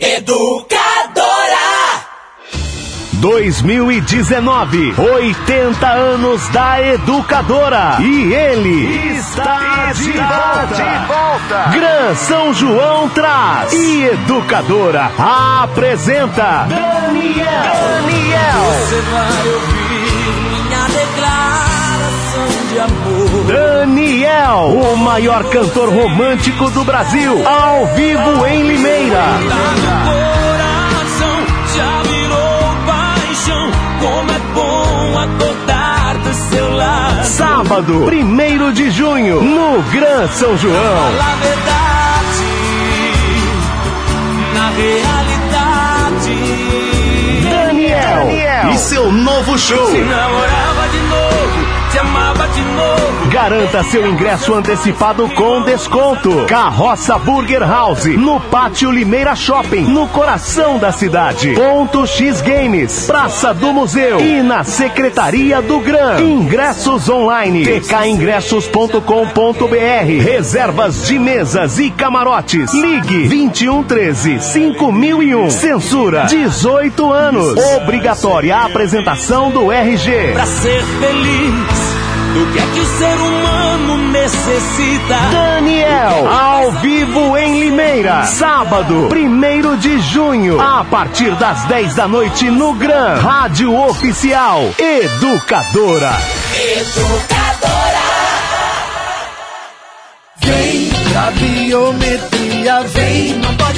educadora. 0.00 1.24
2019, 3.24 4.94
80 4.98 5.86
anos 5.88 6.46
da 6.50 6.78
educadora. 6.82 7.96
E 8.00 8.34
ele 8.34 9.16
está, 9.16 9.92
de, 9.94 10.12
volta. 10.12 10.66
de 10.74 11.06
volta. 11.06 11.70
Gran 11.72 12.14
São 12.16 12.52
João 12.52 13.08
traz. 13.08 13.72
E 13.72 14.04
educadora 14.04 15.10
apresenta 15.16 16.66
Daniel. 16.68 17.46
Daniel. 17.46 18.60
Você 18.78 19.00
vai 19.00 19.48
ouvir 19.54 19.83
Daniel, 23.46 24.70
o 24.70 24.96
maior 24.96 25.44
cantor 25.50 25.90
romântico 25.90 26.70
do 26.70 26.82
Brasil, 26.84 27.46
ao 27.46 27.86
vivo 27.94 28.46
em 28.46 28.62
Limeira. 28.62 29.24
Coração 30.04 31.46
já 31.76 32.02
virou 32.02 32.74
paixão. 32.86 33.70
Como 34.00 34.30
é 34.30 34.38
bom 34.54 35.18
acordar 35.18 36.18
do 36.18 36.34
seu 36.50 36.74
lado. 36.74 37.24
Sábado, 37.26 38.06
1 38.06 38.72
de 38.72 38.90
junho, 38.90 39.42
no 39.42 39.82
Gran 39.92 40.26
São 40.28 40.56
João. 40.56 40.74
Fala 40.74 41.24
a 41.24 41.36
verdade, 41.36 42.44
na 44.54 44.68
realidade. 44.70 45.44
Daniel, 47.50 48.26
Daniel. 48.26 48.70
e 48.72 48.78
seu 48.78 49.12
novo 49.12 49.58
show. 49.58 49.86
Se 49.90 49.98
namorava 49.98 50.88
de 50.88 50.98
novo, 50.98 51.63
te 51.94 51.98
amava 51.98 52.46
de 52.48 52.60
novo. 52.60 53.28
Garanta 53.30 53.84
seu 53.84 54.06
ingresso 54.06 54.52
antecipado 54.52 55.28
com 55.28 55.62
desconto. 55.62 56.44
Carroça 56.46 57.16
Burger 57.18 57.60
House, 57.60 58.06
no 58.06 58.40
Pátio 58.40 58.90
Limeira 58.90 59.36
Shopping, 59.36 59.82
no 59.82 60.08
coração 60.08 60.78
da 60.78 60.90
cidade. 60.90 61.54
Ponto 61.54 62.06
X 62.06 62.40
Games, 62.40 63.06
Praça 63.06 63.54
do 63.54 63.72
Museu 63.72 64.20
e 64.20 64.42
na 64.42 64.64
Secretaria 64.64 65.62
do 65.62 65.78
Gran. 65.80 66.20
Ingressos 66.20 67.08
online. 67.08 67.64
pkingressos.com.br. 67.64 70.22
Reservas 70.22 71.06
de 71.06 71.18
mesas 71.18 71.78
e 71.78 71.90
camarotes. 71.90 72.72
Ligue 72.74 73.28
2113 73.28 74.40
5001. 74.40 75.50
Censura 75.50 76.24
18 76.24 77.12
anos. 77.12 77.54
Obrigatória 77.76 78.56
a 78.56 78.64
apresentação 78.64 79.50
do 79.50 79.70
RG. 79.70 80.32
Pra 80.32 80.46
ser 80.46 80.82
feliz, 80.82 81.83
do 82.34 82.52
que 82.52 82.58
é 82.58 82.66
que 82.66 82.80
o 82.80 82.98
ser 82.98 83.14
humano 83.14 83.96
necessita? 84.10 85.16
Daniel, 85.30 86.28
ao 86.28 86.72
vivo 86.72 87.36
em 87.38 87.60
Limeira. 87.60 88.24
Sábado, 88.24 89.08
1 89.08 89.76
de 89.76 90.00
junho, 90.00 90.60
a 90.60 90.84
partir 90.84 91.30
das 91.36 91.64
10 91.66 91.94
da 91.94 92.08
noite 92.08 92.50
no 92.50 92.74
Gran 92.74 93.20
Rádio 93.20 93.72
Oficial 93.72 94.62
Educadora. 94.76 96.12
Educadora. 96.76 98.04
Vem 100.38 100.90
pra 101.12 101.30
biometria, 101.30 102.80
vem, 102.82 103.34
não 103.34 103.54
pode. 103.54 103.73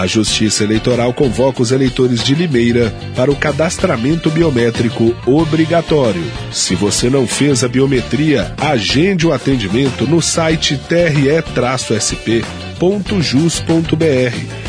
A 0.00 0.06
Justiça 0.06 0.64
Eleitoral 0.64 1.12
convoca 1.12 1.60
os 1.60 1.72
eleitores 1.72 2.24
de 2.24 2.34
Limeira 2.34 2.90
para 3.14 3.30
o 3.30 3.36
cadastramento 3.36 4.30
biométrico 4.30 5.14
obrigatório. 5.26 6.24
Se 6.50 6.74
você 6.74 7.10
não 7.10 7.26
fez 7.26 7.62
a 7.62 7.68
biometria, 7.68 8.54
agende 8.58 9.26
o 9.26 9.32
atendimento 9.34 10.06
no 10.06 10.22
site 10.22 10.80
tre-sp.jus.br 10.88 12.40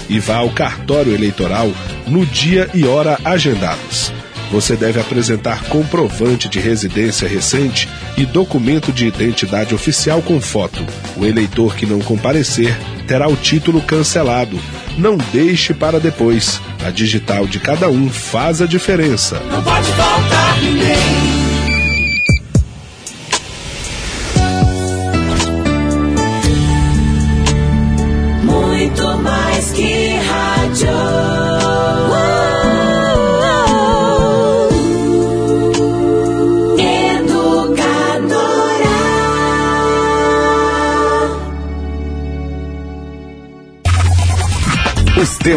e 0.09 0.19
vá 0.19 0.35
ao 0.35 0.49
cartório 0.49 1.13
eleitoral 1.13 1.71
no 2.05 2.25
dia 2.25 2.69
e 2.73 2.85
hora 2.85 3.17
agendados. 3.23 4.11
Você 4.51 4.75
deve 4.75 4.99
apresentar 4.99 5.63
comprovante 5.63 6.49
de 6.49 6.59
residência 6.59 7.27
recente 7.27 7.87
e 8.17 8.25
documento 8.25 8.91
de 8.91 9.07
identidade 9.07 9.73
oficial 9.73 10.21
com 10.21 10.41
foto. 10.41 10.85
O 11.15 11.25
eleitor 11.25 11.75
que 11.75 11.85
não 11.85 11.99
comparecer 11.99 12.77
terá 13.07 13.27
o 13.29 13.35
título 13.35 13.81
cancelado. 13.81 14.59
Não 14.97 15.17
deixe 15.17 15.73
para 15.73 15.99
depois. 15.99 16.61
A 16.85 16.89
digital 16.89 17.47
de 17.47 17.59
cada 17.59 17.89
um 17.89 18.09
faz 18.09 18.61
a 18.61 18.65
diferença. 18.65 19.39
Não 19.49 19.63
pode 19.63 19.87
faltar 19.93 20.61
ninguém. 20.61 21.20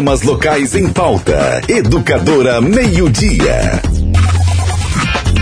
Temas 0.05 0.21
locais 0.21 0.75
em 0.75 0.87
pauta. 0.87 1.61
Educadora 1.67 2.61
Meio-Dia. 2.61 3.81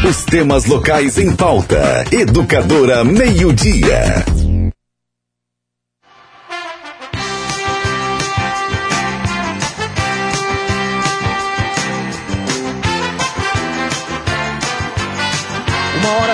Os 0.09 0.23
temas 0.23 0.63
locais 0.63 1.17
em 1.17 1.35
pauta. 1.35 2.05
Educadora 2.09 3.03
Meio-Dia. 3.03 4.42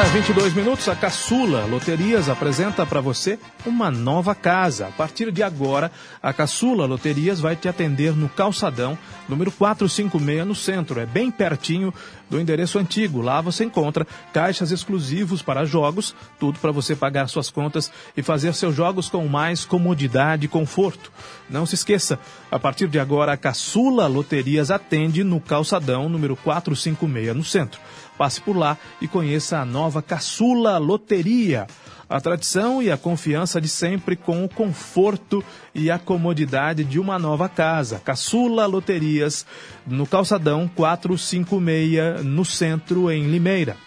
Uma 0.09 0.13
hora 0.13 0.17
e 0.17 0.21
22 0.21 0.53
minutos, 0.55 0.89
a 0.89 0.95
Caçula 0.95 1.65
Loterias 1.65 2.29
apresenta 2.29 2.83
para 2.83 2.99
você 2.99 3.37
uma 3.63 3.91
nova 3.91 4.33
casa. 4.33 4.87
A 4.87 4.91
partir 4.91 5.31
de 5.31 5.43
agora, 5.43 5.91
a 6.21 6.33
Caçula 6.33 6.87
Loterias 6.87 7.39
vai 7.39 7.55
te 7.55 7.67
atender 7.67 8.15
no 8.15 8.27
Calçadão, 8.27 8.97
número 9.27 9.51
456, 9.51 10.47
no 10.47 10.55
centro. 10.55 10.99
É 10.99 11.05
bem 11.05 11.29
pertinho 11.29 11.93
do 12.27 12.39
endereço 12.39 12.79
antigo. 12.79 13.21
Lá 13.21 13.39
você 13.39 13.63
encontra 13.63 14.07
caixas 14.33 14.71
exclusivos 14.71 15.43
para 15.43 15.63
jogos, 15.63 16.15
tudo 16.39 16.57
para 16.57 16.71
você 16.71 16.95
pagar 16.95 17.27
suas 17.27 17.51
contas 17.51 17.91
e 18.17 18.23
fazer 18.23 18.55
seus 18.55 18.75
jogos 18.75 19.09
com 19.09 19.27
mais 19.27 19.63
comodidade 19.63 20.45
e 20.45 20.49
conforto. 20.49 21.11
Não 21.47 21.67
se 21.67 21.75
esqueça, 21.75 22.19
a 22.51 22.57
partir 22.57 22.87
de 22.87 22.99
agora, 22.99 23.33
a 23.33 23.37
Caçula 23.37 24.07
Loterias 24.07 24.71
atende 24.71 25.23
no 25.23 25.39
Calçadão, 25.39 26.09
número 26.09 26.35
456, 26.35 27.35
no 27.35 27.43
centro. 27.43 27.79
Passe 28.19 28.41
por 28.41 28.57
lá 28.57 28.77
e 28.99 29.07
conheça 29.07 29.59
a 29.59 29.65
nova 29.65 30.01
Caçula 30.01 30.77
Loteria. 30.77 31.67
A 32.09 32.19
tradição 32.19 32.83
e 32.83 32.91
a 32.91 32.97
confiança 32.97 33.61
de 33.61 33.69
sempre 33.69 34.17
com 34.17 34.43
o 34.43 34.49
conforto 34.49 35.41
e 35.73 35.89
a 35.89 35.97
comodidade 35.97 36.83
de 36.83 36.99
uma 36.99 37.17
nova 37.17 37.47
casa. 37.47 38.01
Caçula 38.03 38.65
Loterias, 38.65 39.45
no 39.87 40.05
Calçadão 40.05 40.69
456, 40.75 42.25
no 42.25 42.43
centro, 42.43 43.09
em 43.09 43.23
Limeira. 43.27 43.77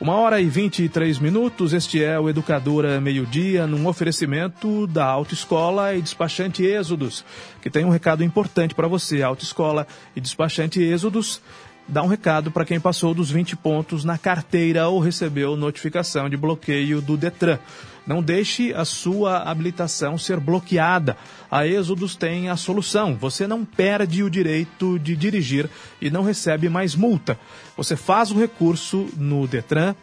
Uma 0.00 0.14
hora 0.14 0.40
e 0.40 0.46
23 0.46 1.18
minutos, 1.18 1.72
este 1.72 2.00
é 2.00 2.20
o 2.20 2.28
Educadora 2.28 3.00
Meio-Dia, 3.00 3.66
num 3.66 3.88
oferecimento 3.88 4.86
da 4.86 5.06
Autoescola 5.06 5.96
e 5.96 6.02
Despachante 6.02 6.64
Êxodos, 6.64 7.24
que 7.60 7.70
tem 7.70 7.84
um 7.84 7.90
recado 7.90 8.22
importante 8.22 8.72
para 8.72 8.86
você. 8.86 9.20
Autoescola 9.20 9.84
e 10.14 10.20
Despachante 10.20 10.80
Êxodos 10.80 11.40
dá 11.86 12.02
um 12.02 12.06
recado 12.06 12.50
para 12.50 12.64
quem 12.64 12.80
passou 12.80 13.14
dos 13.14 13.30
20 13.30 13.56
pontos 13.56 14.04
na 14.04 14.18
carteira 14.18 14.88
ou 14.88 15.00
recebeu 15.00 15.56
notificação 15.56 16.28
de 16.28 16.36
bloqueio 16.36 17.00
do 17.00 17.16
Detran. 17.16 17.58
Não 18.06 18.22
deixe 18.22 18.72
a 18.74 18.84
sua 18.84 19.38
habilitação 19.38 20.18
ser 20.18 20.38
bloqueada. 20.38 21.16
A 21.50 21.66
Êxodos 21.66 22.16
tem 22.16 22.50
a 22.50 22.56
solução. 22.56 23.16
Você 23.16 23.46
não 23.46 23.64
perde 23.64 24.22
o 24.22 24.30
direito 24.30 24.98
de 24.98 25.16
dirigir 25.16 25.70
e 26.00 26.10
não 26.10 26.22
recebe 26.22 26.68
mais 26.68 26.94
multa. 26.94 27.38
Você 27.76 27.96
faz 27.96 28.30
o 28.30 28.38
recurso 28.38 29.08
no 29.16 29.46
Detran, 29.46 29.94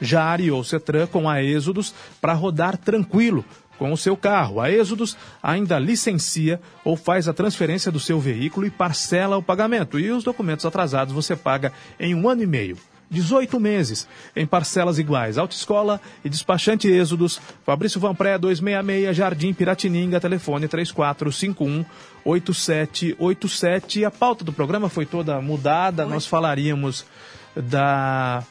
Jari 0.00 0.50
ou 0.50 0.64
Cetran 0.64 1.06
com 1.06 1.28
a 1.28 1.42
Êxodos 1.42 1.94
para 2.20 2.32
rodar 2.32 2.78
tranquilo 2.78 3.44
com 3.80 3.90
o 3.90 3.96
seu 3.96 4.14
carro. 4.14 4.60
A 4.60 4.70
Êxodos 4.70 5.16
ainda 5.42 5.78
licencia 5.78 6.60
ou 6.84 6.98
faz 6.98 7.26
a 7.26 7.32
transferência 7.32 7.90
do 7.90 7.98
seu 7.98 8.20
veículo 8.20 8.66
e 8.66 8.70
parcela 8.70 9.38
o 9.38 9.42
pagamento. 9.42 9.98
E 9.98 10.10
os 10.10 10.22
documentos 10.22 10.66
atrasados 10.66 11.14
você 11.14 11.34
paga 11.34 11.72
em 11.98 12.14
um 12.14 12.28
ano 12.28 12.42
e 12.42 12.46
meio. 12.46 12.76
18 13.10 13.58
meses, 13.58 14.06
em 14.36 14.46
parcelas 14.46 14.98
iguais. 14.98 15.38
Autoescola 15.38 15.98
e 16.22 16.28
despachante 16.28 16.88
Êxodos, 16.88 17.40
Fabrício 17.64 17.98
Vanpré, 17.98 18.36
266, 18.36 19.16
Jardim 19.16 19.54
Piratininga, 19.54 20.20
telefone 20.20 20.68
3451 20.68 21.82
8787. 22.22 24.04
A 24.04 24.10
pauta 24.10 24.44
do 24.44 24.52
programa 24.52 24.90
foi 24.90 25.06
toda 25.06 25.40
mudada, 25.40 26.04
nós 26.04 26.26
falaríamos 26.26 27.06
da 27.56 28.44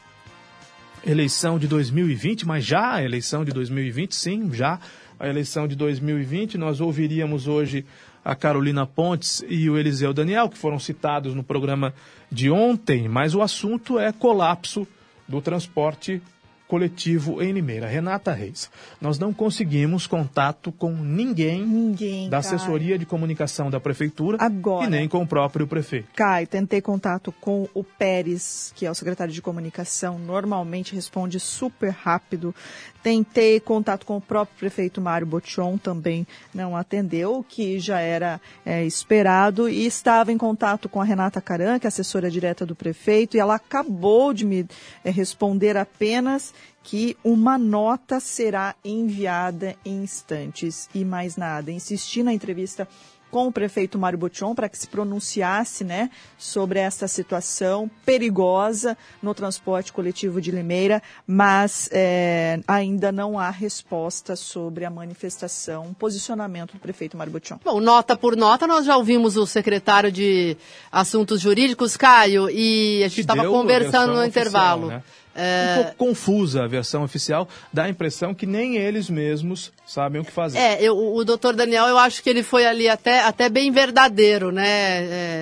eleição 1.06 1.56
de 1.56 1.68
2020, 1.68 2.46
mas 2.46 2.64
já 2.64 2.94
a 2.94 3.04
eleição 3.04 3.44
de 3.44 3.52
2020, 3.52 4.14
sim, 4.14 4.50
já 4.52 4.78
a 5.20 5.28
eleição 5.28 5.68
de 5.68 5.76
2020. 5.76 6.56
Nós 6.56 6.80
ouviríamos 6.80 7.46
hoje 7.46 7.84
a 8.24 8.34
Carolina 8.34 8.86
Pontes 8.86 9.44
e 9.48 9.68
o 9.68 9.76
Eliseu 9.76 10.14
Daniel, 10.14 10.48
que 10.48 10.56
foram 10.56 10.78
citados 10.78 11.34
no 11.34 11.44
programa 11.44 11.92
de 12.32 12.50
ontem, 12.50 13.06
mas 13.06 13.34
o 13.34 13.42
assunto 13.42 13.98
é 13.98 14.10
colapso 14.10 14.88
do 15.28 15.40
transporte 15.42 16.22
coletivo 16.70 17.42
em 17.42 17.50
Limeira. 17.50 17.88
Renata 17.88 18.32
Reis, 18.32 18.70
nós 19.00 19.18
não 19.18 19.32
conseguimos 19.32 20.06
contato 20.06 20.70
com 20.70 20.92
ninguém, 20.92 21.66
Ninguém, 21.66 22.30
da 22.30 22.38
assessoria 22.38 22.96
de 22.96 23.04
comunicação 23.04 23.68
da 23.68 23.80
prefeitura 23.80 24.38
Agora. 24.40 24.86
e 24.86 24.88
nem 24.88 25.08
com 25.08 25.20
o 25.20 25.26
próprio 25.26 25.66
prefeito. 25.66 26.06
Caio, 26.14 26.46
tentei 26.46 26.80
contato 26.80 27.32
com 27.40 27.68
o 27.74 27.82
Pérez, 27.82 28.72
que 28.76 28.86
é 28.86 28.90
o 28.90 28.94
secretário 28.94 29.34
de 29.34 29.42
comunicação, 29.42 30.16
normalmente 30.16 30.94
responde 30.94 31.40
super 31.40 31.90
rápido. 31.90 32.54
Tentei 33.02 33.58
contato 33.58 34.06
com 34.06 34.18
o 34.18 34.20
próprio 34.20 34.56
prefeito 34.58 35.00
Mário 35.00 35.26
Botion, 35.26 35.76
também 35.76 36.26
não 36.54 36.76
atendeu, 36.76 37.38
o 37.38 37.42
que 37.42 37.80
já 37.80 37.98
era 37.98 38.40
é, 38.64 38.84
esperado. 38.84 39.68
E 39.68 39.86
estava 39.86 40.30
em 40.30 40.38
contato 40.38 40.88
com 40.88 41.00
a 41.00 41.04
Renata 41.04 41.40
Caran, 41.40 41.78
que 41.78 41.86
é 41.86 41.88
assessora 41.88 42.30
direta 42.30 42.64
do 42.64 42.76
prefeito, 42.76 43.36
e 43.36 43.40
ela 43.40 43.54
acabou 43.54 44.32
de 44.32 44.44
me 44.44 44.66
é, 45.02 45.10
responder 45.10 45.76
apenas 45.76 46.54
que 46.82 47.16
uma 47.22 47.58
nota 47.58 48.20
será 48.20 48.74
enviada 48.84 49.76
em 49.84 50.02
instantes 50.02 50.88
e 50.94 51.04
mais 51.04 51.36
nada. 51.36 51.70
Insisti 51.70 52.22
na 52.22 52.32
entrevista 52.32 52.88
com 53.30 53.46
o 53.46 53.52
prefeito 53.52 53.98
Mário 53.98 54.18
Botion 54.18 54.54
para 54.54 54.68
que 54.68 54.76
se 54.76 54.88
pronunciasse 54.88 55.84
né, 55.84 56.10
sobre 56.36 56.80
essa 56.80 57.06
situação 57.06 57.88
perigosa 58.04 58.98
no 59.22 59.32
transporte 59.32 59.92
coletivo 59.92 60.40
de 60.40 60.50
Limeira, 60.50 61.00
mas 61.26 61.88
é, 61.92 62.58
ainda 62.66 63.12
não 63.12 63.38
há 63.38 63.50
resposta 63.50 64.34
sobre 64.34 64.84
a 64.84 64.90
manifestação, 64.90 65.86
o 65.90 65.94
posicionamento 65.94 66.72
do 66.72 66.80
prefeito 66.80 67.16
Mário 67.16 67.32
Botion. 67.32 67.58
Bom, 67.64 67.80
nota 67.80 68.16
por 68.16 68.36
nota, 68.36 68.66
nós 68.66 68.84
já 68.84 68.96
ouvimos 68.96 69.36
o 69.36 69.46
secretário 69.46 70.10
de 70.10 70.56
Assuntos 70.90 71.40
Jurídicos, 71.40 71.96
Caio, 71.96 72.50
e 72.50 73.02
a 73.04 73.08
gente 73.08 73.14
Que 73.14 73.20
estava 73.20 73.44
conversando 73.48 74.14
no 74.14 74.24
intervalo. 74.24 74.86
oficial, 74.88 74.98
né? 74.98 75.19
É, 75.34 75.76
Um 75.78 75.82
pouco 75.82 75.96
confusa 75.96 76.64
a 76.64 76.66
versão 76.66 77.04
oficial, 77.04 77.48
dá 77.72 77.84
a 77.84 77.88
impressão 77.88 78.34
que 78.34 78.46
nem 78.46 78.76
eles 78.76 79.08
mesmos 79.08 79.72
sabem 79.86 80.20
o 80.20 80.24
que 80.24 80.32
fazer. 80.32 80.58
É, 80.58 80.82
eu, 80.82 80.96
o 80.96 81.24
doutor 81.24 81.54
Daniel, 81.54 81.86
eu 81.86 81.98
acho 81.98 82.22
que 82.22 82.28
ele 82.28 82.42
foi 82.42 82.66
ali 82.66 82.88
até, 82.88 83.20
até 83.20 83.48
bem 83.48 83.70
verdadeiro, 83.70 84.50
né? 84.50 84.64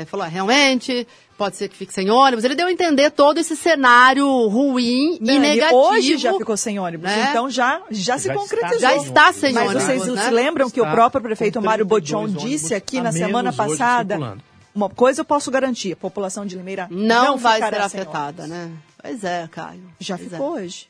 É, 0.01 0.07
falou, 0.11 0.27
ah, 0.27 0.29
realmente, 0.29 1.07
pode 1.39 1.57
ser 1.57 1.69
que 1.69 1.77
fique 1.77 1.95
sem 1.95 2.11
ônibus. 2.11 2.45
Ele 2.45 2.55
deu 2.55 2.67
a 2.67 2.73
entender 2.73 3.11
todo 3.11 3.39
esse 3.39 3.57
cenário 3.57 4.27
ruim 4.49 5.19
e 5.21 5.39
negativo. 5.39 5.79
Hoje 5.79 6.19
já 6.19 6.35
ficou 6.35 6.57
sem 6.57 6.79
ônibus, 6.79 7.09
né? 7.09 7.29
então 7.31 7.49
já, 7.49 7.81
já, 7.91 8.19
se 8.19 8.27
Já 8.29 8.33
está 8.33 8.35
concretizou. 8.35 8.81
Já 8.81 8.97
está 8.97 9.33
sem 9.33 9.53
Mas 9.55 9.69
ônibus, 9.69 9.85
vocês 9.85 10.07
né? 10.07 10.25
se 10.25 10.31
lembram 10.31 10.69
que 10.69 10.81
o 10.81 10.85
Está 10.85 10.95
próprio 10.95 11.23
prefeito 11.23 11.63
Mário 11.63 11.87
32 11.87 12.33
Botion 12.33 12.47
disse 12.47 12.75
aqui 12.75 13.01
na 13.01 13.13
semana 13.13 13.53
passada, 13.53 14.37
uma 14.75 14.91
coisa 14.91 15.21
eu 15.23 15.25
posso 15.25 15.51
garantir, 15.51 15.93
a 15.93 15.97
população 15.97 16.45
de 16.45 16.57
Limeira 16.57 16.89
Não, 16.91 17.25
não, 17.25 17.37
vai 17.39 17.59
ser 17.59 17.75
afetada, 17.77 18.43
ônibus. 18.43 18.49
né? 18.49 18.71
Pois 19.01 19.25
é, 19.25 19.49
Caio. 19.51 19.83
Já 19.99 20.17
Pois 20.17 20.31
ficou 20.31 20.59
é. 20.59 20.63
hoje. 20.63 20.89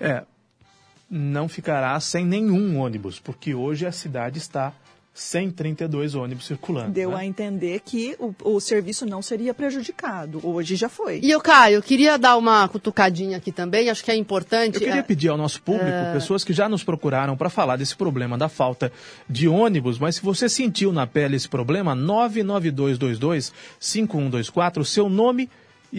É, 0.00 0.22
não 1.10 1.48
ficará 1.48 1.98
sem 2.00 2.24
nenhum 2.24 2.78
ônibus, 2.78 3.18
porque 3.18 3.54
hoje 3.54 3.86
a 3.86 3.92
cidade 3.92 4.38
está 4.38 4.72
sem 5.18 5.50
32 5.50 6.14
ônibus 6.14 6.46
circulando. 6.46 6.92
Deu 6.92 7.10
né? 7.10 7.16
a 7.16 7.26
entender 7.26 7.80
que 7.84 8.14
o, 8.20 8.32
o 8.44 8.60
serviço 8.60 9.04
não 9.04 9.20
seria 9.20 9.52
prejudicado. 9.52 10.40
Hoje 10.46 10.76
já 10.76 10.88
foi. 10.88 11.18
E 11.20 11.28
eu, 11.28 11.40
Caio, 11.40 11.74
eu 11.74 11.82
queria 11.82 12.16
dar 12.16 12.36
uma 12.36 12.68
cutucadinha 12.68 13.38
aqui 13.38 13.50
também, 13.50 13.90
acho 13.90 14.04
que 14.04 14.12
é 14.12 14.14
importante. 14.14 14.76
Eu 14.76 14.80
queria 14.80 15.00
é, 15.00 15.02
pedir 15.02 15.26
ao 15.28 15.36
nosso 15.36 15.60
público, 15.60 15.88
É. 15.88 16.12
pessoas 16.12 16.44
que 16.44 16.52
já 16.52 16.68
nos 16.68 16.84
procuraram 16.84 17.36
para 17.36 17.50
falar 17.50 17.74
desse 17.76 17.96
problema 17.96 18.38
da 18.38 18.48
falta 18.48 18.92
de 19.28 19.48
ônibus, 19.48 19.98
mas 19.98 20.14
se 20.16 20.22
você 20.22 20.48
sentiu 20.48 20.92
na 20.92 21.04
pele 21.04 21.34
esse 21.34 21.48
problema, 21.48 21.96
99222-5124, 21.96 24.78
o 24.78 24.84
seu 24.84 25.08
nome 25.08 25.44
e 25.44 25.50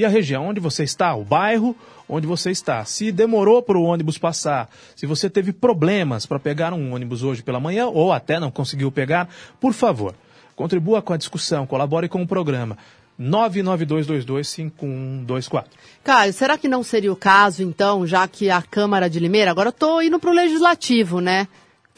a 0.06 0.10
região 0.10 0.48
onde 0.48 0.60
você 0.60 0.84
está, 0.84 1.16
o 1.16 1.24
bairro 1.24 1.76
onde 2.08 2.26
você 2.26 2.52
está. 2.52 2.84
Se 2.86 3.12
demorou 3.12 3.62
para 3.62 3.78
o 3.78 3.84
ônibus 3.84 4.18
passar, 4.18 4.70
se 4.96 5.06
você 5.06 5.30
teve 5.30 5.54
problemas 5.54 6.26
para 6.26 6.40
pegar 6.40 6.74
um 6.74 6.94
ônibus 6.94 7.24
hoje 7.24 7.44
pela 7.44 7.60
manhã 7.60 7.88
ou 7.88 8.12
até 8.12 8.40
não 8.40 8.50
conseguiu 8.50 8.92
pegar, 8.92 9.30
por 9.60 9.74
favor, 9.74 10.16
contribua 10.56 11.02
com 11.02 11.14
a 11.14 11.18
discussão, 11.18 11.68
colabore 11.68 12.10
com 12.10 12.22
o 12.22 12.28
programa. 12.28 12.78
992225124. 13.20 15.66
Caio, 16.04 16.32
será 16.32 16.58
que 16.58 16.70
não 16.70 16.82
seria 16.82 17.12
o 17.12 17.18
caso, 17.18 17.62
então, 17.62 18.08
já 18.08 18.26
que 18.28 18.50
a 18.50 18.62
Câmara 18.62 19.10
de 19.10 19.20
Limeira, 19.20 19.52
agora 19.52 19.68
eu 19.68 19.72
estou 19.72 20.02
indo 20.02 20.18
para 20.18 20.30
o 20.30 20.34
Legislativo, 20.34 21.20
né? 21.20 21.46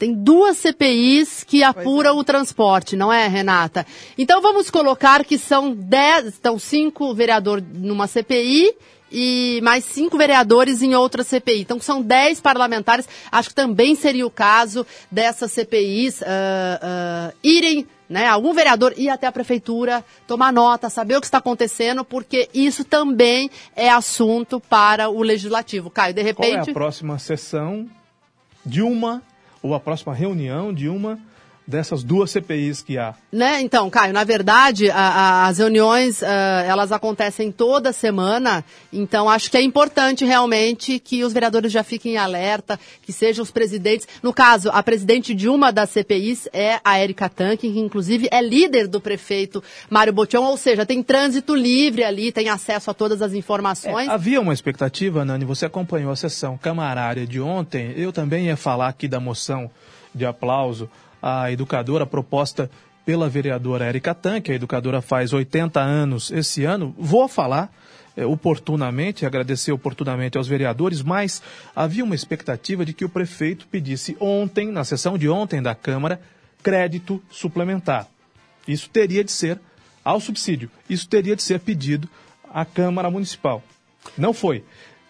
Tem 0.02 0.12
duas 0.12 0.56
CPIs 0.56 1.44
que 1.44 1.62
apuram 1.62 2.18
o 2.18 2.24
transporte, 2.24 2.96
não 2.96 3.12
é, 3.12 3.28
Renata? 3.28 3.86
Então 4.18 4.42
vamos 4.42 4.68
colocar 4.68 5.24
que 5.24 5.38
são 5.38 5.72
dez, 5.72 6.26
estão 6.26 6.58
cinco 6.58 7.14
vereadores 7.14 7.64
numa 7.72 8.08
CPI 8.08 8.74
e 9.12 9.60
mais 9.62 9.84
cinco 9.84 10.18
vereadores 10.18 10.82
em 10.82 10.96
outra 10.96 11.22
CPI. 11.22 11.60
Então 11.60 11.78
são 11.80 12.02
dez 12.02 12.40
parlamentares. 12.40 13.08
Acho 13.30 13.50
que 13.50 13.54
também 13.54 13.94
seria 13.94 14.26
o 14.26 14.30
caso 14.30 14.84
dessas 15.08 15.52
CPIs 15.52 16.20
ah, 16.24 16.80
ah, 16.82 17.32
irem 17.40 17.86
né, 18.08 18.26
algum 18.26 18.52
vereador 18.52 18.92
ir 18.96 19.08
até 19.08 19.28
a 19.28 19.32
prefeitura, 19.32 20.04
tomar 20.26 20.52
nota, 20.52 20.90
saber 20.90 21.16
o 21.16 21.20
que 21.20 21.26
está 21.26 21.38
acontecendo, 21.38 22.04
porque 22.04 22.50
isso 22.52 22.82
também 22.82 23.48
é 23.76 23.88
assunto 23.88 24.58
para 24.58 25.08
o 25.08 25.22
legislativo. 25.22 25.90
Caio, 25.90 26.12
de 26.12 26.34
Qual 26.34 26.44
é 26.44 26.50
repente. 26.50 26.70
a 26.70 26.74
próxima 26.74 27.20
sessão 27.20 27.88
de 28.66 28.82
uma, 28.82 29.22
ou 29.62 29.74
a 29.74 29.80
próxima 29.80 30.12
reunião 30.12 30.72
de 30.72 30.88
uma 30.88 31.18
dessas 31.66 32.02
duas 32.02 32.30
CPIs 32.30 32.82
que 32.82 32.98
há? 32.98 33.14
Né? 33.32 33.60
Então, 33.60 33.88
Caio, 33.88 34.12
na 34.12 34.24
verdade, 34.24 34.90
a- 34.90 34.96
a- 34.96 35.46
as 35.46 35.58
reuniões, 35.58 36.22
ah, 36.22 36.64
elas 36.66 36.90
acontecem 36.92 37.52
toda 37.52 37.92
semana, 37.92 38.64
então 38.92 39.28
acho 39.30 39.50
que 39.50 39.56
é 39.56 39.62
importante 39.62 40.24
realmente 40.24 40.98
que 40.98 41.22
os 41.24 41.32
vereadores 41.32 41.70
já 41.72 41.82
fiquem 41.84 42.14
em 42.14 42.16
alerta, 42.16 42.78
que 43.02 43.12
sejam 43.12 43.42
os 43.42 43.50
presidentes. 43.50 44.08
No 44.22 44.32
caso, 44.32 44.70
a 44.72 44.82
presidente 44.82 45.34
de 45.34 45.48
uma 45.48 45.70
das 45.70 45.90
CPIs 45.90 46.48
é 46.52 46.80
a 46.84 47.00
Erika 47.00 47.28
Tanque, 47.28 47.72
que 47.72 47.78
inclusive 47.78 48.28
é 48.30 48.42
líder 48.42 48.88
do 48.88 49.00
prefeito 49.00 49.62
Mário 49.88 50.12
Botion, 50.12 50.42
ou 50.42 50.56
seja, 50.56 50.84
tem 50.84 51.02
trânsito 51.02 51.54
livre 51.54 52.02
ali, 52.02 52.32
tem 52.32 52.48
acesso 52.48 52.90
a 52.90 52.94
todas 52.94 53.22
as 53.22 53.32
informações. 53.34 54.08
É, 54.08 54.10
havia 54.10 54.40
uma 54.40 54.52
expectativa, 54.52 55.24
Nani, 55.24 55.44
você 55.44 55.64
acompanhou 55.66 56.10
a 56.12 56.16
sessão 56.16 56.58
camarária 56.58 57.26
de 57.26 57.40
ontem. 57.40 57.92
Eu 57.96 58.12
também 58.12 58.46
ia 58.46 58.56
falar 58.56 58.88
aqui 58.88 59.06
da 59.06 59.20
moção 59.20 59.70
de 60.14 60.26
aplauso 60.26 60.90
à 61.22 61.50
educadora 61.52 62.04
proposta 62.04 62.68
pela 63.04 63.28
vereadora 63.28 63.86
Érica 63.86 64.14
Tanque. 64.14 64.52
A 64.52 64.54
educadora 64.54 65.00
faz 65.00 65.32
80 65.32 65.80
anos 65.80 66.30
esse 66.30 66.64
ano. 66.64 66.94
Vou 66.98 67.28
falar 67.28 67.72
eh, 68.16 68.26
oportunamente, 68.26 69.24
agradecer 69.24 69.72
oportunamente 69.72 70.36
aos 70.36 70.48
vereadores, 70.48 71.02
mas 71.02 71.42
havia 71.74 72.04
uma 72.04 72.14
expectativa 72.14 72.84
de 72.84 72.92
que 72.92 73.04
o 73.04 73.08
prefeito 73.08 73.66
pedisse 73.68 74.16
ontem, 74.20 74.70
na 74.70 74.84
sessão 74.84 75.16
de 75.16 75.28
ontem 75.28 75.62
da 75.62 75.74
Câmara, 75.74 76.20
crédito 76.62 77.22
suplementar. 77.30 78.06
Isso 78.66 78.88
teria 78.90 79.24
de 79.24 79.32
ser 79.32 79.58
ao 80.04 80.20
subsídio. 80.20 80.70
Isso 80.88 81.08
teria 81.08 81.34
de 81.34 81.42
ser 81.42 81.60
pedido 81.60 82.08
à 82.52 82.64
Câmara 82.64 83.10
Municipal. 83.10 83.62
Não 84.16 84.32
foi. 84.32 84.64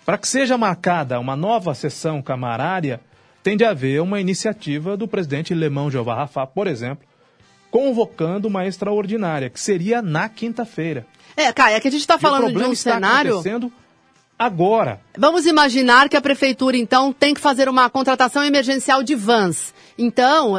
Para 0.04 0.18
que 0.18 0.28
seja 0.28 0.58
marcada 0.58 1.18
uma 1.20 1.36
nova 1.36 1.74
sessão 1.74 2.20
camarária, 2.22 3.00
tem 3.43 3.57
de 3.57 3.64
haver 3.64 4.01
uma 4.01 4.20
iniciativa 4.20 4.97
do 4.97 5.09
presidente 5.09 5.55
Lemão 5.55 5.90
Jeová 5.90 6.14
Rafá, 6.14 6.47
por 6.47 6.66
exemplo, 6.66 7.07
convocando 7.70 8.49
uma 8.49 8.66
extraordinária, 8.66 9.49
que 9.51 9.61
seria 9.61 10.03
na 10.03 10.28
quinta-feira. 10.28 11.07
É, 11.36 11.53
Caio, 11.53 11.76
é 11.76 11.80
que 11.80 11.88
a 11.88 11.90
gente 11.90 12.03
está 12.03 12.18
falando 12.18 12.51
de 12.51 12.62
um 12.62 12.72
está 12.72 12.95
cenário. 12.95 13.32
acontecendo 13.32 13.72
agora. 14.38 15.01
Vamos 15.16 15.47
imaginar 15.47 16.09
que 16.09 16.16
a 16.16 16.20
prefeitura, 16.20 16.76
então, 16.76 17.12
tem 17.12 17.32
que 17.32 17.40
fazer 17.40 17.68
uma 17.68 17.88
contratação 17.88 18.45
emergencial 18.45 19.03
de 19.03 19.14
vans. 19.14 19.72
Então, 19.97 20.57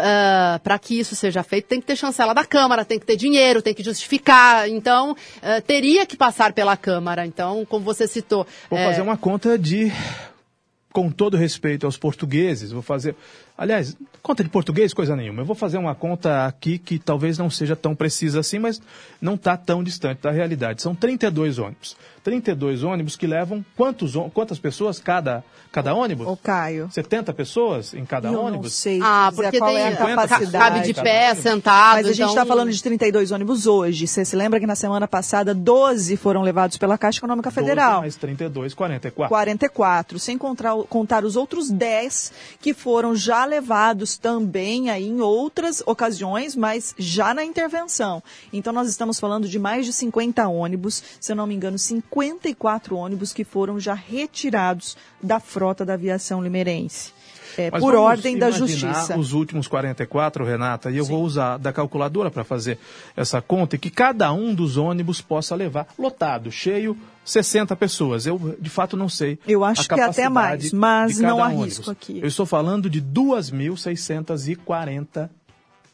para 0.64 0.80
que 0.80 1.00
isso 1.00 1.16
seja 1.16 1.44
feito, 1.44 1.66
tem 1.66 1.82
que 1.82 1.88
ter 1.88 1.96
chancela 1.96 2.34
da 2.34 2.46
Câmara, 2.46 2.86
tem 2.86 3.00
que 3.00 3.06
ter 3.06 3.16
dinheiro, 3.16 3.62
tem 3.62 3.74
que 3.74 3.84
justificar. 3.84 4.70
Então, 4.70 5.16
ah, 5.42 5.62
teria 5.62 6.06
que 6.06 6.16
passar 6.16 6.54
pela 6.54 6.78
Câmara. 6.78 7.26
Então, 7.26 7.66
como 7.66 7.84
você 7.84 8.08
citou. 8.08 8.48
Vou 8.70 8.80
é, 8.80 8.86
fazer 8.86 9.02
uma 9.02 9.18
conta 9.18 9.58
de. 9.58 9.92
Com 10.94 11.12
todo 11.12 11.36
respeito 11.36 11.86
aos 11.86 11.98
portugueses, 11.98 12.72
vou 12.72 12.84
fazer. 12.84 13.16
Aliás, 13.58 13.98
conta 14.22 14.44
de 14.44 14.50
português, 14.50 14.94
coisa 14.94 15.16
nenhuma. 15.16 15.42
Eu 15.42 15.46
vou 15.46 15.56
fazer 15.56 15.78
uma 15.78 15.96
conta 15.96 16.46
aqui 16.46 16.78
que 16.78 17.00
talvez 17.00 17.38
não 17.38 17.50
seja 17.50 17.76
tão 17.76 17.96
precisa 17.96 18.40
assim, 18.40 18.60
mas 18.60 18.80
não 19.20 19.34
está 19.34 19.58
tão 19.58 19.84
distante 19.84 20.22
da 20.22 20.30
realidade. 20.32 20.82
São 20.82 20.94
32 20.94 21.58
ônibus. 21.58 21.98
32 22.24 22.84
ônibus 22.84 23.16
que 23.16 23.28
levam 23.28 23.64
quantos, 23.76 24.14
quantas 24.34 24.58
pessoas 24.58 25.00
cada, 25.00 25.44
cada 25.72 25.94
ônibus? 25.94 26.26
Ô, 26.28 26.38
Caio. 26.38 26.88
70 26.92 27.34
pessoas 27.34 27.94
em 27.94 28.06
cada 28.06 28.30
Eu 28.30 28.34
não 28.34 28.46
ônibus? 28.46 28.74
sei 28.74 29.00
Ah, 29.04 29.32
porque 29.36 29.58
qual 29.60 29.70
tem- 29.72 29.80
é 29.80 29.88
a 29.88 29.92
50 29.92 30.28
capacidade. 30.28 30.64
cabe 30.74 30.86
de 30.88 30.94
pé, 30.94 31.36
sentado. 31.36 31.96
Mas 31.98 32.06
a 32.06 32.10
gente 32.10 32.22
então- 32.22 32.30
está 32.30 32.46
falando 32.46 32.72
de 32.72 32.82
32 32.82 33.32
ônibus 33.32 33.68
hoje. 33.68 34.08
Você 34.08 34.24
se 34.24 34.36
lembra 34.36 34.60
que 34.60 34.66
na 34.66 34.76
semana 34.76 35.08
passada 35.08 35.54
12 35.54 36.16
foram 36.16 36.42
levados 36.42 36.78
pela 36.78 36.98
Caixa 36.98 37.20
Econômica 37.20 37.50
12 37.50 37.60
Federal. 37.62 38.02
mais 38.02 38.16
32, 38.16 38.74
44. 38.74 39.30
44, 39.30 40.18
sem 40.20 40.38
contar, 40.38 40.76
contar 40.90 41.26
os 41.26 41.36
outros 41.36 41.70
10 41.70 42.32
que 42.62 42.74
foram 42.74 43.16
já 43.16 43.44
levados 43.46 44.18
também 44.18 44.90
aí 44.90 45.08
em 45.08 45.20
outras 45.22 45.84
ocasiões, 45.86 46.56
mas 46.56 46.96
já 46.98 47.34
na 47.34 47.44
intervenção. 47.44 48.24
Então 48.52 48.72
nós 48.72 48.88
estamos 48.88 49.20
falando 49.20 49.48
de 49.48 49.60
mais 49.60 49.86
de 49.86 49.92
50 49.94 50.48
ônibus, 50.48 51.04
se 51.20 51.32
eu 51.32 51.36
não 51.36 51.46
me 51.48 51.54
engano, 51.56 51.78
54 52.14 52.96
ônibus 52.96 53.34
que 53.34 53.44
foram 53.44 53.80
já 53.80 53.94
retirados 53.94 54.96
da 55.22 55.40
frota 55.40 55.84
da 55.84 55.94
aviação 55.94 56.44
limeirense. 56.44 57.12
É, 57.58 57.70
por 57.70 57.96
ordem 57.96 58.38
da 58.38 58.50
Justiça. 58.50 59.18
Os 59.18 59.34
últimos 59.34 59.68
44, 59.68 60.44
Renata, 60.44 60.90
e 60.90 60.98
eu 60.98 61.06
vou 61.06 61.24
usar 61.24 61.58
da 61.58 61.72
calculadora 61.72 62.32
para 62.32 62.44
fazer 62.44 62.80
essa 63.16 63.40
conta, 63.42 63.76
e 63.76 63.80
que 63.80 63.92
cada 63.92 64.34
um 64.34 64.56
dos 64.56 64.76
ônibus 64.76 65.22
possa 65.22 65.54
levar 65.54 65.86
lotado, 65.98 66.52
cheio, 66.52 66.98
60 67.24 67.76
pessoas. 67.76 68.26
Eu, 68.26 68.58
de 68.60 68.72
fato, 68.72 68.98
não 68.98 69.08
sei. 69.08 69.38
Eu 69.48 69.64
acho 69.64 69.88
que 69.88 70.00
até 70.00 70.28
mais, 70.30 70.74
mas 70.74 71.20
não 71.20 71.38
ônibus. 71.38 71.62
arrisco 71.62 71.92
aqui. 71.92 72.18
Eu 72.20 72.28
estou 72.28 72.48
falando 72.48 72.90
de 72.90 73.00
2.640 73.00 75.30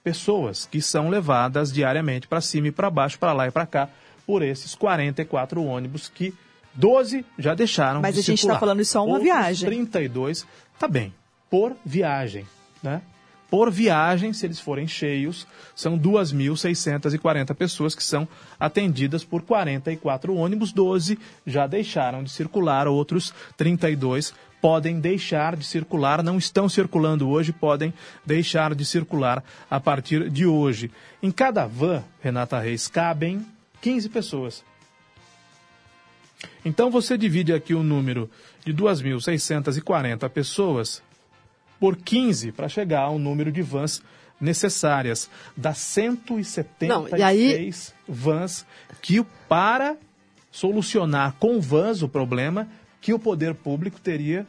pessoas 0.02 0.66
que 0.66 0.82
são 0.82 1.10
levadas 1.10 1.74
diariamente 1.74 2.26
para 2.28 2.40
cima 2.40 2.70
e 2.70 2.72
para 2.72 2.90
baixo, 2.90 3.20
para 3.20 3.34
lá 3.34 3.48
e 3.48 3.52
para 3.52 3.66
cá, 3.66 3.90
por 4.30 4.44
esses 4.44 4.76
44 4.76 5.66
ônibus 5.66 6.08
que 6.08 6.32
12 6.76 7.26
já 7.40 7.56
deixaram 7.56 8.00
Mas 8.00 8.14
de 8.14 8.20
a 8.20 8.22
gente 8.22 8.38
tá 8.38 8.42
circular. 8.42 8.60
falando 8.60 8.86
só 8.86 9.00
uma 9.04 9.14
Outros 9.14 9.24
viagem. 9.24 9.66
32, 9.68 10.46
tá 10.78 10.88
bem, 10.88 11.12
por 11.50 11.76
viagem, 11.84 12.46
né? 12.84 13.02
Por 13.50 13.72
viagem, 13.72 14.32
se 14.32 14.46
eles 14.46 14.60
forem 14.60 14.88
cheios, 14.88 15.48
são 15.76 15.98
2.640 15.98 17.56
pessoas 17.56 17.96
que 17.96 18.04
são 18.04 18.28
atendidas 18.60 19.24
por 19.24 19.42
44 19.42 20.36
ônibus, 20.36 20.72
12 20.72 21.18
já 21.44 21.66
deixaram 21.66 22.24
de 22.24 22.30
circular, 22.30 22.88
outros 22.88 23.34
32 23.58 24.32
podem 24.62 25.00
deixar 25.00 25.56
de 25.56 25.66
circular, 25.66 26.22
não 26.22 26.38
estão 26.38 26.70
circulando 26.70 27.28
hoje, 27.28 27.52
podem 27.52 27.92
deixar 28.24 28.76
de 28.76 28.86
circular 28.86 29.44
a 29.72 29.80
partir 29.80 30.30
de 30.30 30.46
hoje. 30.46 30.92
Em 31.24 31.32
cada 31.32 31.66
van, 31.66 32.04
Renata 32.22 32.60
Reis, 32.60 32.88
cabem 32.88 33.44
15 33.82 34.10
pessoas. 34.10 34.64
Então 36.64 36.90
você 36.90 37.18
divide 37.18 37.54
aqui 37.54 37.74
o 37.74 37.84
número 37.84 38.30
de 38.66 38.74
2.640 38.74 40.30
pessoas 40.30 41.02
por 41.80 41.96
15 41.96 42.52
para 42.52 42.68
chegar 42.70 43.02
ao 43.02 43.18
número 43.20 43.52
de 43.52 43.62
vans 43.62 44.02
necessárias. 44.40 45.30
Dá 45.56 45.74
176 45.74 46.90
Não, 46.90 47.18
e 47.18 47.24
aí- 47.24 47.72
vans 48.08 48.66
que 49.02 49.24
para 49.48 49.98
solucionar 50.52 51.34
com 51.40 51.60
vans 51.60 52.02
o 52.02 52.10
problema 52.10 52.68
que 53.02 53.14
o 53.14 53.20
poder 53.20 53.54
público 53.56 54.00
teria 54.00 54.46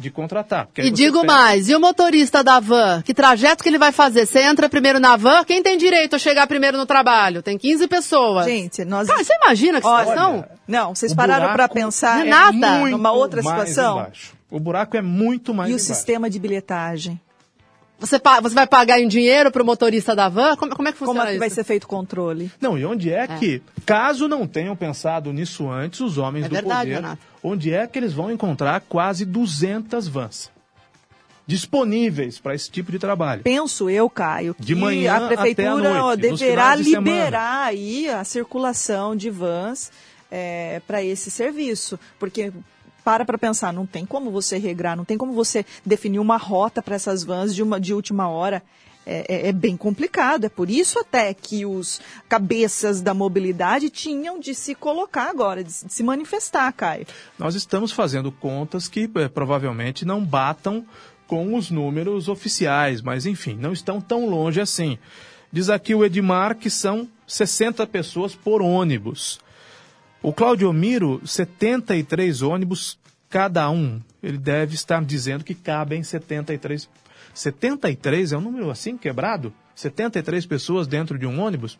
de 0.00 0.10
contratar. 0.10 0.68
E 0.78 0.90
digo 0.90 1.20
pega- 1.20 1.32
mais, 1.32 1.68
e 1.68 1.74
o 1.74 1.80
motorista 1.80 2.42
da 2.42 2.58
van? 2.58 3.02
Que 3.02 3.14
trajeto 3.14 3.62
que 3.62 3.68
ele 3.68 3.78
vai 3.78 3.92
fazer? 3.92 4.26
Você 4.26 4.40
entra 4.40 4.68
primeiro 4.68 4.98
na 4.98 5.16
van, 5.16 5.44
quem 5.44 5.62
tem 5.62 5.76
direito 5.78 6.16
a 6.16 6.18
chegar 6.18 6.46
primeiro 6.46 6.76
no 6.78 6.86
trabalho? 6.86 7.42
Tem 7.42 7.56
15 7.58 7.86
pessoas. 7.86 8.46
Gente, 8.46 8.84
nós... 8.84 9.06
Cara, 9.06 9.22
você 9.22 9.34
imagina 9.44 9.80
que 9.80 9.86
Olha, 9.86 10.06
situação? 10.06 10.44
Não, 10.66 10.94
vocês 10.94 11.12
O 11.12 11.16
pararam 11.16 11.52
para 11.52 11.68
pensar 11.68 12.26
é 12.26 12.50
muito 12.50 12.90
numa 12.96 13.12
outra 13.12 13.42
situação? 13.42 13.98
embaixo. 14.00 14.32
O 14.50 14.58
buraco 14.58 14.96
é 14.96 15.02
muito 15.02 15.54
mais 15.54 15.70
E 15.70 15.72
o 15.72 15.76
embaixo. 15.76 15.94
sistema 15.94 16.28
de 16.28 16.38
bilhetagem? 16.40 17.20
Você, 18.00 18.18
você 18.42 18.54
vai 18.54 18.66
pagar 18.66 18.98
em 18.98 19.06
dinheiro 19.06 19.50
pro 19.50 19.62
motorista 19.62 20.16
da 20.16 20.26
van? 20.26 20.56
Como, 20.56 20.74
como 20.74 20.88
é 20.88 20.92
que 20.92 20.96
funciona 20.96 21.20
Como 21.20 21.28
é 21.28 21.32
que 21.32 21.32
isso? 21.32 21.38
vai 21.40 21.50
ser 21.50 21.64
feito 21.64 21.84
o 21.84 21.86
controle? 21.86 22.50
Não, 22.58 22.78
e 22.78 22.84
onde 22.86 23.12
é, 23.12 23.26
que, 23.26 23.60
caso 23.84 24.26
não 24.26 24.46
tenham 24.46 24.74
pensado 24.74 25.30
nisso 25.34 25.68
antes, 25.70 26.00
os 26.00 26.16
homens 26.16 26.46
É 26.46 26.48
do 26.48 26.54
verdade, 26.54 26.80
poder, 26.80 26.94
Renato. 26.94 27.22
Onde 27.42 27.72
é 27.72 27.86
que 27.86 27.98
eles 27.98 28.12
vão 28.12 28.30
encontrar 28.30 28.80
quase 28.88 29.24
200 29.24 30.06
vans 30.08 30.50
disponíveis 31.46 32.38
para 32.38 32.54
esse 32.54 32.70
tipo 32.70 32.92
de 32.92 32.98
trabalho? 32.98 33.42
Penso 33.42 33.90
eu, 33.90 34.08
Caio, 34.08 34.54
que 34.54 34.62
De 34.62 34.74
manhã 34.74 35.16
a 35.16 35.26
prefeitura 35.26 35.90
ó, 35.90 36.06
noite, 36.08 36.20
deverá 36.20 36.76
de 36.76 36.82
liberar 36.84 37.66
aí 37.66 38.08
a 38.08 38.22
circulação 38.22 39.16
de 39.16 39.30
vans 39.30 39.90
para 40.86 41.02
esse 41.02 41.30
serviço, 41.30 41.98
porque 42.18 42.52
para 43.02 43.24
para 43.24 43.38
pensar, 43.38 43.72
não 43.72 43.86
tem 43.86 44.06
como 44.06 44.30
você 44.30 44.58
regrar, 44.58 44.96
não 44.96 45.04
tem 45.04 45.18
como 45.18 45.32
você 45.32 45.64
definir 45.84 46.20
uma 46.20 46.36
rota 46.36 46.80
para 46.82 46.94
essas 46.94 47.24
vans 47.24 47.54
de 47.54 47.62
uma 47.62 47.80
de 47.80 47.92
última 47.94 48.28
hora. 48.28 48.62
É, 49.12 49.24
é- 49.28 49.48
é 49.48 49.52
bem 49.52 49.76
complicado. 49.76 50.44
É 50.44 50.48
por 50.48 50.70
isso 50.70 50.98
até 51.00 51.34
que 51.34 51.66
os 51.66 52.00
cabeças 52.28 53.00
da 53.00 53.12
mobilidade 53.12 53.90
tinham 53.90 54.38
de 54.38 54.54
se 54.54 54.74
colocar 54.74 55.28
agora, 55.28 55.64
de, 55.64 55.72
se- 55.72 56.02
manifestar, 56.02 56.72
Caio. 56.72 57.06
Nós 57.38 57.54
estamos 57.54 57.90
fazendo 57.92 58.30
contas 58.30 58.86
que 58.88 59.10
eh, 59.16 59.28
provavelmente 59.28 60.04
não 60.04 60.24
batam 60.24 60.84
com 61.26 61.54
os 61.56 61.70
números 61.70 62.28
oficiais, 62.28 63.02
mas 63.02 63.26
enfim, 63.26 63.56
não 63.56 63.72
estão 63.72 64.00
tão 64.00 64.28
longe 64.28 64.60
assim. 64.60 64.98
Diz 65.52 65.68
aqui 65.68 65.94
o 65.94 66.04
Edmar 66.04 66.56
que 66.56 66.70
são 66.70 67.08
60 67.26 67.86
pessoas 67.86 68.34
por 68.34 68.62
ônibus. 68.62 69.40
O 70.22 70.32
Claudio 70.32 70.72
Miro, 70.72 71.20
73 71.24 72.42
ônibus 72.42 72.98
cada 73.28 73.70
um. 73.70 74.00
Ele 74.22 74.36
deve 74.38 74.74
estar 74.74 75.02
dizendo 75.04 75.42
que 75.44 75.54
cabem 75.54 76.02
73. 76.02 76.88
73 77.34 78.32
é 78.32 78.36
um 78.38 78.40
número 78.40 78.70
assim 78.70 78.96
quebrado? 78.96 79.52
73 79.74 80.44
pessoas 80.46 80.86
dentro 80.86 81.18
de 81.18 81.26
um 81.26 81.40
ônibus? 81.40 81.78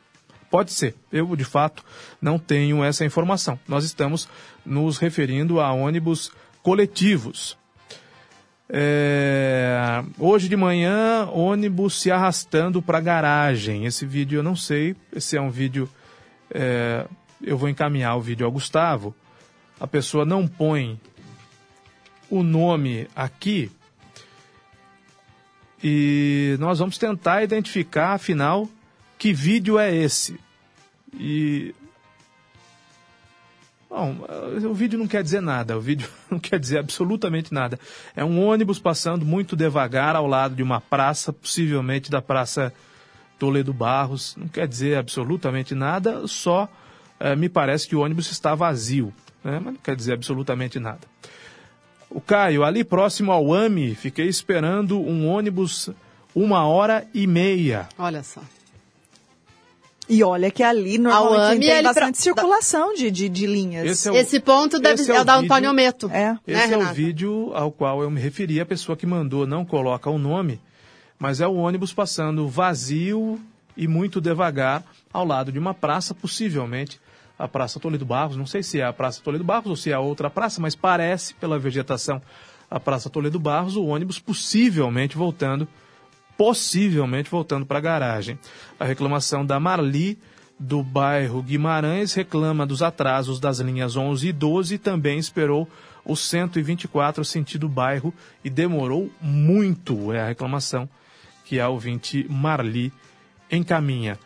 Pode 0.51 0.72
ser. 0.72 0.96
Eu, 1.12 1.36
de 1.36 1.44
fato, 1.44 1.84
não 2.20 2.38
tenho 2.38 2.82
essa 2.82 3.05
informação. 3.05 3.59
Nós 3.68 3.84
estamos 3.84 4.28
nos 4.66 4.98
referindo 4.98 5.61
a 5.61 5.72
ônibus 5.72 6.32
coletivos. 6.62 7.57
É, 8.68 10.03
Hoje 10.18 10.48
de 10.48 10.57
manhã, 10.57 11.26
ônibus 11.32 12.01
se 12.01 12.11
arrastando 12.11 12.80
para 12.82 12.98
a 12.98 13.01
garagem. 13.01 13.84
Esse 13.84 14.05
vídeo 14.07 14.38
eu 14.38 14.42
não 14.42 14.57
sei. 14.57 14.96
Esse 15.14 15.36
é 15.36 15.40
um 15.40 15.51
vídeo. 15.51 15.88
é, 16.53 17.07
Eu 17.42 17.57
vou 17.57 17.68
encaminhar 17.68 18.16
o 18.16 18.20
vídeo 18.20 18.44
ao 18.44 18.53
Gustavo. 18.53 19.14
A 19.78 19.86
pessoa 19.86 20.24
não 20.24 20.46
põe 20.46 21.01
o 22.28 22.42
nome 22.42 23.09
aqui. 23.14 23.70
E 25.83 26.57
nós 26.59 26.78
vamos 26.78 26.99
tentar 26.99 27.43
identificar, 27.43 28.12
afinal, 28.12 28.68
que 29.18 29.33
vídeo 29.33 29.78
é 29.78 29.95
esse. 29.95 30.39
E. 31.14 31.74
Bom, 33.89 34.24
eh, 34.28 34.66
o 34.66 34.74
vídeo 34.74 34.99
não 34.99 35.09
quer 35.09 35.22
dizer 35.22 35.41
nada, 35.41 35.76
o 35.76 35.81
vídeo 35.81 36.09
não 36.31 36.39
quer 36.39 36.59
dizer 36.59 36.78
absolutamente 36.78 37.53
nada. 37.53 37.78
É 38.14 38.24
um 38.24 38.45
ônibus 38.45 38.78
passando 38.78 39.24
muito 39.24 39.57
devagar 39.57 40.14
ao 40.14 40.26
lado 40.26 40.55
de 40.55 40.62
uma 40.62 40.81
praça, 40.81 41.33
possivelmente 41.33 42.11
da 42.11 42.22
Praça 42.22 42.72
Toledo 43.39 43.72
Barros. 43.72 44.37
Não 44.37 44.49
quer 44.49 44.68
dizer 44.68 44.97
absolutamente 44.97 45.74
nada, 45.74 46.26
só 46.26 46.68
eh, 47.18 47.35
me 47.35 47.49
parece 47.49 47.89
que 47.89 47.97
o 47.97 48.01
ônibus 48.01 48.31
está 48.31 48.55
vazio, 48.55 49.12
né? 49.43 49.61
mas 49.62 49.74
não 49.74 49.81
quer 49.81 49.97
dizer 49.97 50.12
absolutamente 50.12 50.78
nada. 50.78 51.01
O 52.11 52.21
Caio, 52.21 52.65
ali 52.65 52.83
próximo 52.83 53.31
ao 53.31 53.55
AMI, 53.55 53.95
fiquei 53.95 54.27
esperando 54.27 55.01
um 55.01 55.29
ônibus 55.29 55.91
uma 56.35 56.67
hora 56.67 57.07
e 57.15 57.27
meia. 57.27 57.89
Olha 57.99 58.23
só. 58.23 58.41
E 60.09 60.25
olha 60.25 60.51
que 60.51 60.61
ali 60.63 60.99
normalmente 60.99 61.53
AMI, 61.59 61.67
tem 61.67 61.83
bastante 61.85 62.15
pra- 62.15 62.23
circulação 62.23 62.95
de, 62.95 63.11
de, 63.13 63.29
de 63.29 63.47
linhas. 63.47 63.87
Esse 63.87 64.09
é 64.09 64.13
o- 64.13 64.17
Esse 64.17 64.41
ponto 64.41 64.81
deve 64.81 64.95
esse 64.97 65.05
ser 65.05 65.13
é 65.13 65.17
é 65.17 65.19
o 65.21 65.23
o 65.23 65.25
da 65.25 65.35
vídeo- 65.37 65.47
Antônio 65.47 65.73
Meto. 65.73 66.11
É. 66.13 66.33
Né, 66.33 66.39
Esse 66.49 66.75
é 66.75 66.79
o 66.79 66.93
vídeo 66.93 67.53
ao 67.55 67.71
qual 67.71 68.03
eu 68.03 68.11
me 68.11 68.21
referi. 68.21 68.61
A 68.61 68.67
pessoa 68.67 68.97
que 68.97 69.07
mandou 69.07 69.47
não 69.47 69.65
coloca 69.65 70.11
o 70.11 70.19
nome, 70.19 70.61
mas 71.17 71.41
é 71.41 71.47
o 71.47 71.55
ônibus 71.55 71.93
passando 71.93 72.49
vazio 72.49 73.41
e 73.77 73.87
muito 73.87 74.21
devagar 74.21 74.83
ao 75.13 75.25
lado 75.25 75.53
de 75.53 75.61
uma 75.61 75.73
praça, 75.75 76.13
possivelmente 76.13 77.01
a 77.41 77.49
Praça 77.49 77.80
Toledo 77.80 78.05
Barros. 78.05 78.36
Não 78.36 78.45
sei 78.45 78.62
se 78.62 78.80
é 78.80 78.84
a 78.84 78.93
Praça 78.93 79.22
Toledo 79.22 79.43
Barros 79.43 79.70
ou 79.70 79.76
se 79.76 79.91
é 79.91 79.95
a 79.95 80.01
outra 80.01 80.28
praça, 80.28 80.61
mas 80.61 80.74
parece, 80.74 81.32
pela 81.34 81.59
vegetação, 81.59 82.20
a 82.70 82.78
Praça 82.78 83.09
Toledo 83.09 83.41
Barros, 83.41 83.76
o 83.76 83.86
ônibus 83.86 84.18
possivelmente 84.18 85.16
voltando, 85.16 85.66
possivelmente 86.36 87.30
voltando 87.30 87.64
para 87.64 87.78
a 87.78 87.80
garagem. 87.80 88.38
A 88.78 88.84
reclamação 88.84 89.45
da 89.45 89.59
Marli 89.59 90.18
do 90.59 90.82
bairro 90.82 91.43
Guimarães 91.43 92.12
reclama 92.12 92.66
dos 92.66 92.82
atrasos 92.82 93.41
das 93.41 93.59
linhas 93.61 93.97
11 93.97 94.28
e 94.28 94.32
12 94.32 94.74
e 94.74 94.78
também 94.78 95.18
esperou 95.18 95.66
o 96.05 96.14
124 96.14 97.24
sentido 97.24 97.66
bairro 97.66 98.12
e 98.45 98.51
demorou 98.51 99.11
muito. 99.20 100.12
É 100.12 100.20
a 100.20 100.26
reclamação 100.26 100.86
que 101.47 101.59
a 101.59 101.70
ouvinte 101.70 102.26
Marli 102.28 102.93
encaminha. 103.51 104.18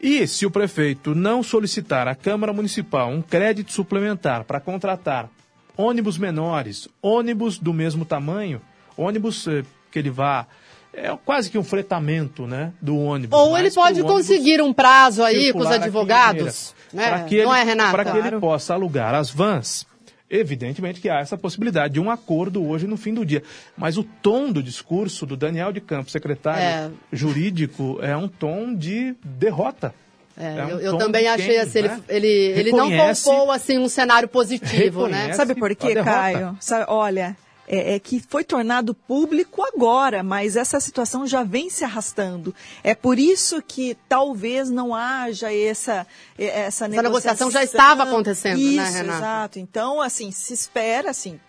E 0.00 0.26
se 0.26 0.44
o 0.44 0.50
prefeito 0.50 1.14
não 1.14 1.42
solicitar 1.42 2.06
à 2.06 2.14
Câmara 2.14 2.52
Municipal 2.52 3.08
um 3.10 3.22
crédito 3.22 3.72
suplementar 3.72 4.44
para 4.44 4.60
contratar 4.60 5.28
ônibus 5.76 6.18
menores, 6.18 6.88
ônibus 7.02 7.58
do 7.58 7.72
mesmo 7.72 8.04
tamanho, 8.04 8.60
ônibus 8.96 9.46
eh, 9.46 9.62
que 9.90 9.98
ele 9.98 10.10
vá. 10.10 10.46
É 10.92 11.14
quase 11.26 11.50
que 11.50 11.58
um 11.58 11.64
fretamento 11.64 12.46
né, 12.46 12.72
do 12.80 12.96
ônibus. 12.98 13.38
Ou 13.38 13.56
ele 13.58 13.70
pode 13.70 14.02
conseguir 14.02 14.62
um 14.62 14.72
prazo 14.72 15.22
aí 15.22 15.52
com 15.52 15.58
os 15.58 15.66
advogados. 15.66 16.74
Né? 16.92 17.08
Para 17.08 17.20
que 17.24 17.34
ele, 17.34 17.44
Não 17.44 17.54
é, 17.54 17.62
Renata? 17.62 17.90
Para 17.92 18.04
que 18.04 18.10
ele 18.12 18.20
Claro. 18.20 18.40
possa 18.40 18.72
alugar 18.72 19.14
as 19.14 19.28
vans, 19.30 19.86
evidentemente 20.30 21.00
que 21.00 21.08
há 21.08 21.20
essa 21.20 21.36
possibilidade 21.36 21.94
de 21.94 22.00
um 22.00 22.10
acordo 22.10 22.66
hoje 22.66 22.86
no 22.86 22.96
fim 22.96 23.14
do 23.14 23.24
dia. 23.24 23.42
Mas 23.76 23.96
o 23.96 24.02
tom 24.04 24.50
do 24.50 24.62
discurso 24.62 25.24
do 25.26 25.36
Daniel 25.36 25.72
de 25.72 25.80
Campos, 25.80 26.12
secretário 26.12 26.62
É. 26.62 26.90
jurídico, 27.12 27.98
é 28.02 28.16
um 28.16 28.28
tom 28.28 28.74
de 28.74 29.14
derrota. 29.24 29.94
É, 30.38 30.58
É 30.58 30.64
um 30.66 30.68
eu, 30.68 30.80
eu 30.80 30.98
também 30.98 31.26
achei 31.28 31.48
quem, 31.54 31.58
assim, 31.60 31.78
ele, 31.78 31.88
né? 31.88 32.00
ele, 32.08 32.26
ele 32.28 32.70
não 32.72 32.88
Reconhece- 32.88 33.24
compôs 33.24 33.50
assim 33.56 33.78
um 33.78 33.88
cenário 33.88 34.28
positivo, 34.28 35.06
né? 35.06 35.32
Sabe 35.32 35.54
por 35.54 35.74
quê. 35.74 35.94
Caio? 35.94 36.56
Sabe, 36.60 36.84
olha, 36.88 37.34
é, 37.66 37.94
é 37.94 37.98
que 37.98 38.20
foi 38.20 38.44
tornado 38.44 38.94
público 38.94 39.62
agora, 39.62 40.22
mas 40.22 40.56
essa 40.56 40.78
situação 40.80 41.26
já 41.26 41.42
vem 41.42 41.68
se 41.68 41.84
arrastando. 41.84 42.54
É 42.82 42.94
por 42.94 43.18
isso 43.18 43.62
que 43.66 43.96
talvez 44.08 44.70
não 44.70 44.94
haja 44.94 45.52
essa 45.52 46.06
essa, 46.38 46.84
Essa 46.86 46.88
negociação 46.88 47.50
já 47.50 47.62
estava 47.64 48.04
acontecendo, 48.04 48.56
né, 48.58 48.62
isso, 48.62 48.92
Renata? 48.94 49.18
exato. 49.18 49.58
Então, 49.58 50.00
assim, 50.00 50.30
se 50.30 50.52
espera, 50.52 51.10
assim, 51.10 51.40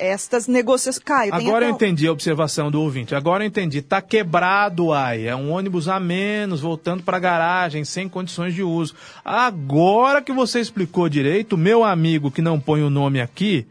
estas 0.00 0.48
negociações... 0.48 1.02
Caio, 1.04 1.32
Agora 1.34 1.64
eu 1.64 1.68
até 1.68 1.72
um- 1.72 1.76
entendi 1.76 2.06
a 2.08 2.12
observação 2.12 2.70
do 2.70 2.80
ouvinte. 2.80 3.14
Agora 3.14 3.44
eu 3.44 3.48
entendi. 3.48 3.82
Tá 3.82 4.02
quebrado, 4.02 4.92
ai. 4.92 5.28
É 5.28 5.36
um 5.36 5.52
ônibus 5.52 5.88
a 5.88 6.00
menos, 6.00 6.60
voltando 6.60 7.02
para 7.02 7.18
a 7.18 7.20
garagem, 7.20 7.84
sem 7.84 8.08
condições 8.08 8.54
de 8.54 8.62
uso. 8.62 8.94
Agora 9.24 10.20
que 10.22 10.32
você 10.32 10.60
explicou 10.60 11.08
direito, 11.08 11.56
meu 11.56 11.84
amigo 11.84 12.30
que 12.30 12.42
não 12.42 12.58
põe 12.58 12.82
o 12.82 12.90
nome 12.90 13.20
aqui 13.20 13.66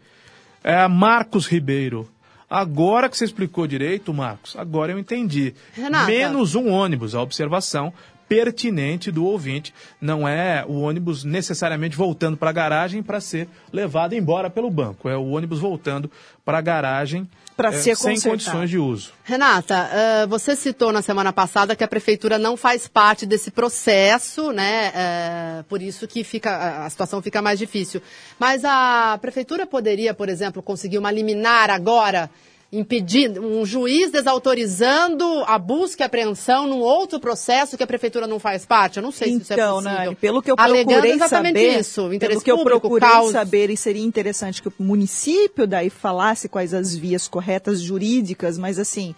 é 0.66 0.88
Marcos 0.88 1.46
Ribeiro. 1.46 2.10
Agora 2.50 3.08
que 3.08 3.16
você 3.16 3.26
explicou 3.26 3.68
direito, 3.68 4.12
Marcos, 4.12 4.56
agora 4.56 4.92
eu 4.92 4.98
entendi. 4.98 5.54
Renata. 5.74 6.08
Menos 6.08 6.56
um 6.56 6.70
ônibus, 6.70 7.14
a 7.14 7.22
observação 7.22 7.94
pertinente 8.28 9.12
do 9.12 9.24
ouvinte. 9.24 9.72
Não 10.02 10.28
é 10.28 10.66
o 10.68 10.82
ônibus 10.82 11.24
necessariamente 11.24 11.96
voltando 11.96 12.36
para 12.36 12.50
a 12.50 12.54
garagem 12.54 13.04
para 13.04 13.22
ser 13.22 13.48
levado 13.72 14.14
embora 14.14 14.50
pelo 14.50 14.72
banco. 14.72 15.08
É 15.08 15.16
o 15.16 15.28
ônibus 15.28 15.60
voltando 15.60 16.10
para 16.44 16.58
a 16.58 16.62
garagem 16.62 17.30
Pra 17.56 17.70
é, 17.70 17.72
ser 17.72 17.96
sem 17.96 18.16
consertado. 18.16 18.32
condições 18.32 18.70
de 18.70 18.78
uso. 18.78 19.14
Renata, 19.24 19.90
eh, 19.94 20.28
você 20.28 20.56
citou 20.58 20.92
na 20.92 21.02
semana 21.02 21.32
passada 21.32 21.74
que 21.76 21.84
a 21.84 21.88
prefeitura 21.88 22.38
não 22.38 22.58
faz 22.58 22.86
parte 22.88 23.26
desse 23.26 23.50
processo, 23.50 24.52
né? 24.52 24.92
eh, 24.94 25.64
por 25.70 25.82
isso 25.82 26.06
que 26.06 26.24
fica, 26.24 26.52
a- 26.52 26.86
a 26.86 26.90
situação 26.90 27.22
fica 27.22 27.42
mais 27.42 27.58
difícil. 27.58 28.02
Mas 28.38 28.66
a 28.66 29.18
prefeitura 29.22 29.66
poderia, 29.66 30.14
por 30.14 30.28
exemplo, 30.28 30.62
conseguir 30.62 30.98
uma 30.98 31.12
liminar 31.12 31.70
agora, 31.70 32.30
impedindo, 32.78 33.42
um 33.42 33.66
juiz 33.66 34.12
desautorizando 34.12 35.24
a 35.48 35.58
busca 35.58 36.04
e 36.04 36.06
apreensão 36.06 36.68
num 36.68 36.80
outro 36.80 37.20
processo 37.20 37.78
que 37.78 37.84
a 37.84 37.88
prefeitura 37.88 38.28
não 38.28 38.40
faz 38.40 38.66
parte? 38.66 38.98
Eu 38.98 39.04
não 39.04 39.12
sei 39.12 39.34
se 39.34 39.42
isso 39.42 39.54
é 39.54 39.56
Então, 39.56 39.76
possível. 39.78 39.98
Nani, 39.98 40.16
pelo 40.16 40.42
que 40.42 40.52
eu 40.52 40.56
Alegando 40.58 40.86
procurei 40.90 41.12
exatamente 41.14 41.60
saber, 41.60 41.80
isso, 41.80 42.14
interesse 42.14 42.28
pelo 42.34 42.42
que 42.44 42.52
eu 42.52 42.58
público, 42.58 42.80
procurei 42.82 43.10
causa- 43.10 43.32
saber, 43.34 43.70
e 43.70 43.78
seria 43.78 44.04
interessante 44.04 44.62
que 44.62 44.68
o 44.68 44.74
município 44.80 45.66
daí 45.68 45.90
falasse 45.90 46.48
quais 46.50 46.74
as 46.74 46.96
vias 46.96 47.28
corretas 47.28 47.82
jurídicas, 47.82 48.58
mas 48.58 48.78
assim, 48.80 49.16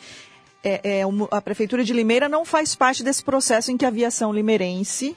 é, 0.64 1.00
é, 1.00 1.02
a 1.32 1.42
prefeitura 1.42 1.84
de 1.84 1.94
Limeira 1.94 2.28
não 2.28 2.44
faz 2.46 2.76
parte 2.76 3.04
desse 3.04 3.24
processo 3.24 3.72
em 3.72 3.78
que 3.78 3.86
a 3.86 3.90
aviação 3.90 4.32
limeirense 4.34 5.16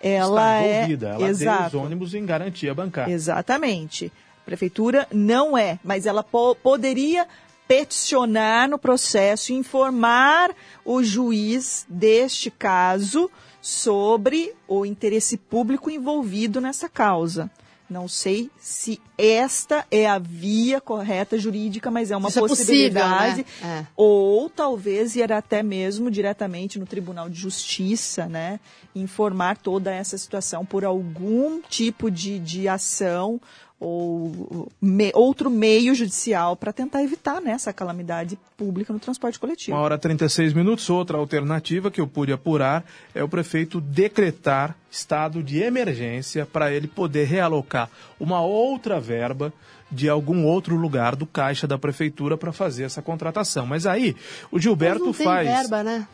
ela 0.00 0.40
está 0.58 0.62
é 0.66 0.76
envolvida. 0.78 1.08
Ela 1.10 1.28
exato. 1.28 1.70
deu 1.70 1.80
os 1.80 1.86
ônibus 1.86 2.14
em 2.14 2.24
garantia 2.24 2.74
bancária. 2.74 3.12
Exatamente. 3.12 4.10
A 4.42 4.44
prefeitura 4.46 5.06
não 5.12 5.56
é, 5.56 5.78
mas 5.84 6.06
ela 6.06 6.22
po- 6.22 6.54
poderia 6.56 7.26
peticionar 7.70 8.68
no 8.68 8.80
processo, 8.80 9.52
informar 9.52 10.50
o 10.84 11.04
juiz 11.04 11.86
deste 11.88 12.50
caso 12.50 13.30
sobre 13.62 14.52
o 14.66 14.84
interesse 14.84 15.36
público 15.36 15.88
envolvido 15.88 16.60
nessa 16.60 16.88
causa. 16.88 17.48
Não 17.88 18.08
sei 18.08 18.50
se 18.58 19.00
esta 19.16 19.86
é 19.88 20.08
a 20.08 20.18
via 20.18 20.80
correta 20.80 21.38
jurídica, 21.38 21.92
mas 21.92 22.10
é 22.10 22.16
uma 22.16 22.28
Isso 22.28 22.38
é 22.40 22.42
possível, 22.42 22.64
possibilidade. 23.02 23.46
né? 23.62 23.86
É. 23.86 23.86
Ou 23.96 24.50
talvez 24.50 25.14
ir 25.14 25.32
até 25.32 25.62
mesmo 25.62 26.10
diretamente 26.10 26.76
no 26.76 26.86
Tribunal 26.86 27.28
de 27.30 27.38
Justiça, 27.38 28.26
né? 28.26 28.58
Informar 28.96 29.56
toda 29.58 29.92
essa 29.92 30.18
situação 30.18 30.64
por 30.64 30.84
algum 30.84 31.60
tipo 31.62 32.10
de, 32.10 32.40
de 32.40 32.66
ação 32.68 33.40
ou 33.80 34.68
me- 34.80 35.10
outro 35.14 35.48
meio 35.50 35.94
judicial 35.94 36.54
para 36.54 36.70
tentar 36.72 37.02
evitar 37.02 37.40
né, 37.40 37.52
essa 37.52 37.72
calamidade 37.72 38.38
pública 38.56 38.92
no 38.92 38.98
transporte 39.00 39.38
coletivo. 39.40 39.74
Uma 39.76 39.82
hora 39.82 39.94
e 39.94 39.98
36 39.98 40.52
minutos. 40.52 40.88
Outra 40.90 41.16
alternativa 41.16 41.90
que 41.90 42.00
eu 42.00 42.06
pude 42.06 42.30
apurar 42.32 42.84
é 43.14 43.24
o 43.24 43.28
prefeito 43.28 43.80
decretar 43.80 44.76
estado 44.90 45.42
de 45.42 45.60
emergência 45.62 46.44
para 46.44 46.70
ele 46.70 46.86
poder 46.86 47.24
realocar 47.26 47.88
uma 48.18 48.42
outra 48.42 49.00
verba 49.00 49.52
de 49.90 50.08
algum 50.08 50.44
outro 50.44 50.76
lugar 50.76 51.16
do 51.16 51.26
caixa 51.26 51.66
da 51.66 51.78
prefeitura 51.78 52.36
para 52.36 52.52
fazer 52.52 52.84
essa 52.84 53.00
contratação. 53.02 53.66
Mas 53.66 53.86
aí 53.86 54.14
o 54.52 54.58
Gilberto 54.60 54.98
Mas 55.00 55.06
não 55.06 55.12
tem 55.14 55.26
faz. 55.26 55.48
verba, 55.48 55.82
né? 55.82 56.06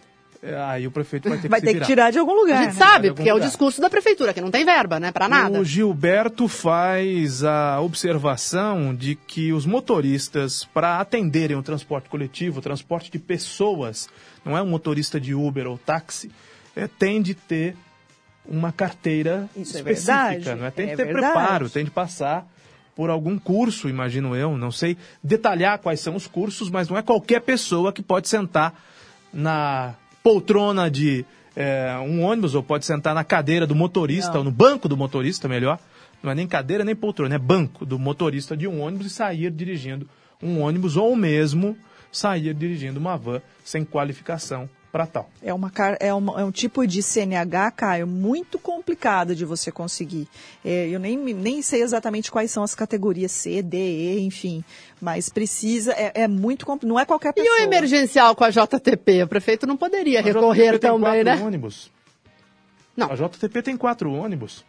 É, 0.42 0.56
Aí 0.56 0.86
o 0.86 0.90
prefeito 0.90 1.28
vai 1.28 1.38
ter 1.38 1.48
Vai 1.48 1.60
que 1.60 1.66
ter 1.66 1.72
se 1.74 1.80
que 1.80 1.86
tirar 1.86 2.10
de 2.10 2.18
algum 2.18 2.34
lugar. 2.34 2.58
A 2.58 2.62
gente 2.64 2.74
né? 2.74 2.78
sabe, 2.78 3.12
porque 3.12 3.28
é 3.28 3.34
o 3.34 3.40
discurso 3.40 3.80
da 3.80 3.90
prefeitura, 3.90 4.32
que 4.32 4.40
não 4.40 4.50
tem 4.50 4.64
verba, 4.64 5.00
né? 5.00 5.12
Pra 5.12 5.28
nada. 5.28 5.60
O 5.60 5.64
Gilberto 5.64 6.48
faz 6.48 7.44
a 7.44 7.80
observação 7.80 8.94
de 8.94 9.14
que 9.14 9.52
os 9.52 9.66
motoristas, 9.66 10.64
para 10.64 11.00
atenderem 11.00 11.56
o 11.56 11.62
transporte 11.62 12.08
coletivo, 12.08 12.58
o 12.58 12.62
transporte 12.62 13.10
de 13.10 13.18
pessoas, 13.18 14.08
não 14.44 14.56
é 14.56 14.62
um 14.62 14.66
motorista 14.66 15.20
de 15.20 15.34
Uber 15.34 15.66
ou 15.66 15.78
táxi, 15.78 16.30
é, 16.74 16.86
tem 16.86 17.22
de 17.22 17.34
ter 17.34 17.76
uma 18.48 18.70
carteira 18.70 19.48
Isso 19.56 19.76
é 19.76 19.80
específica, 19.80 20.66
é? 20.66 20.70
Tem 20.70 20.86
é 20.86 20.90
de 20.90 20.96
ter 20.96 21.04
verdade. 21.04 21.32
preparo, 21.32 21.70
tem 21.70 21.84
de 21.84 21.90
passar 21.90 22.46
por 22.94 23.10
algum 23.10 23.38
curso, 23.38 23.90
imagino 23.90 24.34
eu, 24.34 24.56
não 24.56 24.70
sei 24.70 24.96
detalhar 25.22 25.78
quais 25.78 26.00
são 26.00 26.16
os 26.16 26.26
cursos, 26.26 26.70
mas 26.70 26.88
não 26.88 26.96
é 26.96 27.02
qualquer 27.02 27.40
pessoa 27.40 27.92
que 27.92 28.02
pode 28.02 28.26
sentar 28.26 28.72
na 29.32 29.94
poltrona 30.26 30.90
de 30.90 31.24
é, 31.54 31.96
um 32.00 32.24
ônibus 32.24 32.56
ou 32.56 32.60
pode 32.60 32.84
sentar 32.84 33.14
na 33.14 33.22
cadeira 33.22 33.64
do 33.64 33.76
motorista, 33.76 34.32
Não. 34.32 34.38
ou 34.38 34.44
no 34.44 34.50
banco 34.50 34.88
do 34.88 34.96
motorista, 34.96 35.46
melhor. 35.46 35.78
Não 36.20 36.32
é 36.32 36.34
nem 36.34 36.48
cadeira 36.48 36.84
nem 36.84 36.96
poltrona, 36.96 37.36
é 37.36 37.38
banco 37.38 37.86
do 37.86 37.96
motorista 37.96 38.56
de 38.56 38.66
um 38.66 38.80
ônibus 38.80 39.06
e 39.06 39.10
sair 39.10 39.52
dirigindo 39.52 40.08
um 40.42 40.62
ônibus 40.62 40.96
ou 40.96 41.14
mesmo 41.14 41.76
sair 42.10 42.52
dirigindo 42.54 42.98
uma 42.98 43.16
van 43.16 43.40
sem 43.64 43.84
qualificação 43.84 44.68
para 44.96 45.06
tal. 45.06 45.28
É, 45.42 45.52
uma, 45.52 45.70
é, 46.00 46.14
uma- 46.14 46.40
é 46.40 46.44
um 46.44 46.50
tipo 46.50 46.86
de 46.86 47.02
CNH, 47.02 47.70
Caio, 47.72 48.06
muito 48.06 48.58
complicado 48.58 49.34
de 49.36 49.44
você 49.44 49.70
conseguir. 49.70 50.26
É, 50.64 50.88
eu 50.88 50.98
nem, 50.98 51.18
nem 51.18 51.60
sei 51.60 51.82
exatamente 51.82 52.30
quais 52.30 52.50
são 52.50 52.62
as 52.62 52.74
categorias 52.74 53.30
C, 53.30 53.60
D, 53.62 53.76
E, 53.76 54.20
enfim. 54.20 54.64
Mas 54.98 55.28
precisa, 55.28 55.92
é, 55.92 56.12
é 56.14 56.26
muito 56.28 56.64
complicado. 56.64 56.88
Não 56.88 56.98
é 56.98 57.04
qualquer 57.04 57.28
E 57.30 57.32
pessoa. 57.34 57.58
o 57.58 57.62
emergencial 57.62 58.34
com 58.34 58.42
a 58.44 58.48
JTP? 58.50 59.24
O 59.24 59.28
prefeito 59.28 59.66
não 59.66 59.76
poderia 59.76 60.20
A 60.20 60.22
recorrer 60.22 60.72
JTP 60.72 60.78
tem 60.78 60.90
também, 60.90 61.00
quatro 61.24 61.24
né? 61.24 61.46
ônibus. 61.46 61.90
Não. 62.96 63.12
A 63.12 63.14
JTP 63.14 63.62
tem 63.62 63.76
quatro 63.76 64.10
ônibus. 64.10 64.64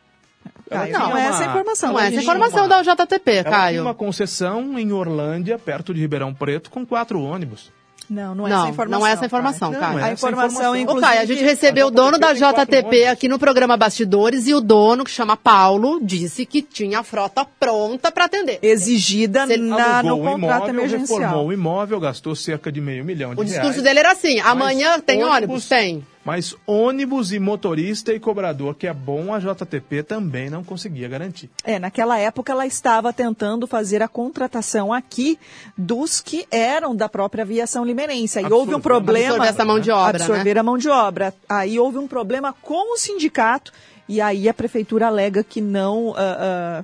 Caio, 0.69 0.91
não, 0.91 1.15
essa 1.15 1.43
é 1.43 1.45
a 1.45 1.49
uma- 1.51 1.59
informação. 1.61 1.93
Não, 1.93 1.99
essa 1.99 2.15
é 2.15 2.19
a 2.19 2.21
informação 2.21 2.67
da 2.67 2.81
JTP, 2.83 3.31
Ela 3.31 3.43
tinha 3.43 3.51
Caio. 3.57 3.81
uma 3.83 3.95
concessão 3.95 4.77
em 4.77 4.91
Orlândia, 4.91 5.57
perto 5.57 5.93
de 5.93 6.01
Ribeirão 6.01 6.33
Preto, 6.33 6.69
com 6.69 6.85
quatro 6.85 7.21
ônibus. 7.21 7.71
Não, 8.09 8.33
não 8.33 8.47
é 8.47 8.49
Não, 8.49 8.57
essa 8.59 8.65
a 8.67 8.69
informação. 8.69 8.99
não 8.99 9.07
é 9.07 9.11
essa 9.11 9.23
a 9.23 9.25
informação, 9.25 9.71
Caio. 9.73 9.81
Não, 9.81 9.87
A 9.97 9.99
essa 10.09 10.13
informação, 10.13 10.47
informação. 10.47 10.71
Ô, 10.71 10.75
inclusive... 10.77 11.05
Caio, 11.07 11.21
a 11.21 11.25
gente 11.25 11.43
recebeu 11.43 11.85
a 11.85 11.87
o 11.89 11.91
dono 11.91 12.17
da 12.17 12.33
JTP 12.33 13.07
aqui 13.07 13.27
no 13.27 13.37
programa 13.37 13.75
Bastidores 13.75 14.47
e 14.47 14.53
o 14.53 14.61
dono, 14.61 15.03
que 15.03 15.11
chama 15.11 15.35
Paulo, 15.35 15.99
disse 16.01 16.45
que 16.45 16.61
tinha 16.61 16.99
a 16.99 17.03
frota 17.03 17.45
pronta 17.59 18.09
para 18.11 18.25
atender. 18.25 18.59
exigida 18.61 19.45
Se- 19.45 19.57
na, 19.57 20.01
no 20.03 20.15
o 20.15 20.23
contrato 20.23 20.69
imóvel, 20.69 20.69
emergencial. 20.69 21.19
reformou 21.19 21.47
o 21.47 21.53
imóvel, 21.53 21.99
gastou 21.99 22.35
cerca 22.35 22.71
de 22.71 22.79
meio 22.79 23.03
milhão 23.03 23.35
de 23.35 23.41
O 23.41 23.43
reais. 23.43 23.51
discurso 23.59 23.81
dele 23.81 23.99
era 23.99 24.11
assim: 24.13 24.39
amanhã 24.39 24.99
tem 24.99 25.23
ônibus? 25.23 25.67
Tem. 25.67 26.05
Mas 26.27 26.53
ônibus 26.67 27.31
e 27.31 27.39
motorista 27.39 28.13
e 28.13 28.19
cobrador, 28.19 28.75
que 28.75 28.85
é 28.85 28.93
bom, 28.93 29.33
a 29.33 29.39
JTP 29.39 30.03
também 30.03 30.49
não 30.49 30.61
conseguia 30.61 31.07
garantir. 31.07 31.49
É, 31.63 31.79
naquela 31.79 32.19
época 32.19 32.51
ela 32.51 32.67
estava 32.67 33.13
tentando 33.13 33.65
fazer 33.65 34.03
a 34.03 34.09
contratação 34.09 34.91
aqui 34.91 35.39
dos 35.77 36.19
que 36.19 36.45
eram 36.51 36.93
da 36.93 37.07
própria 37.07 37.43
aviação 37.45 37.85
limeirense. 37.85 38.39
Aí 38.39 38.51
houve 38.51 38.75
um 38.75 38.81
problema. 38.81 39.35
absorver 39.35 39.47
essa 39.47 39.63
mão 39.63 39.79
de 39.79 39.89
obra, 39.89 40.17
Absorver 40.17 40.53
né? 40.53 40.59
a 40.59 40.63
mão 40.63 40.77
de 40.77 40.89
obra. 40.89 41.33
Aí 41.47 41.79
houve 41.79 41.97
um 41.97 42.09
problema 42.09 42.53
com 42.61 42.93
o 42.93 42.97
sindicato 42.97 43.71
e 44.05 44.19
aí 44.19 44.49
a 44.49 44.53
prefeitura 44.53 45.07
alega 45.07 45.45
que 45.45 45.61
não 45.61 46.13
ah, 46.17 46.83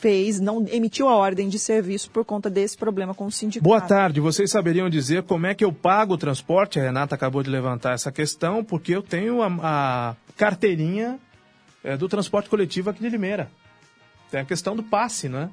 fez, 0.00 0.40
não 0.40 0.66
emitiu 0.68 1.08
a 1.08 1.14
ordem 1.14 1.48
de 1.48 1.58
serviço 1.58 2.10
por 2.10 2.24
conta 2.24 2.48
desse 2.48 2.76
problema 2.76 3.14
com 3.14 3.26
o 3.26 3.30
sindicato. 3.30 3.68
Boa 3.68 3.80
tarde, 3.80 4.20
vocês 4.20 4.50
saberiam 4.50 4.88
dizer 4.88 5.22
como 5.24 5.46
é 5.46 5.54
que 5.54 5.64
eu 5.64 5.72
pago 5.72 6.14
o 6.14 6.18
transporte? 6.18 6.80
A 6.80 6.82
Renata 6.82 7.14
acabou 7.14 7.42
de 7.42 7.50
levantar 7.50 7.92
essa 7.92 8.10
questão, 8.10 8.64
porque 8.64 8.94
eu 8.94 9.02
tenho 9.02 9.42
a, 9.42 9.48
a 9.62 10.16
carteirinha 10.36 11.18
é, 11.84 11.96
do 11.96 12.08
transporte 12.08 12.48
coletivo 12.48 12.88
aqui 12.88 13.00
de 13.00 13.10
Limeira. 13.10 13.50
Tem 14.30 14.40
a 14.40 14.44
questão 14.44 14.74
do 14.74 14.82
passe, 14.82 15.28
né? 15.28 15.50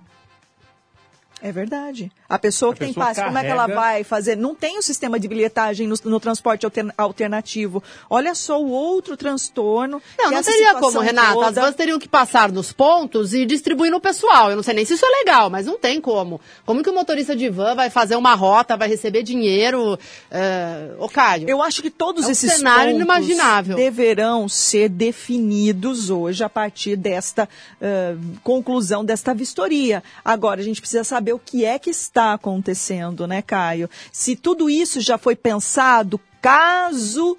É 1.40 1.52
verdade. 1.52 2.12
A 2.28 2.40
pessoa 2.40 2.72
A 2.72 2.74
que 2.74 2.80
tem 2.80 2.88
pessoa 2.90 3.06
passe, 3.06 3.24
como 3.24 3.38
é 3.38 3.42
que 3.44 3.48
ela 3.48 3.62
carrega- 3.68 3.80
vai 3.80 4.04
fazer? 4.04 4.36
Não 4.36 4.56
tem 4.56 4.80
o 4.80 4.82
sistema 4.82 5.20
de 5.20 5.28
bilhetagem 5.28 5.86
no, 5.88 5.96
no 6.06 6.20
transporte 6.20 6.66
altern- 6.66 6.92
alternativo. 6.98 7.84
Olha 8.10 8.34
só 8.34 8.60
o 8.60 8.68
outro 8.70 9.16
transtorno. 9.16 10.02
Não, 10.18 10.32
não 10.32 10.42
teria 10.42 10.74
como, 10.76 11.00
Renata. 11.00 11.28
As 11.30 11.34
toda- 11.36 11.62
vans 11.62 11.76
teriam 11.76 12.00
que 12.00 12.08
passar 12.08 12.52
nos 12.52 12.74
pontos 12.74 13.36
e 13.36 13.46
distribuir 13.46 13.92
no 13.92 14.02
pessoal. 14.02 14.50
Eu 14.50 14.56
não 14.56 14.64
sei 14.64 14.74
nem 14.74 14.84
se 14.84 14.96
isso 14.96 15.06
é 15.06 15.10
legal, 15.20 15.48
mas 15.50 15.68
não 15.68 15.78
tem 15.78 16.02
como. 16.02 16.42
Como 16.66 16.82
que 16.82 16.90
o 16.90 16.94
motorista 16.94 17.36
de 17.36 17.50
van 17.50 17.76
vai 17.76 17.92
fazer 17.92 18.16
uma 18.16 18.34
rota, 18.34 18.76
vai 18.76 18.88
receber 18.90 19.22
dinheiro? 19.22 19.98
É... 20.32 20.90
Ô, 20.98 21.08
Caio. 21.08 21.48
Eu 21.48 21.62
acho 21.62 21.84
que 21.84 21.92
todos 21.92 22.24
É 22.26 22.28
um 22.30 22.32
esses 22.32 22.52
cenário 22.54 22.94
pontos 22.94 22.96
inimaginável. 22.96 23.76
deverão 23.76 24.50
ser 24.50 24.90
definidos 24.90 26.10
hoje 26.10 26.44
a 26.44 26.50
partir 26.50 26.96
desta 26.96 27.48
eh, 27.80 28.16
conclusão 28.44 29.06
desta 29.06 29.34
vistoria. 29.34 30.04
Agora, 30.26 30.62
a 30.62 30.64
gente 30.64 30.82
precisa 30.82 31.04
saber 31.04 31.27
o 31.34 31.40
que 31.40 31.66
é 31.66 31.78
que 31.80 31.90
está 31.90 32.34
acontecendo, 32.34 33.28
né, 33.28 33.42
Caio? 33.42 33.90
Se 34.12 34.36
tudo 34.36 34.70
isso 34.70 35.02
já 35.02 35.18
foi 35.18 35.36
pensado, 35.36 36.20
caso 36.42 37.38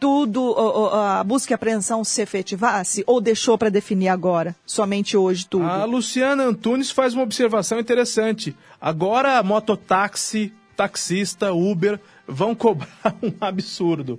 tudo, 0.00 0.56
a 0.94 1.22
busca 1.22 1.52
e 1.52 1.54
apreensão 1.54 2.02
se 2.02 2.22
efetivasse, 2.22 3.04
ou 3.06 3.20
deixou 3.20 3.58
para 3.58 3.68
definir 3.68 4.08
agora, 4.08 4.56
somente 4.64 5.14
hoje 5.14 5.46
tudo? 5.46 5.66
A 5.66 5.84
Luciana 5.84 6.44
Antunes 6.44 6.90
faz 6.90 7.12
uma 7.12 7.22
observação 7.22 7.78
interessante. 7.78 8.56
Agora, 8.80 9.42
mototáxi, 9.42 10.54
taxista, 10.74 11.52
Uber 11.52 12.00
vão 12.26 12.54
cobrar 12.54 12.88
um 13.22 13.32
absurdo. 13.38 14.18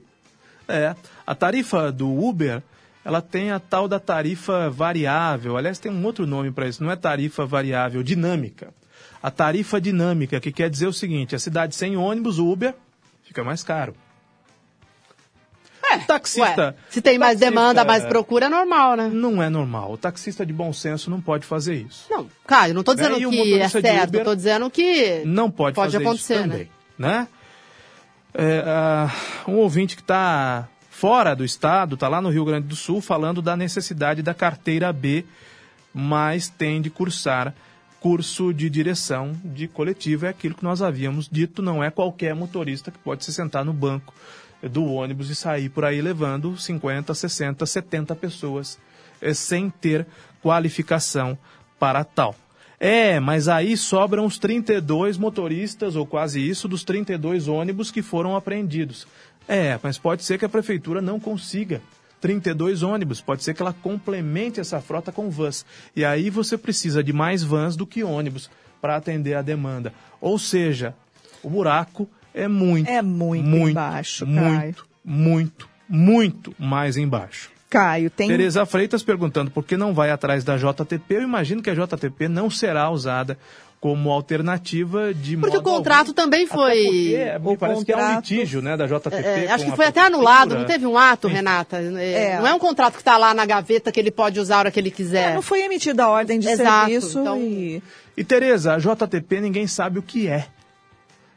É, 0.68 0.96
a 1.26 1.34
tarifa 1.34 1.92
do 1.92 2.08
Uber, 2.08 2.62
ela 3.04 3.22
tem 3.22 3.52
a 3.52 3.60
tal 3.60 3.88
da 3.88 4.00
tarifa 4.00 4.70
variável. 4.70 5.58
Aliás, 5.58 5.80
tem 5.80 5.92
um 5.92 6.06
outro 6.06 6.28
nome 6.28 6.52
para 6.52 6.68
isso, 6.68 6.84
não 6.84 6.92
é 6.92 6.96
tarifa 6.96 7.44
variável, 7.44 8.04
dinâmica. 8.04 8.72
A 9.22 9.30
tarifa 9.30 9.80
dinâmica, 9.80 10.40
que 10.40 10.52
quer 10.52 10.70
dizer 10.70 10.88
o 10.88 10.94
seguinte, 10.94 11.36
a 11.36 11.40
cidade 11.40 11.76
sem 11.76 11.96
ônibus, 11.96 12.40
Uber, 12.40 12.74
fica 13.24 13.44
mais 13.44 13.62
caro. 13.62 13.96
É, 15.92 15.98
taxista. 15.98 16.68
ué, 16.68 16.76
se 16.90 17.02
tem 17.02 17.18
mais 17.18 17.40
taxista, 17.40 17.52
demanda, 17.52 17.84
mais 17.84 18.06
procura, 18.06 18.46
é 18.46 18.50
normal, 18.50 18.96
né? 18.96 19.10
Não 19.12 19.44
é 19.44 19.50
normal. 19.50 19.92
O 19.92 19.98
taxista 19.98 20.46
de 20.46 20.54
bom 20.54 20.72
senso 20.72 21.10
não 21.10 21.20
pode 21.20 21.46
fazer 21.46 21.76
isso. 21.76 22.08
Não, 22.10 22.30
Caio, 22.48 22.74
não 22.74 22.84
tô 22.84 22.94
dizendo 22.96 23.16
É, 23.16 23.20
e 23.20 23.26
o 23.26 23.30
que 23.30 23.60
é 23.60 23.68
certo, 23.68 24.10
Uber 24.10 24.24
tô 24.24 24.36
dizendo 24.36 24.70
que 24.70 25.22
Não 25.26 25.52
pode, 25.52 25.76
pode 25.76 25.98
acontecer, 25.98 26.42
também, 26.42 26.70
né? 26.98 27.28
É, 28.34 28.64
ah, 28.66 29.12
um 29.48 29.56
ouvinte 29.56 29.96
que 29.96 30.02
está 30.02 30.68
fora 30.90 31.36
do 31.36 31.44
estado, 31.44 31.96
está 31.96 32.08
lá 32.08 32.22
no 32.22 32.30
Rio 32.30 32.46
Grande 32.46 32.68
do 32.68 32.76
Sul, 32.76 33.02
falando 33.02 33.42
da 33.42 33.58
necessidade 33.58 34.22
da 34.22 34.34
carteira 34.34 34.94
B, 34.94 35.26
mas 35.94 36.48
tem 36.48 36.82
de 36.82 36.90
cursar 36.90 37.54
curso 38.02 38.52
de 38.52 38.68
direção 38.70 39.32
de 39.46 39.68
coletivo. 39.68 40.26
É 40.26 40.30
aquilo 40.30 40.56
que 40.56 40.64
nós 40.64 40.82
havíamos 40.82 41.30
dito, 41.32 41.62
não 41.62 41.82
é 41.82 41.90
qualquer 41.90 42.36
motorista 42.36 42.92
que 42.92 42.98
pode 42.98 43.24
se 43.24 43.32
sentar 43.32 43.64
no 43.64 43.72
banco 43.72 44.14
do 44.62 44.86
ônibus 44.86 45.30
e 45.30 45.36
sair 45.36 45.70
por 45.70 45.86
aí 45.86 46.02
levando 46.02 46.58
50, 46.58 47.14
60, 47.14 47.66
70 47.66 48.16
pessoas 48.16 48.80
eh, 49.22 49.34
sem 49.34 49.70
ter 49.70 50.06
qualificação 50.42 51.38
para 51.80 52.04
tal. 52.04 52.36
É, 52.80 53.20
mas 53.20 53.48
aí 53.48 53.78
sobram 53.78 54.26
os 54.26 54.40
32 54.40 55.16
motoristas, 55.16 55.96
ou 55.96 56.04
quase 56.04 56.42
isso, 56.42 56.68
dos 56.68 56.84
32 56.84 57.48
ônibus 57.48 57.92
que 57.92 58.02
foram 58.02 58.36
apreendidos. 58.36 59.08
É, 59.48 59.80
mas 59.84 60.00
pode 60.00 60.24
ser 60.24 60.40
que 60.40 60.46
a 60.46 60.50
prefeitura 60.50 61.02
não 61.02 61.20
consiga 61.20 61.82
32 62.22 62.84
ônibus, 62.84 63.20
pode 63.20 63.44
ser 63.44 63.54
que 63.54 63.62
ela 63.62 63.74
complemente 63.74 64.60
essa 64.60 64.80
frota 64.80 65.12
com 65.12 65.30
vans. 65.30 65.66
E 65.96 66.06
aí 66.06 66.30
você 66.30 66.58
precisa 66.58 67.04
de 67.04 67.12
mais 67.12 67.44
vans 67.44 67.76
do 67.76 67.88
que 67.88 68.04
ônibus 68.04 68.50
para 68.80 68.96
atender 68.96 69.34
a 69.34 69.42
demanda. 69.42 69.92
Ou 70.22 70.38
seja, 70.38 70.96
o 71.44 71.50
buraco 71.50 72.08
é 72.34 72.48
muito, 72.48 72.90
É 72.90 73.02
muito 73.02 73.46
muito 73.46 73.72
embaixo, 73.72 74.26
Caio. 74.26 74.40
muito, 74.40 74.88
muito, 75.04 75.70
muito 75.90 76.56
mais 76.58 76.96
embaixo. 76.96 77.50
Caio, 77.70 78.10
tem. 78.10 78.28
Tereza 78.28 78.66
Freitas 78.66 79.02
perguntando 79.02 79.50
por 79.50 79.64
que 79.64 79.78
não 79.78 79.94
vai 79.94 80.12
atrás 80.12 80.44
da 80.44 80.58
JTP. 80.58 81.16
Eu 81.16 81.22
imagino 81.22 81.62
que 81.62 81.70
a 81.70 81.74
JTP 81.74 82.28
não 82.28 82.50
será 82.50 82.90
usada 82.90 83.38
como 83.82 84.12
alternativa 84.12 85.12
de 85.12 85.36
Porque 85.36 85.58
o 85.58 85.60
modo 85.60 85.70
algum. 85.70 85.78
contrato 85.80 86.14
também 86.14 86.46
foi. 86.46 86.84
Porque 86.84 87.16
é, 87.16 87.40
me 87.40 87.58
parece 87.58 87.84
que 87.84 87.92
é 87.92 87.98
um 87.98 88.16
litígio 88.16 88.62
né, 88.62 88.78
da 88.78 88.86
JTP. 88.86 89.16
É, 89.16 89.52
acho 89.52 89.66
com 89.66 89.72
que 89.72 89.76
foi 89.76 89.88
até 89.88 90.02
anulado, 90.02 90.56
não 90.56 90.66
teve 90.66 90.86
um 90.86 90.96
ato, 90.96 91.28
Renata? 91.28 91.78
É, 91.98 92.34
É. 92.34 92.40
Não 92.40 92.46
é 92.46 92.54
um 92.54 92.60
contrato 92.60 92.94
que 92.94 93.02
está 93.02 93.18
lá 93.18 93.34
na 93.34 93.44
gaveta 93.44 93.92
que 93.92 94.00
ele 94.00 94.12
pode 94.12 94.40
usar 94.40 94.58
a 94.58 94.60
hora 94.60 94.72
que 94.72 94.80
ele 94.80 94.92
quiser. 94.92 95.32
É, 95.32 95.34
não 95.34 95.42
foi 95.42 95.64
emitida 95.64 96.04
a 96.04 96.10
ordem 96.10 96.40
de 96.40 96.48
Exato, 96.48 96.90
serviço 96.92 97.20
então- 97.20 97.38
e. 97.40 97.82
E 98.16 98.24
Tereza, 98.24 98.76
a 98.76 98.78
JTP 98.78 99.42
ninguém 99.42 99.66
sabe 99.66 99.98
o 99.98 100.04
que 100.04 100.28
é. 100.28 100.46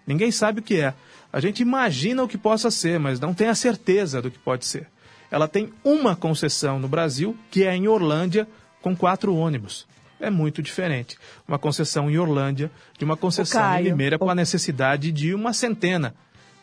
Ninguém 0.06 0.30
sabe 0.30 0.60
o 0.60 0.62
que 0.62 0.78
é. 0.78 0.92
A 1.32 1.40
gente 1.40 1.60
imagina 1.62 2.22
o 2.22 2.28
que 2.28 2.36
possa 2.36 2.70
ser, 2.70 3.00
mas 3.00 3.18
não 3.18 3.32
tem 3.32 3.48
a 3.48 3.54
certeza 3.54 4.20
do 4.20 4.30
que 4.30 4.38
pode 4.38 4.66
ser. 4.66 4.86
Ela 5.30 5.48
tem 5.48 5.72
uma 5.82 6.14
concessão 6.14 6.78
no 6.78 6.88
Brasil, 6.88 7.34
que 7.50 7.64
é 7.64 7.74
em 7.74 7.88
Orlândia, 7.88 8.46
com 8.82 8.94
quatro 8.94 9.34
ônibus. 9.34 9.86
É 10.26 10.30
muito 10.30 10.62
diferente. 10.62 11.16
Uma 11.46 11.58
concessão 11.58 12.10
em 12.10 12.18
Orlândia 12.18 12.70
de 12.98 13.04
uma 13.04 13.16
concessão 13.16 13.78
em 13.78 13.82
Limeira 13.82 14.18
com 14.18 14.30
a 14.30 14.34
necessidade 14.34 15.12
de 15.12 15.34
uma 15.34 15.52
centena 15.52 16.14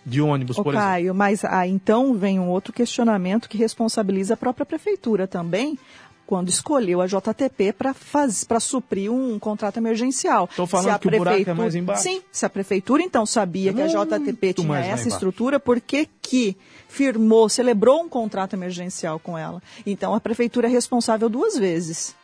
de 0.05 0.19
ônibus, 0.21 0.57
Ô, 0.57 0.63
por 0.63 0.73
exemplo. 0.73 0.89
Caio, 0.89 1.13
mas 1.15 1.45
ah, 1.45 1.67
então 1.67 2.13
vem 2.15 2.39
um 2.39 2.49
outro 2.49 2.73
questionamento 2.73 3.47
que 3.47 3.57
responsabiliza 3.57 4.33
a 4.33 4.37
própria 4.37 4.65
prefeitura 4.65 5.27
também, 5.27 5.77
quando 6.25 6.47
escolheu 6.49 7.01
a 7.01 7.07
JTP 7.07 7.73
para 7.73 8.59
suprir 8.59 9.11
um 9.11 9.37
contrato 9.37 9.77
emergencial. 9.77 10.49
Tô 10.55 10.65
falando 10.65 10.97
que 10.97 11.07
o 11.07 11.11
buraco 11.11 11.27
é 11.27 11.31
prefeitura- 11.43 11.55
mais 11.55 11.75
embaixo. 11.75 12.03
Sim, 12.03 12.21
se 12.31 12.45
a 12.45 12.49
prefeitura 12.49 13.03
então 13.03 13.25
sabia 13.25 13.73
que 13.73 13.81
a 13.81 13.87
JTP 13.87 14.53
tinha 14.53 14.79
essa 14.79 15.07
estrutura, 15.09 15.59
por 15.59 15.81
que 15.81 16.07
que 16.21 16.55
firmou, 16.87 17.49
celebrou 17.49 18.01
um 18.01 18.07
contrato 18.09 18.53
emergencial 18.55 19.19
com 19.19 19.37
ela? 19.37 19.61
Então 19.85 20.15
a 20.15 20.21
prefeitura 20.21 20.67
é 20.67 20.71
responsável 20.71 21.29
duas 21.29 21.57
vezes. 21.57 22.15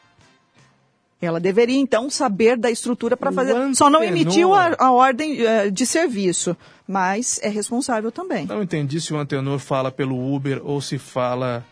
Ela 1.20 1.40
deveria, 1.40 1.80
então, 1.80 2.10
saber 2.12 2.58
da 2.58 2.70
estrutura 2.70 3.18
para 3.18 3.32
fazer. 3.32 3.54
Só 3.76 3.90
não 3.90 4.00
antenor- 4.02 4.18
emitiu 4.22 4.54
a, 4.54 4.76
a 4.78 4.92
ordem 4.92 5.42
eh, 5.44 5.72
de 5.72 5.84
serviço, 5.86 6.56
mas 6.88 7.40
é 7.42 7.50
responsável 7.50 8.12
também. 8.12 8.46
Não 8.46 8.62
entendi 8.62 9.02
se 9.02 9.12
o 9.14 9.18
antenor 9.18 9.58
fala 9.58 9.92
pelo 9.92 10.34
Uber 10.36 10.62
ou 10.64 10.80
se 10.80 11.00
fala 11.00 11.66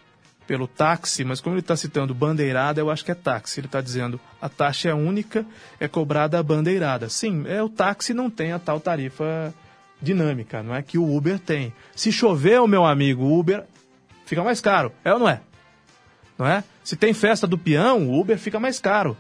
pelo 0.48 0.68
táxi, 0.68 1.24
mas 1.24 1.42
como 1.42 1.56
ele 1.56 1.62
está 1.62 1.76
citando 1.76 2.14
bandeirada, 2.14 2.80
eu 2.82 2.90
acho 2.90 3.06
que 3.06 3.12
é 3.12 3.16
táxi. 3.16 3.60
Ele 3.60 3.68
está 3.68 3.82
dizendo 3.82 4.20
a 4.42 4.50
taxa 4.50 4.90
é 4.90 4.94
única, 4.96 5.46
é 5.80 5.88
cobrada 5.88 6.40
a 6.40 6.44
bandeirada. 6.44 7.08
Sim, 7.08 7.44
é 7.48 7.62
o 7.62 7.70
táxi 7.70 8.14
não 8.16 8.32
tem 8.32 8.52
a 8.52 8.58
tal 8.58 8.80
tarifa 8.80 9.54
dinâmica, 10.02 10.62
não 10.64 10.74
é 10.76 10.82
que 10.82 10.98
o 10.98 11.16
Uber 11.16 11.38
tem. 11.40 11.72
Se 11.96 12.12
chover, 12.12 12.60
o 12.62 12.68
meu 12.68 12.84
amigo, 12.84 13.24
o 13.24 13.40
Uber 13.40 13.64
fica 14.26 14.44
mais 14.44 14.60
caro, 14.60 14.92
é 15.04 15.14
ou 15.14 15.20
não 15.20 15.30
é? 15.30 15.42
Não 16.38 16.46
é? 16.48 16.64
Se 16.84 16.96
tem 16.96 17.14
festa 17.14 17.46
do 17.48 17.58
peão, 17.58 18.08
o 18.10 18.20
Uber 18.20 18.38
fica 18.38 18.60
mais 18.60 18.80
caro. 18.80 19.16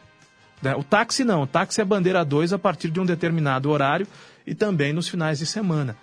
Né? 0.62 0.76
O 0.76 0.84
táxi 0.84 1.24
não, 1.24 1.43
o 1.43 1.47
táxi 1.47 1.82
é 1.82 1.86
bandeira 1.86 2.24
2 2.24 2.53
a 2.53 2.60
partir 2.60 2.89
de 2.89 2.99
um 2.99 3.06
determinado 3.06 3.70
horário 3.70 4.08
e 4.45 4.53
também 4.56 4.93
nos 4.93 5.08
finais 5.08 5.39
de 5.39 5.45
semana. 5.45 5.95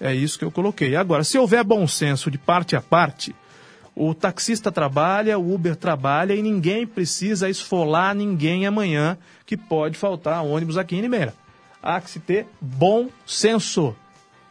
É 0.00 0.14
isso 0.14 0.38
que 0.38 0.44
eu 0.44 0.50
coloquei. 0.50 0.96
Agora, 0.96 1.24
se 1.24 1.38
houver 1.38 1.62
bom 1.64 1.86
senso 1.86 2.30
de 2.30 2.38
parte 2.38 2.76
a 2.76 2.80
parte, 2.80 3.34
o 3.94 4.12
taxista 4.12 4.72
trabalha, 4.72 5.38
o 5.38 5.54
Uber 5.54 5.76
trabalha 5.76 6.34
e 6.34 6.42
ninguém 6.42 6.86
precisa 6.86 7.48
esfolar 7.48 8.14
ninguém 8.14 8.66
amanhã 8.66 9.16
que 9.46 9.56
pode 9.56 9.96
faltar 9.96 10.44
ônibus 10.44 10.76
aqui 10.76 10.96
em 10.96 11.00
Limeira. 11.00 11.34
Há 11.82 12.00
que 12.00 12.10
se 12.10 12.18
ter 12.18 12.46
bom 12.60 13.08
senso. 13.24 13.94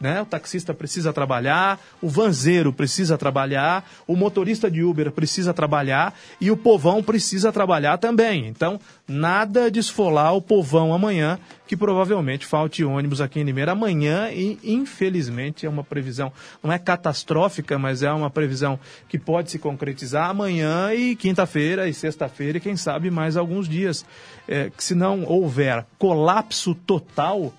Né? 0.04 0.20
O 0.20 0.26
taxista 0.26 0.74
precisa 0.74 1.14
trabalhar, 1.14 1.80
o 2.02 2.10
vanzeiro 2.10 2.74
precisa 2.74 3.16
trabalhar, 3.16 3.90
o 4.06 4.14
motorista 4.14 4.70
de 4.70 4.82
Uber 4.82 5.10
precisa 5.10 5.54
trabalhar 5.54 6.12
e 6.38 6.50
o 6.50 6.58
povão 6.58 7.02
precisa 7.02 7.50
trabalhar 7.50 7.96
também. 7.96 8.46
Então, 8.46 8.78
nada 9.08 9.70
de 9.70 9.80
esfolar 9.80 10.34
o 10.34 10.42
povão 10.42 10.92
amanhã, 10.92 11.38
que 11.66 11.74
provavelmente 11.74 12.44
falte 12.44 12.84
ônibus 12.84 13.22
aqui 13.22 13.40
em 13.40 13.44
Limeira 13.44 13.72
amanhã 13.72 14.28
e, 14.30 14.58
infelizmente, 14.62 15.64
é 15.64 15.70
uma 15.70 15.82
previsão, 15.82 16.30
não 16.62 16.70
é 16.70 16.78
catastrófica, 16.78 17.78
mas 17.78 18.02
é 18.02 18.12
uma 18.12 18.28
previsão 18.28 18.78
que 19.08 19.18
pode 19.18 19.50
se 19.50 19.58
concretizar 19.58 20.28
amanhã 20.28 20.92
e 20.92 21.16
quinta-feira 21.16 21.88
e 21.88 21.94
sexta-feira 21.94 22.58
e 22.58 22.60
quem 22.60 22.76
sabe 22.76 23.10
mais 23.10 23.38
alguns 23.38 23.66
dias. 23.66 24.04
É, 24.46 24.68
que 24.68 24.84
se 24.84 24.94
não 24.94 25.24
houver 25.24 25.86
colapso 25.98 26.74
total, 26.74 27.54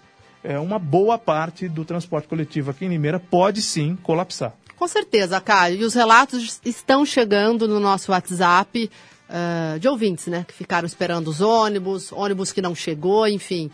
é, 0.46 0.60
uma 0.60 0.80
boa 0.80 1.18
parte 1.18 1.68
do 1.68 1.84
transporte 1.84 2.28
coletivo 2.28 2.72
aqui 2.72 2.86
em 2.86 2.90
Limeira 2.90 3.20
pode 3.20 3.62
sim 3.62 3.98
colapsar. 4.04 4.54
Com 4.78 4.88
certeza, 4.88 5.40
Caio. 5.42 5.82
E 5.82 5.84
os 5.84 5.94
relatos 5.94 6.60
estão 6.66 7.06
chegando 7.06 7.68
no 7.68 7.80
nosso 7.80 8.12
WhatsApp 8.12 8.90
ah, 9.30 9.78
de 9.80 9.88
ouvintes, 9.88 10.28
né? 10.28 10.46
Que 10.48 10.54
ficaram 10.54 10.86
esperando 10.86 11.28
os 11.28 11.42
ônibus, 11.42 12.12
ônibus 12.12 12.52
que 12.52 12.62
não 12.62 12.76
chegou, 12.76 13.28
enfim. 13.28 13.72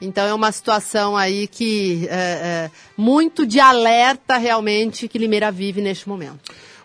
Então 0.00 0.26
é 0.26 0.34
uma 0.34 0.52
situação 0.52 1.16
aí 1.16 1.46
que 1.46 2.06
é, 2.08 2.14
é, 2.14 2.70
muito 2.96 3.46
de 3.46 3.58
alerta 3.58 4.36
realmente 4.36 5.08
que 5.08 5.18
Limeira 5.18 5.50
vive 5.50 5.80
neste 5.80 6.08
momento. 6.08 6.38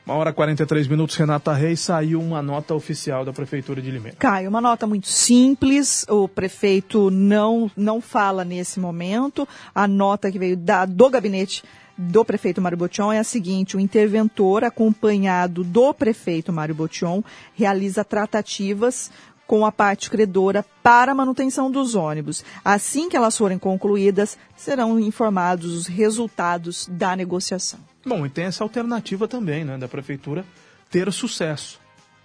Uma 0.05 0.15
hora 0.15 0.31
e 0.31 0.33
43 0.33 0.85
minutos, 0.89 1.15
Renata 1.15 1.53
Reis, 1.53 1.79
saiu 1.79 2.19
uma 2.19 2.41
nota 2.41 2.75
oficial 2.75 3.23
da 3.23 3.31
Prefeitura 3.31 3.81
de 3.81 3.89
Limeira. 3.89 4.17
Caio, 4.17 4.49
uma 4.49 4.59
nota 4.59 4.85
muito 4.85 5.07
simples, 5.07 6.05
o 6.09 6.27
prefeito 6.27 7.09
não, 7.09 7.71
não 7.77 8.01
fala 8.01 8.43
nesse 8.43 8.81
momento. 8.81 9.47
A 9.73 9.87
nota 9.87 10.29
que 10.29 10.37
veio 10.37 10.57
da, 10.57 10.85
do 10.85 11.09
gabinete 11.09 11.63
do 11.97 12.25
prefeito 12.25 12.61
Mário 12.61 12.77
Botion 12.77 13.13
é 13.13 13.19
a 13.19 13.23
seguinte: 13.23 13.77
o 13.77 13.79
interventor, 13.79 14.65
acompanhado 14.65 15.63
do 15.63 15.93
prefeito 15.93 16.51
Mário 16.51 16.75
Botion, 16.75 17.23
realiza 17.55 18.03
tratativas 18.03 19.09
com 19.47 19.65
a 19.65 19.71
parte 19.71 20.09
credora 20.09 20.65
para 20.81 21.13
a 21.13 21.15
manutenção 21.15 21.71
dos 21.71 21.95
ônibus. 21.95 22.43
Assim 22.65 23.07
que 23.07 23.15
elas 23.15 23.37
forem 23.37 23.57
concluídas, 23.57 24.37
serão 24.53 24.99
informados 24.99 25.71
os 25.73 25.87
resultados 25.87 26.89
da 26.91 27.15
negociação. 27.15 27.92
Bom, 28.05 28.25
e 28.25 28.29
tem 28.29 28.45
essa 28.45 28.63
alternativa 28.63 29.27
também, 29.27 29.63
né, 29.63 29.77
da 29.77 29.87
Prefeitura 29.87 30.45
ter 30.89 31.11
sucesso. 31.11 31.79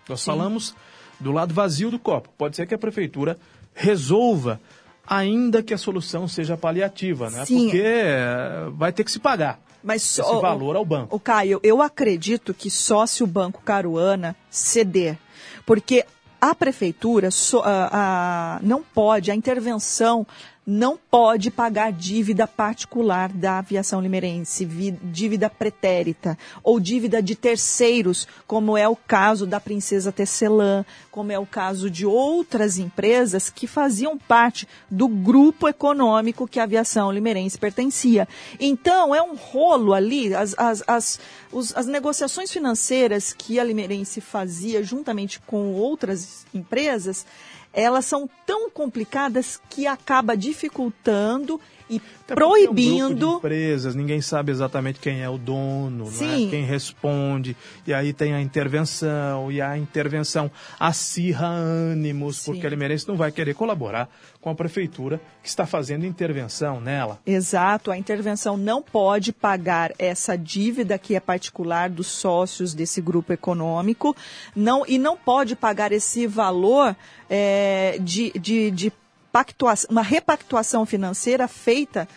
Nós 0.09 0.24
falamos 0.24 0.74
do 1.20 1.33
lado 1.33 1.53
vazio 1.55 1.91
do 1.91 1.99
copo. 1.99 2.29
Pode 2.37 2.57
ser 2.57 2.66
que 2.66 2.74
a 2.74 2.79
Prefeitura 2.79 3.39
resolva, 3.74 4.61
ainda 5.07 5.62
que 5.62 5.72
a 5.72 5.79
solução 5.79 6.26
seja 6.29 6.57
paliativa, 6.57 7.31
né? 7.31 7.45
Sim. 7.47 7.64
Porque 7.64 7.83
eh, 7.85 8.68
vai 8.72 8.93
ter 8.93 9.05
que 9.05 9.11
se 9.12 9.18
pagar 9.18 9.61
Mas 9.83 10.03
esse 10.03 10.14
só- 10.14 10.41
valor 10.41 10.76
ao 10.76 10.85
banco. 10.85 11.14
O 11.14 11.20
Caio, 11.20 11.61
eu 11.62 11.81
acredito 11.81 12.53
que 12.53 12.70
só 12.70 13.07
se 13.07 13.22
o 13.22 13.26
Banco 13.26 13.62
Caruana 13.62 14.35
ceder, 14.51 15.16
porque 15.64 16.05
a 16.41 16.55
prefeitura 16.55 17.31
só- 17.31 17.62
a- 17.64 17.89
a- 17.93 18.61
não 18.62 18.83
pode, 18.83 19.31
a 19.31 19.35
intervenção 19.35 20.26
não 20.71 20.99
pode 21.11 21.51
pagar 21.51 21.91
dívida 21.91 22.47
particular 22.47 23.33
da 23.33 23.59
aviação 23.59 24.03
limeirense, 24.03 24.66
vi- 24.66 24.91
dívida 25.03 25.49
pretérita 25.49 26.37
ou 26.62 26.79
dívida 26.79 27.23
de 27.23 27.35
terceiros, 27.35 28.29
como 28.47 28.77
é 28.77 28.87
o 28.87 28.95
caso 28.95 29.47
da 29.47 29.59
Princesa 29.59 30.12
Tecelã, 30.12 30.85
como 31.11 31.33
é 31.33 31.39
o 31.39 31.47
caso 31.47 31.89
de 31.91 32.05
outras 32.05 32.77
empresas 32.79 33.49
que 33.49 33.66
faziam 33.66 34.19
parte 34.19 34.69
do 34.91 35.09
grupo 35.09 35.66
econômico 35.69 36.47
que 36.47 36.61
a 36.61 36.64
aviação 36.64 37.11
limeirense 37.11 37.57
pertencia. 37.57 38.29
Então, 38.61 39.14
é 39.14 39.23
um 39.23 39.37
rolo 39.37 39.95
ali, 39.95 40.35
as, 40.35 40.55
as, 40.59 40.85
as, 40.87 41.21
os- 41.51 41.75
as 41.75 41.87
negociações 41.87 42.53
financeiras 42.53 43.33
que 43.33 43.59
a 43.59 43.64
limeirense 43.64 44.21
fazia 44.21 44.83
juntamente 44.83 45.41
com 45.41 45.73
outras 45.73 46.45
empresas, 46.53 47.25
elas 47.73 48.05
são 48.05 48.29
tão 48.47 48.71
complicadas 48.71 49.61
que 49.69 49.87
acaba 49.87 50.37
dificultando 50.37 51.61
e 51.91 51.97
Até 51.97 52.35
porque 52.35 52.43
é 52.43 52.47
um 52.47 52.49
proibindo. 52.49 53.37
empresas, 53.37 53.95
ninguém 53.95 54.21
sabe 54.21 54.53
exatamente 54.53 55.01
quem 55.01 55.23
é 55.23 55.29
o 55.29 55.39
dono, 55.39 56.07
é? 56.07 56.11
Sim. 56.11 56.49
quem 56.51 56.64
responde, 56.64 57.57
e 57.87 57.95
aí 57.95 58.12
tem 58.12 58.35
a 58.35 58.41
intervenção, 58.41 59.51
e 59.51 59.61
a 59.61 59.77
intervenção 59.79 60.51
acirra 60.79 61.47
ânimos, 61.47 62.45
porque 62.45 62.66
a 62.66 62.71
Limeirense 62.71 63.09
não 63.09 63.16
vai 63.16 63.33
querer 63.33 63.55
colaborar 63.55 64.11
com 64.41 64.51
a 64.51 64.55
prefeitura 64.55 65.21
que 65.43 65.49
está 65.49 65.66
fazendo 65.66 66.05
intervenção 66.05 66.81
nela. 66.81 67.19
Exato, 67.27 67.91
a 67.91 67.97
intervenção 67.97 68.57
não 68.57 68.83
pode 68.83 69.33
pagar 69.33 69.93
essa 69.99 70.37
dívida 70.37 70.99
que 70.99 71.14
é 71.14 71.21
particular 71.21 71.89
dos 71.89 72.07
sócios 72.07 72.75
desse 72.75 73.01
grupo 73.01 73.33
econômico, 73.33 74.14
não 74.55 74.85
e 74.87 74.99
não 74.99 75.16
pode 75.16 75.57
pagar 75.57 75.91
esse 75.91 76.27
valor 76.27 76.95
é, 77.31 77.58
de, 78.01 78.33
de, 78.39 78.71
de 78.71 78.93
pactuação, 79.33 79.89
uma 79.91 80.03
repactuação 80.03 80.85
financeira 80.87 81.47
feita 81.49 82.09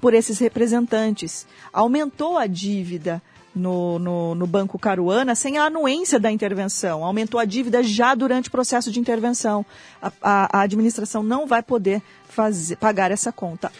por 0.00 0.14
esses 0.14 0.38
representantes. 0.38 1.46
Aumentou 1.72 2.36
a 2.36 2.46
dívida 2.46 3.22
no, 3.54 3.98
no, 3.98 4.34
no 4.34 4.46
Banco 4.46 4.78
Caruana 4.78 5.34
sem 5.34 5.56
a 5.58 5.64
anuência 5.66 6.18
da 6.18 6.30
intervenção. 6.30 7.04
Aumentou 7.04 7.38
a 7.40 7.44
dívida 7.44 7.82
já 7.82 8.14
durante 8.14 8.48
o 8.48 8.50
processo 8.52 8.90
de 8.90 8.98
intervenção. 9.00 9.64
A, 10.02 10.12
a- 10.22 10.58
a 10.58 10.60
administração 10.62 11.22
não 11.22 11.46
vai 11.46 11.62
poder 11.62 12.02
fazer, 12.28 12.76
pagar 12.76 13.10
essa 13.12 13.30
conta. 13.32 13.70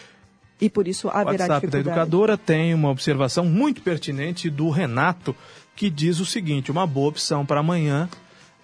E 0.61 0.69
por 0.69 0.87
isso 0.87 1.09
haverá 1.09 1.25
WhatsApp 1.31 1.47
da 1.49 1.55
dificuldade. 1.59 1.89
educadora 1.89 2.37
tem 2.37 2.73
uma 2.73 2.89
observação 2.89 3.43
muito 3.45 3.81
pertinente 3.81 4.49
do 4.49 4.69
Renato, 4.69 5.35
que 5.75 5.89
diz 5.89 6.21
o 6.21 6.25
seguinte: 6.25 6.71
uma 6.71 6.87
boa 6.87 7.09
opção 7.09 7.45
para 7.45 7.59
amanhã. 7.59 8.07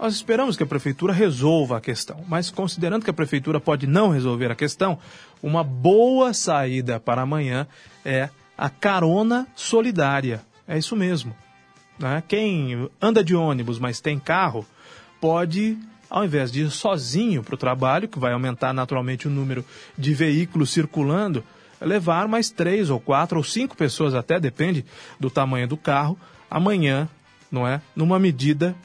Nós 0.01 0.15
esperamos 0.15 0.57
que 0.57 0.63
a 0.63 0.65
prefeitura 0.65 1.13
resolva 1.13 1.77
a 1.77 1.79
questão, 1.79 2.25
mas 2.27 2.49
considerando 2.49 3.03
que 3.03 3.11
a 3.11 3.13
prefeitura 3.13 3.59
pode 3.59 3.85
não 3.85 4.09
resolver 4.09 4.49
a 4.49 4.55
questão, 4.55 4.97
uma 5.43 5.63
boa 5.63 6.33
saída 6.33 6.99
para 6.99 7.21
amanhã 7.21 7.67
é 8.03 8.27
a 8.57 8.67
carona 8.67 9.47
solidária. 9.55 10.41
É 10.67 10.75
isso 10.75 10.95
mesmo. 10.95 11.35
né? 11.99 12.23
Quem 12.27 12.89
anda 12.99 13.23
de 13.23 13.35
ônibus, 13.35 13.77
mas 13.77 14.01
tem 14.01 14.17
carro, 14.17 14.65
pode, 15.19 15.77
ao 16.09 16.25
invés 16.25 16.51
de 16.51 16.61
ir 16.61 16.71
sozinho 16.71 17.43
para 17.43 17.53
o 17.53 17.57
trabalho, 17.57 18.07
que 18.07 18.17
vai 18.17 18.33
aumentar 18.33 18.73
naturalmente 18.73 19.27
o 19.27 19.31
número 19.31 19.63
de 19.95 20.15
veículos 20.15 20.71
circulando, 20.71 21.43
levar 21.79 22.27
mais 22.27 22.49
três 22.49 22.89
ou 22.89 22.99
quatro 22.99 23.37
ou 23.37 23.43
cinco 23.43 23.77
pessoas 23.77 24.15
até, 24.15 24.39
depende 24.39 24.83
do 25.19 25.29
tamanho 25.29 25.67
do 25.67 25.77
carro, 25.77 26.17
amanhã, 26.49 27.07
não 27.51 27.67
é? 27.67 27.79
Numa 27.95 28.17
medida. 28.17 28.75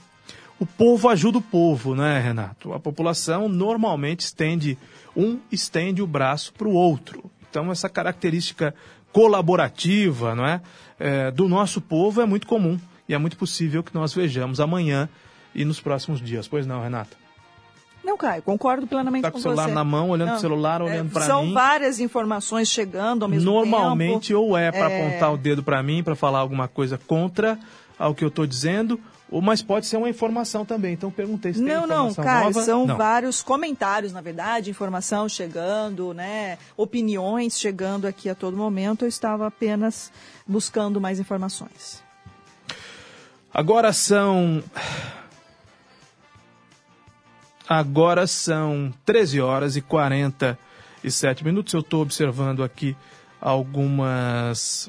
O 0.58 0.64
povo 0.64 1.08
ajuda 1.08 1.38
o 1.38 1.42
povo, 1.42 1.94
né, 1.94 2.18
Renato? 2.18 2.72
A 2.72 2.80
população 2.80 3.48
normalmente 3.48 4.20
estende, 4.20 4.78
um 5.14 5.38
estende 5.52 6.00
o 6.00 6.06
braço 6.06 6.52
para 6.54 6.66
o 6.66 6.72
outro. 6.72 7.30
Então, 7.50 7.70
essa 7.70 7.88
característica 7.88 8.74
colaborativa, 9.12 10.34
não 10.34 10.46
é? 10.46 10.60
É, 10.98 11.30
do 11.30 11.48
nosso 11.48 11.80
povo 11.80 12.22
é 12.22 12.26
muito 12.26 12.46
comum 12.46 12.78
e 13.08 13.12
é 13.14 13.18
muito 13.18 13.36
possível 13.36 13.82
que 13.82 13.94
nós 13.94 14.14
vejamos 14.14 14.60
amanhã 14.60 15.08
e 15.54 15.64
nos 15.64 15.80
próximos 15.80 16.20
dias. 16.20 16.48
Pois 16.48 16.66
não, 16.66 16.82
Renato? 16.82 17.16
Não, 18.02 18.16
Caio, 18.16 18.40
concordo 18.42 18.86
plenamente 18.86 19.22
Tá 19.22 19.30
com 19.30 19.34
com 19.34 19.38
o 19.40 19.42
celular 19.42 19.68
você. 19.68 19.74
na 19.74 19.84
mão, 19.84 20.10
olhando 20.10 20.28
Não, 20.28 20.34
pro 20.34 20.40
celular, 20.40 20.80
é, 20.80 20.84
olhando 20.84 21.10
para 21.10 21.26
São 21.26 21.44
mim. 21.44 21.52
várias 21.52 21.98
informações 22.00 22.68
chegando 22.68 23.24
ao 23.24 23.28
mesmo 23.28 23.50
Normalmente 23.50 24.28
tempo. 24.28 24.40
ou 24.40 24.56
é 24.56 24.70
para 24.70 24.90
É, 24.90 25.08
apontar 25.08 25.32
o 25.34 25.36
dedo 25.36 25.62
para 25.62 25.82
mim, 25.82 26.02
para 26.04 26.14
falar 26.14 26.38
alguma 26.38 26.68
coisa 26.68 26.96
contra 26.98 27.58
ao 27.98 28.14
que 28.14 28.22
eu 28.24 28.28
estou 28.28 28.46
dizendo, 28.46 29.00
ou 29.30 29.42
mas 29.42 29.60
pode 29.62 29.86
ser 29.86 29.96
uma 29.96 30.08
informação 30.08 30.64
também. 30.64 30.92
Então 30.94 31.10
perguntei 31.10 31.52
se 31.52 31.58
tem 31.58 31.68
Não, 31.68 31.86
não, 31.86 32.14
Caio, 32.14 32.44
nova. 32.46 32.62
são 32.62 32.86
Não. 32.86 32.96
vários 32.96 33.42
comentários, 33.42 34.12
na 34.12 34.20
verdade, 34.20 34.70
informação 34.70 35.28
chegando, 35.28 36.14
né? 36.14 36.58
Opiniões 36.76 37.58
chegando 37.58 38.06
aqui 38.06 38.28
a 38.28 38.34
todo 38.34 38.56
momento. 38.56 39.04
Eu 39.04 39.08
estava 39.08 39.46
apenas 39.46 40.12
buscando 40.46 41.00
mais 41.00 41.18
informações. 41.18 42.04
Agora 43.52 43.92
são. 43.92 44.62
Agora 47.68 48.26
são 48.28 48.94
13 49.04 49.40
horas 49.40 49.76
e 49.76 49.80
47 49.80 51.44
minutos. 51.44 51.72
Eu 51.72 51.80
estou 51.80 52.02
observando 52.02 52.62
aqui 52.62 52.96
algumas. 53.40 54.88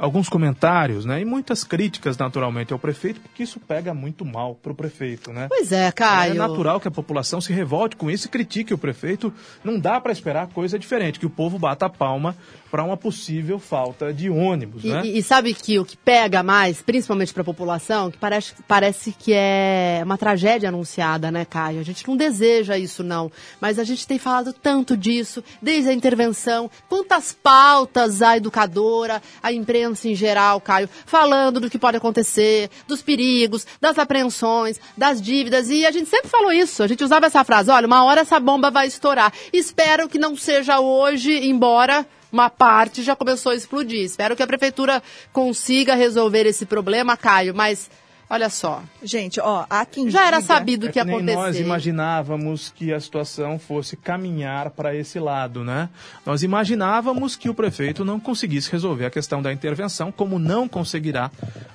Alguns 0.00 0.28
comentários, 0.28 1.04
né? 1.04 1.20
E 1.20 1.24
muitas 1.24 1.64
críticas, 1.64 2.16
naturalmente, 2.16 2.72
ao 2.72 2.78
prefeito, 2.78 3.20
porque 3.20 3.42
isso 3.42 3.58
pega 3.58 3.92
muito 3.92 4.24
mal 4.24 4.54
para 4.54 4.70
o 4.70 4.74
prefeito, 4.74 5.32
né? 5.32 5.46
Pois 5.48 5.72
é, 5.72 5.90
Caio. 5.90 6.32
É 6.32 6.34
natural 6.34 6.78
que 6.80 6.86
a 6.86 6.90
população 6.90 7.40
se 7.40 7.52
revolte 7.52 7.96
com 7.96 8.08
isso 8.08 8.26
e 8.26 8.30
critique 8.30 8.72
o 8.72 8.78
prefeito. 8.78 9.32
Não 9.64 9.78
dá 9.78 10.00
para 10.00 10.12
esperar 10.12 10.46
coisa 10.48 10.78
diferente, 10.78 11.18
que 11.18 11.26
o 11.26 11.30
povo 11.30 11.58
bata 11.58 11.86
a 11.86 11.90
palma 11.90 12.36
para 12.70 12.84
uma 12.84 12.96
possível 12.98 13.58
falta 13.58 14.12
de 14.12 14.28
ônibus, 14.28 14.84
E, 14.84 14.88
né? 14.88 15.02
e- 15.04 15.18
e 15.18 15.22
sabe 15.22 15.54
que 15.54 15.78
o 15.78 15.84
que 15.86 15.96
pega 15.96 16.42
mais, 16.42 16.80
principalmente 16.82 17.32
para 17.32 17.40
a 17.40 17.44
população, 17.44 18.10
que 18.10 18.18
parece, 18.18 18.52
parece 18.68 19.10
que 19.10 19.32
é 19.34 20.02
uma 20.04 20.18
tragédia 20.18 20.68
anunciada, 20.68 21.30
né, 21.30 21.44
Caio? 21.46 21.80
A 21.80 21.82
gente 21.82 22.06
não 22.06 22.14
deseja 22.16 22.76
isso, 22.78 23.02
não. 23.02 23.32
Mas 23.60 23.78
a 23.78 23.84
gente 23.84 24.06
tem 24.06 24.18
falado 24.18 24.52
tanto 24.52 24.96
disso, 24.96 25.42
desde 25.62 25.88
a 25.90 25.94
intervenção, 25.94 26.70
quantas 26.88 27.32
pautas 27.32 28.20
a 28.22 28.36
educadora, 28.36 29.20
a 29.42 29.50
imprensa 29.50 29.87
em 30.04 30.14
geral, 30.14 30.60
Caio, 30.60 30.88
falando 31.06 31.60
do 31.60 31.70
que 31.70 31.78
pode 31.78 31.96
acontecer, 31.96 32.70
dos 32.86 33.02
perigos, 33.02 33.66
das 33.80 33.98
apreensões, 33.98 34.80
das 34.96 35.20
dívidas. 35.20 35.70
E 35.70 35.86
a 35.86 35.90
gente 35.90 36.08
sempre 36.08 36.28
falou 36.28 36.52
isso. 36.52 36.82
A 36.82 36.86
gente 36.86 37.04
usava 37.04 37.26
essa 37.26 37.44
frase: 37.44 37.70
olha, 37.70 37.86
uma 37.86 38.04
hora 38.04 38.20
essa 38.22 38.40
bomba 38.40 38.70
vai 38.70 38.86
estourar. 38.86 39.32
Espero 39.52 40.08
que 40.08 40.18
não 40.18 40.36
seja 40.36 40.80
hoje, 40.80 41.48
embora 41.48 42.06
uma 42.30 42.50
parte 42.50 43.02
já 43.02 43.16
começou 43.16 43.52
a 43.52 43.54
explodir. 43.54 44.04
Espero 44.04 44.36
que 44.36 44.42
a 44.42 44.46
prefeitura 44.46 45.02
consiga 45.32 45.94
resolver 45.94 46.46
esse 46.46 46.66
problema, 46.66 47.16
Caio, 47.16 47.54
mas 47.54 47.90
olha 48.30 48.48
só. 48.50 48.82
Gente, 49.02 49.40
ó, 49.40 49.64
há 49.68 49.84
quem 49.84 50.10
Já 50.10 50.26
era 50.26 50.40
sabido 50.40 50.86
o 50.86 50.88
É 50.88 50.92
que 50.92 50.98
ia 50.98 51.04
nem 51.04 51.16
acontecer. 51.16 51.36
nós 51.36 51.58
imaginávamos 51.58 52.72
que 52.74 52.92
a 52.92 53.00
situação 53.00 53.58
fosse 53.58 53.96
caminhar 53.96 54.70
para 54.70 54.94
esse 54.94 55.18
lado, 55.18 55.64
né? 55.64 55.88
Nós 56.26 56.42
imaginávamos 56.42 57.36
que 57.36 57.48
o 57.48 57.54
prefeito 57.54 58.04
não 58.04 58.20
conseguisse 58.20 58.70
resolver 58.70 59.06
a 59.06 59.10
questão 59.10 59.40
da 59.42 59.52
intervenção, 59.52 60.10
como 60.12 60.38
não 60.38 60.68
conseguirá 60.68 61.30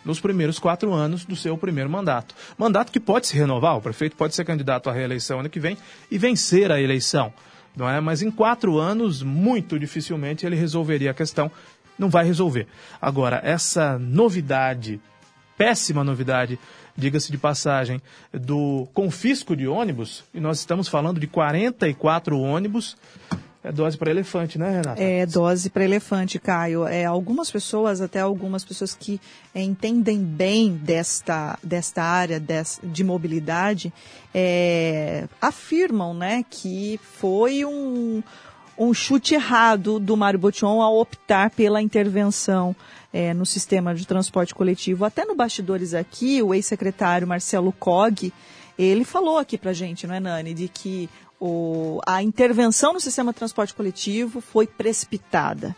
nos 0.05 0.19
primeiros 0.19 0.59
quatro 0.59 0.93
anos 0.93 1.25
do 1.25 1.35
seu 1.35 1.57
primeiro 1.57 1.89
mandato. 1.89 2.35
Mandato 2.57 2.91
que 2.91 2.99
pode 2.99 3.27
se 3.27 3.35
renovar, 3.37 3.77
o 3.77 3.81
prefeito 3.81 4.15
pode 4.15 4.35
ser 4.35 4.45
candidato 4.45 4.89
à 4.89 4.93
reeleição 4.93 5.39
ano 5.39 5.49
que 5.49 5.59
vem 5.59 5.77
e 6.09 6.17
vencer 6.17 6.71
a 6.71 6.79
eleição, 6.81 7.33
não 7.75 7.89
é? 7.89 7.99
Mas 7.99 8.21
em 8.21 8.29
quatro 8.29 8.77
anos, 8.77 9.21
muito 9.23 9.79
dificilmente 9.79 10.45
ele 10.45 10.55
resolveria 10.55 11.11
a 11.11 11.13
questão. 11.13 11.49
Não 11.97 12.09
vai 12.09 12.25
resolver. 12.25 12.67
Agora, 13.01 13.39
essa 13.43 13.99
novidade 13.99 14.99
péssima 15.57 16.03
novidade, 16.03 16.59
diga-se 16.95 17.31
de 17.31 17.37
passagem, 17.37 18.01
do 18.31 18.87
confisco 18.93 19.55
de 19.55 19.67
ônibus, 19.67 20.23
e 20.33 20.39
nós 20.39 20.59
estamos 20.59 20.87
falando 20.87 21.19
de 21.19 21.27
44 21.27 22.39
ônibus, 22.39 22.95
é 23.63 23.71
dose 23.71 23.97
para 23.97 24.11
elefante, 24.11 24.59
né, 24.59 24.69
Renata? 24.71 25.01
É 25.01 25.25
dose 25.25 25.69
para 25.69 25.85
elefante, 25.85 26.37
Caio. 26.37 26.85
É, 26.85 27.05
algumas 27.05 27.49
pessoas, 27.49 28.01
até 28.01 28.19
algumas 28.19 28.65
pessoas 28.65 28.93
que 28.93 29.21
é, 29.55 29.61
entendem 29.63 30.19
bem 30.19 30.73
desta, 30.75 31.57
desta 31.63 32.03
área 32.03 32.41
des- 32.41 32.81
de 32.83 33.05
mobilidade, 33.05 33.93
é, 34.35 35.29
afirmam 35.41 36.13
né, 36.13 36.43
que 36.49 36.99
foi 37.01 37.63
um, 37.63 38.21
um 38.77 38.93
chute 38.93 39.33
errado 39.33 39.97
do 39.97 40.17
Mário 40.17 40.39
Botion 40.39 40.81
ao 40.81 40.99
optar 40.99 41.49
pela 41.51 41.81
intervenção 41.81 42.75
é, 43.13 43.33
no 43.33 43.45
sistema 43.45 43.93
de 43.93 44.07
transporte 44.07 44.55
coletivo. 44.55 45.05
Até 45.05 45.23
no 45.23 45.35
bastidores 45.35 45.93
aqui, 45.93 46.41
o 46.41 46.53
ex-secretário 46.53 47.27
Marcelo 47.27 47.71
Cog, 47.71 48.33
ele 48.77 49.05
falou 49.05 49.37
aqui 49.37 49.55
pra 49.55 49.71
gente, 49.71 50.07
não 50.07 50.15
é, 50.15 50.19
Nani, 50.19 50.53
de 50.55 50.67
que 50.67 51.07
o, 51.39 52.01
a 52.07 52.23
intervenção 52.23 52.93
no 52.93 52.99
sistema 52.99 53.31
de 53.31 53.37
transporte 53.37 53.73
coletivo 53.73 54.41
foi 54.41 54.65
precipitada. 54.65 55.75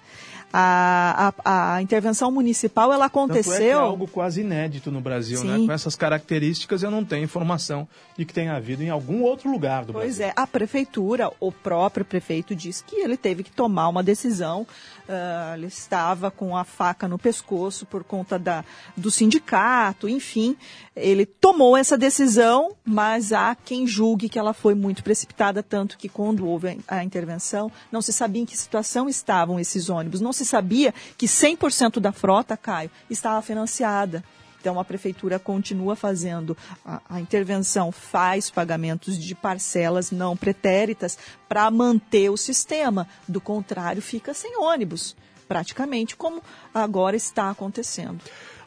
A, 0.54 1.34
a, 1.43 1.76
a 1.76 1.82
intervenção 1.82 2.32
municipal, 2.32 2.93
ela 2.93 3.10
Tanto 3.10 3.34
é 3.34 3.34
que 3.34 3.38
é 3.38 3.41
aconteceu... 3.41 3.80
algo 3.80 4.08
quase 4.08 4.39
inédito 4.41 4.89
no 4.89 5.02
Brasil, 5.02 5.43
né? 5.43 5.58
Sim. 5.58 5.66
Com 5.66 5.72
essas 5.74 5.96
características, 5.96 6.82
eu 6.82 6.89
não 6.89 7.04
tenho 7.04 7.26
informação 7.26 7.88
de 8.18 8.24
que 8.24 8.34
tenha 8.34 8.56
havido 8.56 8.82
em 8.82 8.89
algum 8.89 9.22
outro 9.22 9.52
lugar 9.52 9.84
do 9.84 9.91
Pois 9.91 10.18
Brasil. 10.18 10.26
é, 10.28 10.34
a 10.34 10.48
prefeitura, 10.48 11.30
o 11.41 11.52
próprio 11.52 12.06
prefeito 12.06 12.56
disse 12.56 12.84
que 12.86 12.96
ele 12.96 13.18
teve 13.18 13.43
que 13.43 13.52
tomar 13.52 13.89
uma 13.89 14.02
decisão. 14.02 14.66
ah, 15.10 15.54
ele 15.58 15.68
estava 15.68 16.32
com 16.32 16.56
a 16.56 16.64
faca 16.64 17.08
no 17.08 17.20
pescoço 17.20 17.86
por 17.86 18.04
conta 18.04 18.39
da, 18.39 18.64
do 18.96 19.12
sindicato, 19.12 20.08
enfim. 20.08 20.56
Ele 20.96 21.26
tomou 21.26 21.76
essa 21.76 21.98
decisão, 21.98 22.74
mas 22.86 23.34
há 23.34 23.54
quem 23.54 23.86
julgue 23.86 24.30
que 24.30 24.39
ela 24.39 24.54
foi 24.54 24.74
muito 24.74 25.04
precipitada, 25.04 25.62
tanto 25.62 25.98
que 25.98 26.08
quando 26.08 26.48
houve 26.48 26.80
a 26.88 27.04
intervenção, 27.04 27.70
não 27.91 28.02
se 28.02 28.14
sabia 28.14 28.41
em 28.41 28.46
que 28.46 28.56
situação 28.56 29.10
estavam 29.10 29.60
esses 29.60 29.89
ônibus. 29.89 30.22
Não 30.22 30.32
se 30.32 30.46
sabia 30.46 30.93
que 31.18 31.26
100% 31.26 32.00
da 32.00 32.14
frota, 32.14 32.56
Caio, 32.56 32.89
estava 33.10 33.41
financiada. 33.41 34.24
Então, 34.66 34.80
a 34.80 34.86
prefeitura 34.86 35.38
continua 35.38 35.96
fazendo 35.96 36.58
a, 36.84 37.01
a 37.08 37.22
intervenção, 37.22 37.92
faz 37.92 38.50
pagamentos 38.50 39.20
de 39.20 39.36
parcelas 39.36 40.09
não 40.09 40.36
pretéritas 40.36 41.20
para 41.47 41.70
manter 41.70 42.32
o 42.32 42.38
sistema. 42.38 43.08
Do 43.28 43.39
contrário, 43.39 44.01
fica 44.01 44.34
sem 44.34 44.58
ônibus, 44.58 45.16
praticamente, 45.47 46.16
como 46.16 46.42
agora 46.74 47.16
está 47.16 47.51
acontecendo. 47.51 48.20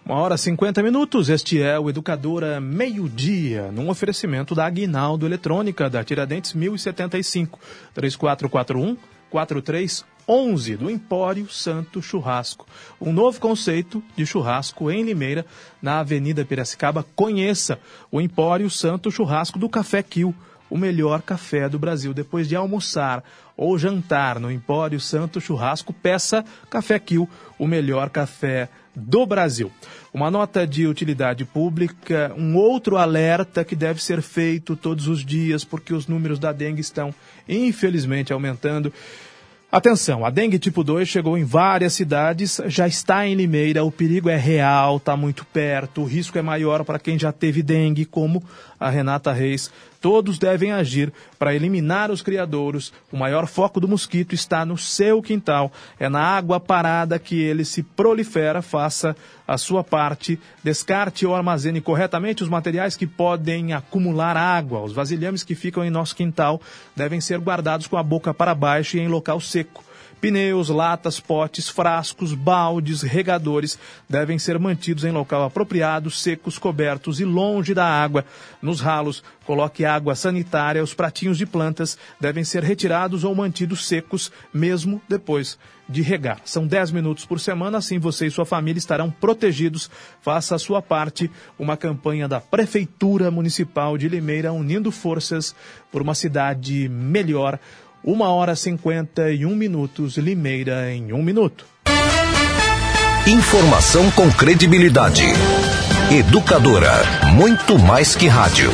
Uma 0.09 0.21
hora 0.21 0.37
e 0.37 0.39
50 0.39 0.83
minutos, 0.83 1.29
este 1.29 1.61
é 1.61 1.79
o 1.79 1.91
Educadora 1.91 2.59
Meio-Dia, 2.63 3.71
num 3.71 3.91
oferecimento 3.91 4.55
da 4.55 4.65
Aguinaldo 4.65 5.27
Eletrônica, 5.27 5.91
da 5.91 6.03
Tiradentes 6.03 6.55
1075, 6.55 7.61
3441 7.93 8.97
4311, 9.29 10.77
do 10.79 10.91
Empório 10.91 11.47
Santo 11.51 12.01
Churrasco. 12.01 12.67
Um 12.99 13.13
novo 13.13 13.39
conceito 13.39 14.03
de 14.17 14.25
churrasco 14.25 14.91
em 14.91 15.03
Limeira, 15.03 15.45
na 15.83 15.99
Avenida 15.99 16.43
Piracicaba. 16.43 17.05
Conheça 17.15 17.79
o 18.11 18.19
Empório 18.19 18.71
Santo 18.71 19.11
Churrasco 19.11 19.59
do 19.59 19.69
Café 19.69 20.03
Kill, 20.03 20.35
o 20.71 20.79
melhor 20.79 21.21
café 21.21 21.69
do 21.69 21.79
Brasil. 21.79 22.15
Depois 22.15 22.49
de 22.49 22.57
almoçar 22.57 23.23
ou 23.55 23.77
jantar 23.79 24.41
no 24.41 24.51
Empório 24.51 25.01
Santo 25.01 25.39
Churrasco, 25.39 25.93
peça 25.93 26.43
Café 26.71 26.99
Kill, 26.99 27.29
o 27.59 27.67
melhor 27.67 28.09
café 28.09 28.71
do 28.99 29.25
Brasil. 29.25 29.71
Uma 30.13 30.31
nota 30.31 30.67
de 30.67 30.87
utilidade 30.87 31.45
pública, 31.45 32.35
um 32.37 32.57
outro 32.57 32.97
alerta 32.97 33.65
que 33.65 33.77
deve 33.77 34.03
ser 34.03 34.21
feito 34.21 34.75
todos 34.75 35.07
os 35.07 35.25
dias, 35.25 35.65
porque 35.65 35.95
os 35.95 36.07
números 36.07 36.39
da 36.39 36.53
dengue 36.53 36.81
estão, 36.81 37.15
infelizmente, 37.49 38.33
aumentando. 38.33 38.93
Atenção, 39.71 40.25
a 40.25 40.31
dengue 40.31 40.59
tipo 40.59 40.83
2 40.83 41.07
chegou 41.07 41.37
em 41.37 41.45
várias 41.45 41.93
cidades, 41.93 42.59
já 42.69 42.89
está 42.89 43.27
em 43.27 43.35
Limeira, 43.35 43.85
o 43.85 43.93
perigo 43.93 44.31
é 44.31 44.37
real, 44.37 44.97
está 44.97 45.15
muito 45.15 45.45
perto, 45.45 46.01
o 46.01 46.07
risco 46.07 46.39
é 46.39 46.43
maior 46.43 46.85
para 46.85 46.99
quem 46.99 47.19
já 47.19 47.33
teve 47.33 47.63
dengue, 47.63 48.07
como 48.07 48.43
a 48.81 48.89
Renata 48.89 49.31
Reis. 49.31 49.71
Todos 50.01 50.39
devem 50.39 50.71
agir 50.71 51.13
para 51.39 51.55
eliminar 51.55 52.11
os 52.11 52.23
criadouros. 52.23 52.93
O 53.13 53.17
maior 53.17 53.47
foco 53.47 53.81
do 53.81 53.89
mosquito 53.89 54.33
está 54.33 54.65
no 54.65 54.79
seu 54.79 55.21
quintal. 55.21 55.73
É 55.99 56.09
na 56.09 56.23
água 56.23 56.61
parada 56.61 57.19
que 57.19 57.41
ele 57.41 57.65
se 57.65 57.83
prolifera. 57.83 58.63
Faça 58.63 59.17
a 59.47 59.59
sua 59.59 59.83
parte. 59.83 60.39
Descarte 60.63 61.27
ou 61.27 61.35
armazene 61.35 61.81
corretamente 61.81 62.45
os 62.45 62.49
materiais 62.49 62.97
que 62.97 63.07
podem 63.07 63.73
acumular 63.73 64.37
água. 64.37 64.83
Os 64.83 64.93
vasilhames 64.93 65.43
que 65.43 65.57
ficam 65.57 65.85
em 65.85 65.91
nosso 65.91 66.15
quintal 66.15 66.61
devem 66.95 67.21
ser 67.21 67.41
guardados 67.41 67.89
com 67.89 67.97
a 67.97 68.03
boca 68.03 68.33
para 68.33 68.55
baixo 68.55 68.97
e 68.97 69.01
em 69.01 69.09
local 69.09 69.41
seco. 69.41 69.88
Pneus, 70.21 70.69
latas, 70.69 71.21
potes, 71.21 71.69
frascos, 71.69 72.35
baldes, 72.35 73.03
regadores 73.03 73.79
devem 74.09 74.39
ser 74.39 74.59
mantidos 74.59 75.05
em 75.05 75.13
local 75.13 75.45
apropriado, 75.45 76.11
secos, 76.11 76.59
cobertos 76.59 77.21
e 77.21 77.25
longe 77.25 77.75
da 77.75 77.87
água. 77.87 78.25
Nos 78.61 78.81
ralos, 78.81 79.23
coloque 79.45 79.85
água 79.85 80.15
sanitária. 80.15 80.83
Os 80.83 80.95
pratinhos 80.95 81.39
de 81.39 81.47
plantas 81.47 81.97
devem 82.21 82.45
ser 82.45 82.63
retirados 82.63 83.25
ou 83.25 83.35
mantidos 83.35 83.87
secos, 83.87 84.33
mesmo 84.53 85.01
depois 85.09 85.59
de 85.89 86.03
regar. 86.03 86.41
São 86.45 86.67
10 86.67 86.91
minutos 86.91 87.25
por 87.25 87.41
semana, 87.41 87.79
assim 87.79 87.99
você 87.99 88.27
e 88.27 88.31
sua 88.31 88.45
família 88.45 88.79
estarão 88.79 89.11
protegidos. 89.11 89.91
Faça 90.21 90.55
a 90.55 90.59
sua 90.59 90.83
parte. 90.83 91.31
Uma 91.59 91.77
campanha 91.77 92.29
da 92.29 92.41
Prefeitura 92.41 93.31
Municipal 93.31 93.97
de 93.97 94.09
Limeira 94.09 94.53
unindo 94.53 94.91
forças 94.91 95.55
por 95.91 96.03
uma 96.03 96.15
cidade 96.15 96.89
melhor. 96.89 97.59
Uma 98.11 98.31
hora 98.31 98.57
cinquenta 98.57 99.31
e 99.31 99.45
um 99.45 99.55
minutos, 99.55 100.17
Limeira 100.17 100.91
em 100.91 101.13
um 101.13 101.23
minuto. 101.23 101.67
Informação 103.27 104.11
com 104.13 104.33
credibilidade. 104.33 105.25
Educadora, 106.11 106.91
muito 107.35 107.79
mais 107.79 108.17
que 108.17 108.27
rádio. 108.27 108.71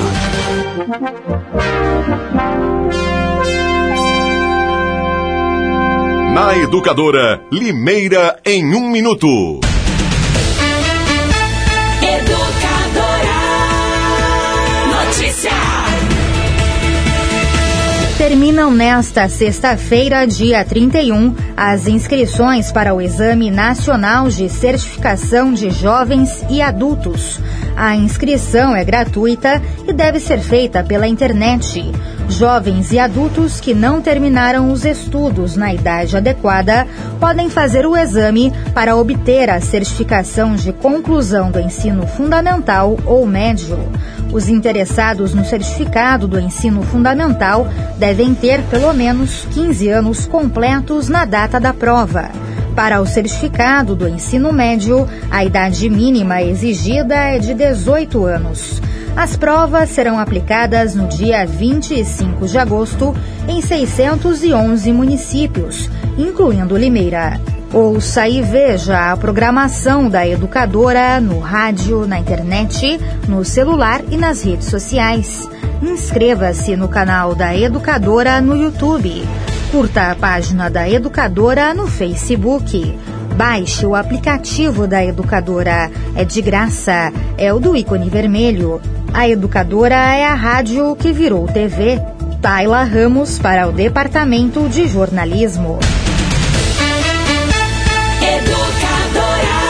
Na 6.32 6.56
Educadora, 6.56 7.43
Limeira 7.51 8.39
em 8.44 8.73
um 8.73 8.89
minuto. 8.89 9.27
Terminam 18.16 18.70
nesta 18.70 19.28
sexta-feira, 19.28 20.24
dia 20.24 20.64
31, 20.64 21.34
as 21.56 21.88
inscrições 21.88 22.70
para 22.70 22.94
o 22.94 23.00
Exame 23.00 23.50
Nacional 23.50 24.28
de 24.28 24.48
Certificação 24.48 25.52
de 25.52 25.68
Jovens 25.70 26.44
e 26.48 26.62
Adultos. 26.62 27.40
A 27.76 27.96
inscrição 27.96 28.74
é 28.76 28.84
gratuita 28.84 29.60
e 29.86 29.92
deve 29.92 30.20
ser 30.20 30.38
feita 30.38 30.84
pela 30.84 31.08
internet. 31.08 31.90
Jovens 32.28 32.90
e 32.90 32.98
adultos 32.98 33.60
que 33.60 33.74
não 33.74 34.01
terminaram 34.01 34.72
os 34.72 34.84
estudos 34.84 35.56
na 35.56 35.72
idade 35.72 36.16
adequada 36.16 36.86
podem 37.20 37.48
fazer 37.48 37.86
o 37.86 37.96
exame 37.96 38.52
para 38.72 38.96
obter 38.96 39.51
a 39.51 39.60
certificação 39.60 40.56
de 40.56 40.72
conclusão 40.72 41.51
do 41.51 41.60
ensino 41.60 42.06
fundamental 42.06 42.98
ou 43.06 43.26
médio. 43.26 43.78
Os 44.32 44.48
interessados 44.48 45.32
no 45.34 45.44
certificado 45.44 46.26
do 46.26 46.40
ensino 46.40 46.82
fundamental 46.82 47.68
devem 47.98 48.34
ter 48.34 48.62
pelo 48.64 48.92
menos 48.92 49.46
15 49.52 49.88
anos 49.90 50.26
completos 50.26 51.09
na 51.09 51.24
data 51.24 51.60
da 51.60 51.72
prova. 51.72 52.30
Para 52.74 53.01
o 53.01 53.06
certificado 53.06 53.94
do 53.94 54.09
ensino 54.09 54.52
médio, 54.52 55.09
a 55.30 55.44
idade 55.44 55.88
mínima 55.88 56.42
exigida 56.42 57.14
é 57.14 57.38
de 57.38 57.55
18 57.55 58.24
anos. 58.24 58.82
As 59.16 59.36
provas 59.36 59.90
serão 59.90 60.18
aplicadas 60.18 60.94
no 60.94 61.06
dia 61.06 61.46
25 61.46 62.46
de 62.48 62.58
agosto 62.58 63.14
em 63.48 63.62
611 63.62 64.92
municípios, 64.92 65.88
incluindo 66.18 66.76
Limeira. 66.76 67.40
Ouça 67.72 68.28
e 68.28 68.42
veja 68.42 69.12
a 69.12 69.16
programação 69.16 70.08
da 70.08 70.26
educadora 70.26 71.20
no 71.20 71.38
rádio, 71.38 72.06
na 72.06 72.18
internet, 72.18 73.00
no 73.28 73.44
celular 73.44 74.00
e 74.10 74.16
nas 74.16 74.42
redes 74.42 74.66
sociais. 74.66 75.48
Inscreva-se 75.82 76.76
no 76.76 76.88
canal 76.88 77.34
da 77.34 77.56
Educadora 77.56 78.40
no 78.40 78.56
YouTube. 78.56 79.24
Curta 79.70 80.10
a 80.10 80.14
página 80.14 80.68
da 80.70 80.88
Educadora 80.88 81.74
no 81.74 81.86
Facebook. 81.86 82.96
Baixe 83.36 83.85
o 83.85 83.97
aplicativo 83.97 84.86
da 84.86 85.05
Educadora. 85.05 85.90
É 86.15 86.24
de 86.24 86.40
graça. 86.40 87.12
É 87.36 87.52
o 87.52 87.59
do 87.59 87.77
ícone 87.77 88.09
vermelho. 88.09 88.81
A 89.12 89.28
Educadora 89.28 89.97
é 89.97 90.24
a 90.24 90.35
rádio 90.35 90.94
que 90.97 91.12
virou 91.12 91.47
TV. 91.47 92.01
Taila 92.40 92.85
Ramos 92.85 93.39
para 93.39 93.66
o 93.69 93.73
Departamento 93.73 94.69
de 94.69 94.86
Jornalismo. 94.86 95.81
Educadora. 98.23 99.65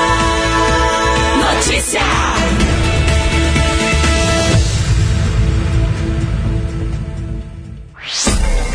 Notícia. 1.55 2.01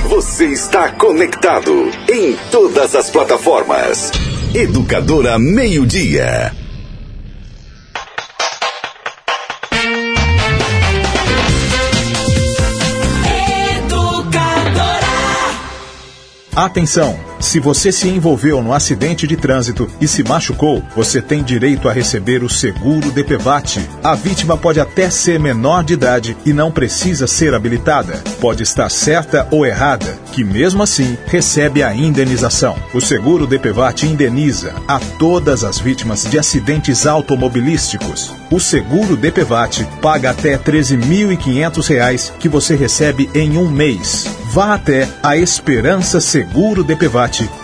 Você 0.08 0.48
está 0.48 0.90
conectado 0.94 1.92
em 2.12 2.36
todas 2.50 2.96
as 2.96 3.12
plataformas. 3.12 4.12
Educadora 4.54 5.38
Meio 5.38 5.86
Dia. 5.86 6.59
Atenção! 16.60 17.18
Se 17.40 17.58
você 17.58 17.90
se 17.90 18.10
envolveu 18.10 18.62
no 18.62 18.74
acidente 18.74 19.26
de 19.26 19.38
trânsito 19.38 19.90
e 20.02 20.08
se 20.08 20.24
machucou, 20.24 20.84
você 20.94 21.22
tem 21.22 21.42
direito 21.42 21.88
a 21.88 21.94
receber 21.94 22.44
o 22.44 22.50
seguro 22.50 23.12
DPVAT. 23.12 23.80
A 24.04 24.14
vítima 24.14 24.58
pode 24.58 24.78
até 24.78 25.10
ser 25.10 25.40
menor 25.40 25.86
de 25.86 25.94
idade 25.94 26.36
e 26.46 26.52
não 26.52 26.70
precisa 26.70 27.28
ser 27.28 27.54
habilitada. 27.54 28.22
Pode 28.42 28.62
estar 28.62 28.90
certa 28.90 29.48
ou 29.52 29.66
errada, 29.66 30.20
que 30.34 30.44
mesmo 30.44 30.84
assim 30.84 31.18
recebe 31.28 31.82
a 31.82 31.96
indenização. 31.96 32.76
O 32.94 33.00
seguro 33.00 33.48
DPVAT 33.48 34.04
indeniza 34.04 34.76
a 34.86 35.00
todas 35.00 35.64
as 35.64 35.80
vítimas 35.80 36.26
de 36.26 36.38
acidentes 36.38 37.08
automobilísticos. 37.08 38.34
O 38.52 38.60
seguro 38.60 39.16
DPVAT 39.16 39.86
paga 40.02 40.32
até 40.32 40.56
R$ 40.56 40.60
13.500 40.60 42.34
que 42.38 42.50
você 42.50 42.76
recebe 42.76 43.30
em 43.34 43.58
um 43.58 43.70
mês. 43.70 44.28
Vá 44.52 44.74
até 44.74 45.08
a 45.22 45.38
Esperança 45.38 46.20
Seguro 46.50 46.84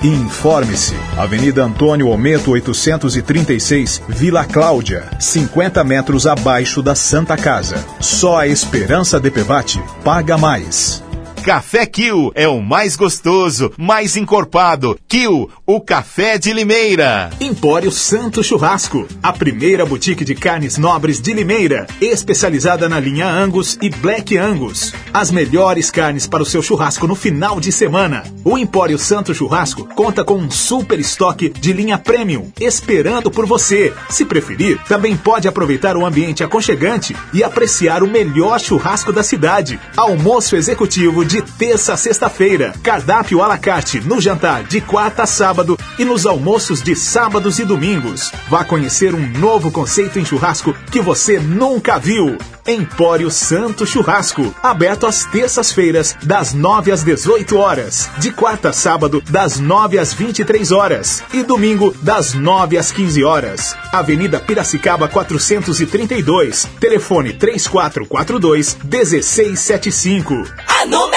e 0.04 0.08
informe-se. 0.08 0.94
Avenida 1.18 1.64
Antônio 1.64 2.08
Ometo 2.10 2.52
836, 2.52 4.04
Vila 4.08 4.46
Cláudia, 4.46 5.06
50 5.20 5.84
metros 5.84 6.28
abaixo 6.28 6.84
da 6.84 6.94
Santa 6.94 7.36
Casa. 7.36 7.84
Só 8.00 8.38
a 8.38 8.48
Esperança 8.48 9.20
DPVAT 9.20 9.82
paga 10.04 10.38
mais. 10.38 11.05
Café 11.46 11.86
Kill 11.86 12.32
é 12.34 12.48
o 12.48 12.60
mais 12.60 12.96
gostoso, 12.96 13.72
mais 13.78 14.18
encorpado. 14.18 14.98
Kill, 15.08 15.48
o 15.64 15.80
café 15.80 16.40
de 16.40 16.52
Limeira. 16.52 17.30
Empório 17.40 17.92
Santo 17.92 18.44
Churrasco, 18.44 19.08
a 19.22 19.32
primeira 19.32 19.86
boutique 19.86 20.26
de 20.26 20.34
carnes 20.34 20.76
nobres 20.76 21.22
de 21.22 21.34
Limeira, 21.34 21.86
especializada 22.02 22.90
na 22.90 23.00
linha 23.00 23.30
Angus 23.30 23.78
e 23.80 23.92
Black 23.92 24.36
Angus. 24.36 24.92
As 25.14 25.30
melhores 25.30 25.92
carnes 25.92 26.26
para 26.26 26.42
o 26.42 26.46
seu 26.48 26.64
churrasco 26.64 27.06
no 27.06 27.14
final 27.14 27.60
de 27.60 27.72
semana. 27.72 28.24
O 28.44 28.58
Empório 28.58 28.98
Santo 28.98 29.32
Churrasco 29.32 29.86
conta 29.94 30.24
com 30.24 30.38
um 30.38 30.50
super 30.50 31.00
estoque 31.00 31.50
de 31.50 31.74
linha 31.74 32.00
premium, 32.00 32.52
esperando 32.60 33.30
por 33.30 33.46
você. 33.46 33.94
Se 34.10 34.26
preferir, 34.26 34.80
também 34.88 35.16
pode 35.16 35.48
aproveitar 35.48 35.96
o 35.96 36.08
ambiente 36.08 36.44
aconchegante 36.44 37.16
e 37.32 37.44
apreciar 37.44 38.02
o 38.02 38.08
melhor 38.08 38.60
churrasco 38.60 39.14
da 39.14 39.22
cidade. 39.22 39.80
Almoço 39.96 40.56
executivo 40.56 41.24
de 41.24 41.35
terça 41.42 41.94
a 41.94 41.98
sexta-feira. 41.98 42.74
Cardápio 42.84 43.42
à 43.42 43.48
la 43.48 43.58
carte 43.58 44.00
no 44.02 44.20
jantar 44.22 44.64
de 44.64 44.82
quarta 44.82 45.24
a 45.24 45.28
sábado 45.28 45.78
e 46.00 46.06
nos 46.06 46.26
almoços 46.26 46.82
de 46.82 46.96
sábados 46.96 47.60
e 47.60 47.66
domingos. 47.66 48.32
Vá 48.50 48.64
conhecer 48.64 49.14
um 49.14 49.28
novo 49.40 49.72
conceito 49.72 50.20
em 50.20 50.26
churrasco 50.26 50.74
que 50.92 51.02
você 51.02 51.40
nunca 51.40 51.98
viu. 51.98 52.38
Empório 52.68 53.30
Santo 53.30 53.86
Churrasco, 53.86 54.54
aberto 54.64 55.06
às 55.06 55.24
terças-feiras, 55.26 56.16
das 56.24 56.52
9 56.52 56.92
às 56.92 57.04
18 57.04 57.58
horas, 57.58 58.10
de 58.18 58.32
quarta 58.32 58.70
a 58.70 58.74
sábado, 58.74 59.22
das 59.30 59.60
9 59.60 60.00
às 60.00 60.14
23 60.14 60.72
horas 60.72 61.24
e 61.32 61.44
domingo, 61.44 61.96
das 62.02 62.34
9 62.34 62.78
às 62.78 62.92
15 62.92 63.24
horas. 63.24 63.76
Avenida 63.92 64.40
Piracicaba 64.40 65.08
432, 65.08 66.68
telefone 66.80 67.34
3442 67.34 68.78
1675. 68.84 70.34
A 70.68 70.86
número 70.86 71.16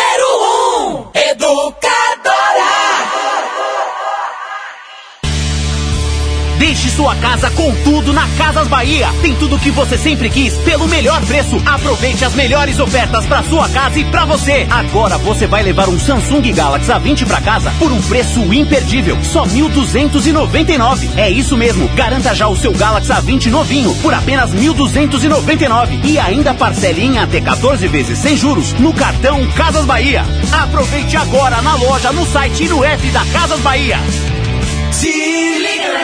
1, 0.80 0.96
um, 0.96 1.10
Educadora. 1.14 2.07
Deixe 6.58 6.90
sua 6.90 7.14
casa 7.16 7.50
com 7.52 7.72
tudo 7.84 8.12
na 8.12 8.26
Casas 8.36 8.66
Bahia. 8.66 9.08
Tem 9.22 9.34
tudo 9.36 9.54
o 9.54 9.58
que 9.58 9.70
você 9.70 9.96
sempre 9.96 10.28
quis 10.28 10.54
pelo 10.58 10.88
melhor 10.88 11.24
preço. 11.24 11.56
Aproveite 11.64 12.24
as 12.24 12.34
melhores 12.34 12.80
ofertas 12.80 13.24
para 13.26 13.44
sua 13.44 13.68
casa 13.68 14.00
e 14.00 14.04
para 14.04 14.24
você. 14.24 14.66
Agora 14.68 15.16
você 15.18 15.46
vai 15.46 15.62
levar 15.62 15.88
um 15.88 15.98
Samsung 15.98 16.52
Galaxy 16.52 16.90
A20 16.90 17.26
para 17.26 17.40
casa 17.40 17.72
por 17.78 17.92
um 17.92 18.02
preço 18.02 18.40
imperdível, 18.52 19.16
só 19.22 19.46
1.299. 19.46 21.08
É 21.16 21.30
isso 21.30 21.56
mesmo. 21.56 21.88
Garanta 21.94 22.34
já 22.34 22.48
o 22.48 22.56
seu 22.56 22.72
Galaxy 22.72 23.12
A20 23.12 23.46
novinho 23.50 23.94
por 24.02 24.12
apenas 24.12 24.50
1.299 24.52 26.04
e 26.04 26.18
ainda 26.18 26.54
parcele 26.54 27.04
em 27.04 27.18
até 27.18 27.40
14 27.40 27.86
vezes 27.86 28.18
sem 28.18 28.36
juros 28.36 28.72
no 28.74 28.92
cartão 28.92 29.46
Casas 29.52 29.84
Bahia. 29.84 30.24
Aproveite 30.50 31.16
agora 31.16 31.62
na 31.62 31.76
loja, 31.76 32.12
no 32.12 32.26
site 32.26 32.64
e 32.64 32.68
no 32.68 32.82
app 32.84 33.06
da 33.10 33.24
Casas 33.26 33.60
Bahia. 33.60 33.98
Se 34.90 35.57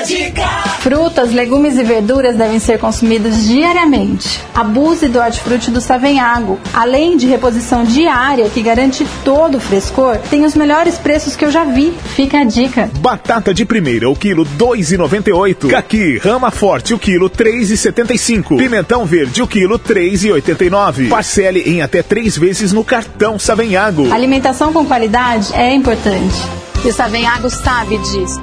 dica. 0.04 0.46
Frutas, 0.80 1.32
legumes 1.32 1.78
e 1.78 1.82
verduras 1.82 2.36
devem 2.36 2.58
ser 2.58 2.78
consumidos 2.78 3.46
diariamente. 3.48 4.40
Abuse 4.54 5.08
do 5.08 5.18
hortifruti 5.18 5.70
do 5.70 5.80
Savenhago. 5.80 6.58
Além 6.72 7.16
de 7.16 7.26
reposição 7.26 7.84
diária 7.84 8.48
que 8.50 8.62
garante 8.62 9.06
todo 9.24 9.56
o 9.56 9.60
frescor, 9.60 10.18
tem 10.30 10.44
os 10.44 10.54
melhores 10.54 10.96
preços 10.98 11.34
que 11.34 11.44
eu 11.44 11.50
já 11.50 11.64
vi. 11.64 11.92
Fica 12.14 12.40
a 12.40 12.44
dica. 12.44 12.90
Batata 12.98 13.54
de 13.54 13.64
primeira, 13.64 14.08
o 14.08 14.14
quilo 14.14 14.44
2,98. 14.44 15.68
Caqui, 15.68 16.18
rama 16.18 16.50
forte, 16.50 16.92
o 16.92 16.98
quilo 16.98 17.30
3,75. 17.30 18.58
Pimentão 18.58 19.04
verde, 19.06 19.42
o 19.42 19.46
quilo 19.46 19.78
3,89. 19.78 21.08
Parcele 21.08 21.60
em 21.60 21.82
até 21.82 22.02
três 22.02 22.36
vezes 22.36 22.72
no 22.72 22.84
cartão 22.84 23.38
Savenhago. 23.38 24.12
Alimentação 24.12 24.72
com 24.72 24.84
qualidade 24.84 25.52
é 25.54 25.74
importante. 25.74 26.36
E 26.84 26.88
o 26.88 26.92
Savenhago 26.92 27.48
sabe 27.48 27.96
disso. 27.98 28.42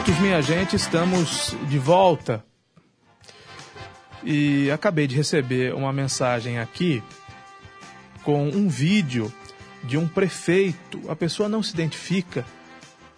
minutos, 0.00 0.18
minha 0.18 0.40
gente, 0.40 0.76
estamos 0.76 1.54
de 1.68 1.78
volta. 1.78 2.42
E 4.24 4.70
acabei 4.70 5.06
de 5.06 5.14
receber 5.14 5.74
uma 5.74 5.92
mensagem 5.92 6.58
aqui 6.58 7.02
com 8.22 8.48
um 8.48 8.68
vídeo 8.68 9.32
de 9.84 9.98
um 9.98 10.08
prefeito. 10.08 11.00
A 11.08 11.14
pessoa 11.16 11.48
não 11.48 11.62
se 11.62 11.74
identifica. 11.74 12.46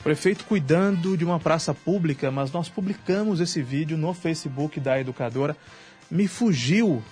Prefeito 0.02 0.44
cuidando 0.44 1.16
de 1.16 1.24
uma 1.24 1.38
praça 1.38 1.72
pública, 1.72 2.30
mas 2.32 2.50
nós 2.50 2.68
publicamos 2.68 3.38
esse 3.38 3.62
vídeo 3.62 3.96
no 3.96 4.12
Facebook 4.12 4.80
da 4.80 4.98
educadora. 4.98 5.56
Me 6.10 6.26
fugiu 6.26 7.02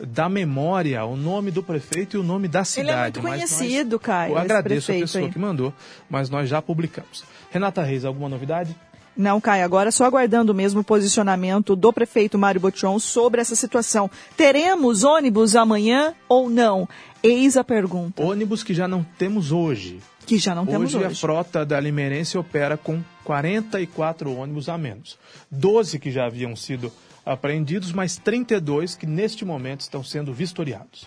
da 0.00 0.28
memória 0.28 1.04
o 1.04 1.16
nome 1.16 1.50
do 1.50 1.62
prefeito 1.62 2.16
e 2.16 2.20
o 2.20 2.22
nome 2.22 2.48
da 2.48 2.64
cidade. 2.64 2.88
Ele 2.90 2.98
é 2.98 3.02
muito 3.02 3.22
nós- 3.22 3.32
conhecido, 3.58 3.98
Caio. 3.98 4.32
Eu 4.32 4.38
agradeço 4.38 4.90
a 4.90 4.94
pessoa 4.94 5.24
aí. 5.24 5.30
que 5.30 5.38
mandou, 5.38 5.72
mas 6.08 6.28
nós 6.30 6.48
já 6.48 6.60
publicamos. 6.62 7.24
Renata 7.50 7.82
Reis, 7.82 8.04
alguma 8.04 8.28
novidade? 8.28 8.74
Não, 9.16 9.40
Caio, 9.40 9.64
agora 9.64 9.92
só 9.92 10.04
aguardando 10.06 10.52
mesmo 10.52 10.80
o 10.80 10.84
posicionamento 10.84 11.76
do 11.76 11.92
prefeito 11.92 12.36
Mário 12.36 12.60
Botion 12.60 12.98
sobre 12.98 13.40
essa 13.40 13.54
situação. 13.54 14.10
Teremos 14.36 15.04
ônibus 15.04 15.54
amanhã 15.54 16.12
ou 16.28 16.50
não? 16.50 16.88
Eis 17.22 17.56
a 17.56 17.62
pergunta. 17.62 18.20
Ônibus 18.20 18.64
que 18.64 18.74
já 18.74 18.88
não 18.88 19.04
temos 19.16 19.52
hoje. 19.52 20.00
Que 20.26 20.36
já 20.36 20.52
não 20.54 20.66
temos 20.66 20.94
hoje. 20.96 21.04
hoje. 21.04 21.14
a 21.14 21.16
frota 21.16 21.64
da 21.64 21.78
Limeirense 21.78 22.36
opera 22.36 22.76
com 22.76 23.00
44 23.22 24.34
ônibus 24.36 24.68
a 24.68 24.76
menos. 24.76 25.16
12 25.50 25.98
que 25.98 26.10
já 26.10 26.26
haviam 26.26 26.56
sido 26.56 26.90
apreendidos, 27.24 27.92
mas 27.92 28.16
32 28.16 28.96
que 28.96 29.06
neste 29.06 29.44
momento 29.44 29.80
estão 29.80 30.02
sendo 30.02 30.32
vistoriados. 30.32 31.06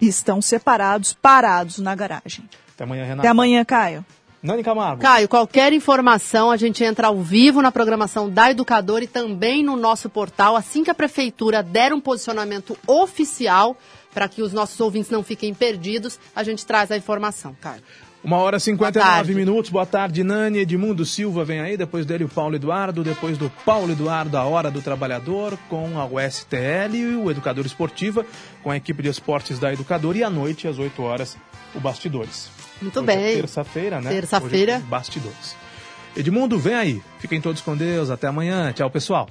Estão 0.00 0.40
separados, 0.40 1.12
parados 1.12 1.78
na 1.78 1.94
garagem. 1.94 2.48
Até 2.74 2.84
amanhã, 2.84 3.02
Renata. 3.02 3.20
Até 3.20 3.28
amanhã, 3.28 3.64
Caio. 3.64 4.04
Nani 4.40 4.62
Camargo. 4.62 5.02
Caio, 5.02 5.28
qualquer 5.28 5.72
informação, 5.72 6.50
a 6.50 6.56
gente 6.56 6.84
entra 6.84 7.08
ao 7.08 7.20
vivo 7.20 7.60
na 7.60 7.72
programação 7.72 8.30
da 8.30 8.50
Educadora 8.50 9.02
e 9.02 9.08
também 9.08 9.64
no 9.64 9.76
nosso 9.76 10.08
portal. 10.08 10.54
Assim 10.54 10.84
que 10.84 10.90
a 10.90 10.94
Prefeitura 10.94 11.62
der 11.62 11.92
um 11.92 12.00
posicionamento 12.00 12.78
oficial, 12.86 13.76
para 14.14 14.28
que 14.28 14.40
os 14.40 14.52
nossos 14.52 14.78
ouvintes 14.78 15.10
não 15.10 15.24
fiquem 15.24 15.52
perdidos, 15.52 16.20
a 16.36 16.44
gente 16.44 16.64
traz 16.64 16.92
a 16.92 16.96
informação, 16.96 17.56
Caio. 17.60 17.82
Uma 18.28 18.36
hora 18.36 18.58
e 18.58 18.60
Boa 18.60 18.60
59 18.60 18.92
tarde. 18.92 19.34
minutos. 19.34 19.70
Boa 19.70 19.86
tarde, 19.86 20.22
Nani. 20.22 20.58
Edmundo 20.58 21.02
Silva 21.06 21.46
vem 21.46 21.60
aí. 21.60 21.78
Depois 21.78 22.04
dele, 22.04 22.24
o 22.24 22.28
Paulo 22.28 22.56
Eduardo. 22.56 23.02
Depois 23.02 23.38
do 23.38 23.48
Paulo 23.64 23.90
Eduardo, 23.92 24.36
a 24.36 24.44
Hora 24.44 24.70
do 24.70 24.82
Trabalhador, 24.82 25.58
com 25.70 25.98
a 25.98 26.04
USTL 26.04 26.94
e 26.94 27.16
o 27.16 27.30
Educador 27.30 27.64
Esportiva, 27.64 28.26
com 28.62 28.70
a 28.70 28.76
equipe 28.76 29.02
de 29.02 29.08
esportes 29.08 29.58
da 29.58 29.72
Educadora. 29.72 30.18
E 30.18 30.22
à 30.22 30.28
noite, 30.28 30.68
às 30.68 30.78
8 30.78 31.02
horas, 31.02 31.38
o 31.74 31.80
Bastidores. 31.80 32.50
Muito 32.82 32.98
Hoje 32.98 33.06
bem. 33.06 33.16
É 33.16 33.36
terça-feira, 33.36 33.98
né? 33.98 34.10
Terça-feira. 34.10 34.72
É 34.72 34.78
Bastidores. 34.80 35.56
Edmundo, 36.14 36.58
vem 36.58 36.74
aí. 36.74 37.02
Fiquem 37.20 37.40
todos 37.40 37.62
com 37.62 37.74
Deus. 37.74 38.10
Até 38.10 38.26
amanhã. 38.26 38.70
Tchau, 38.74 38.90
pessoal. 38.90 39.26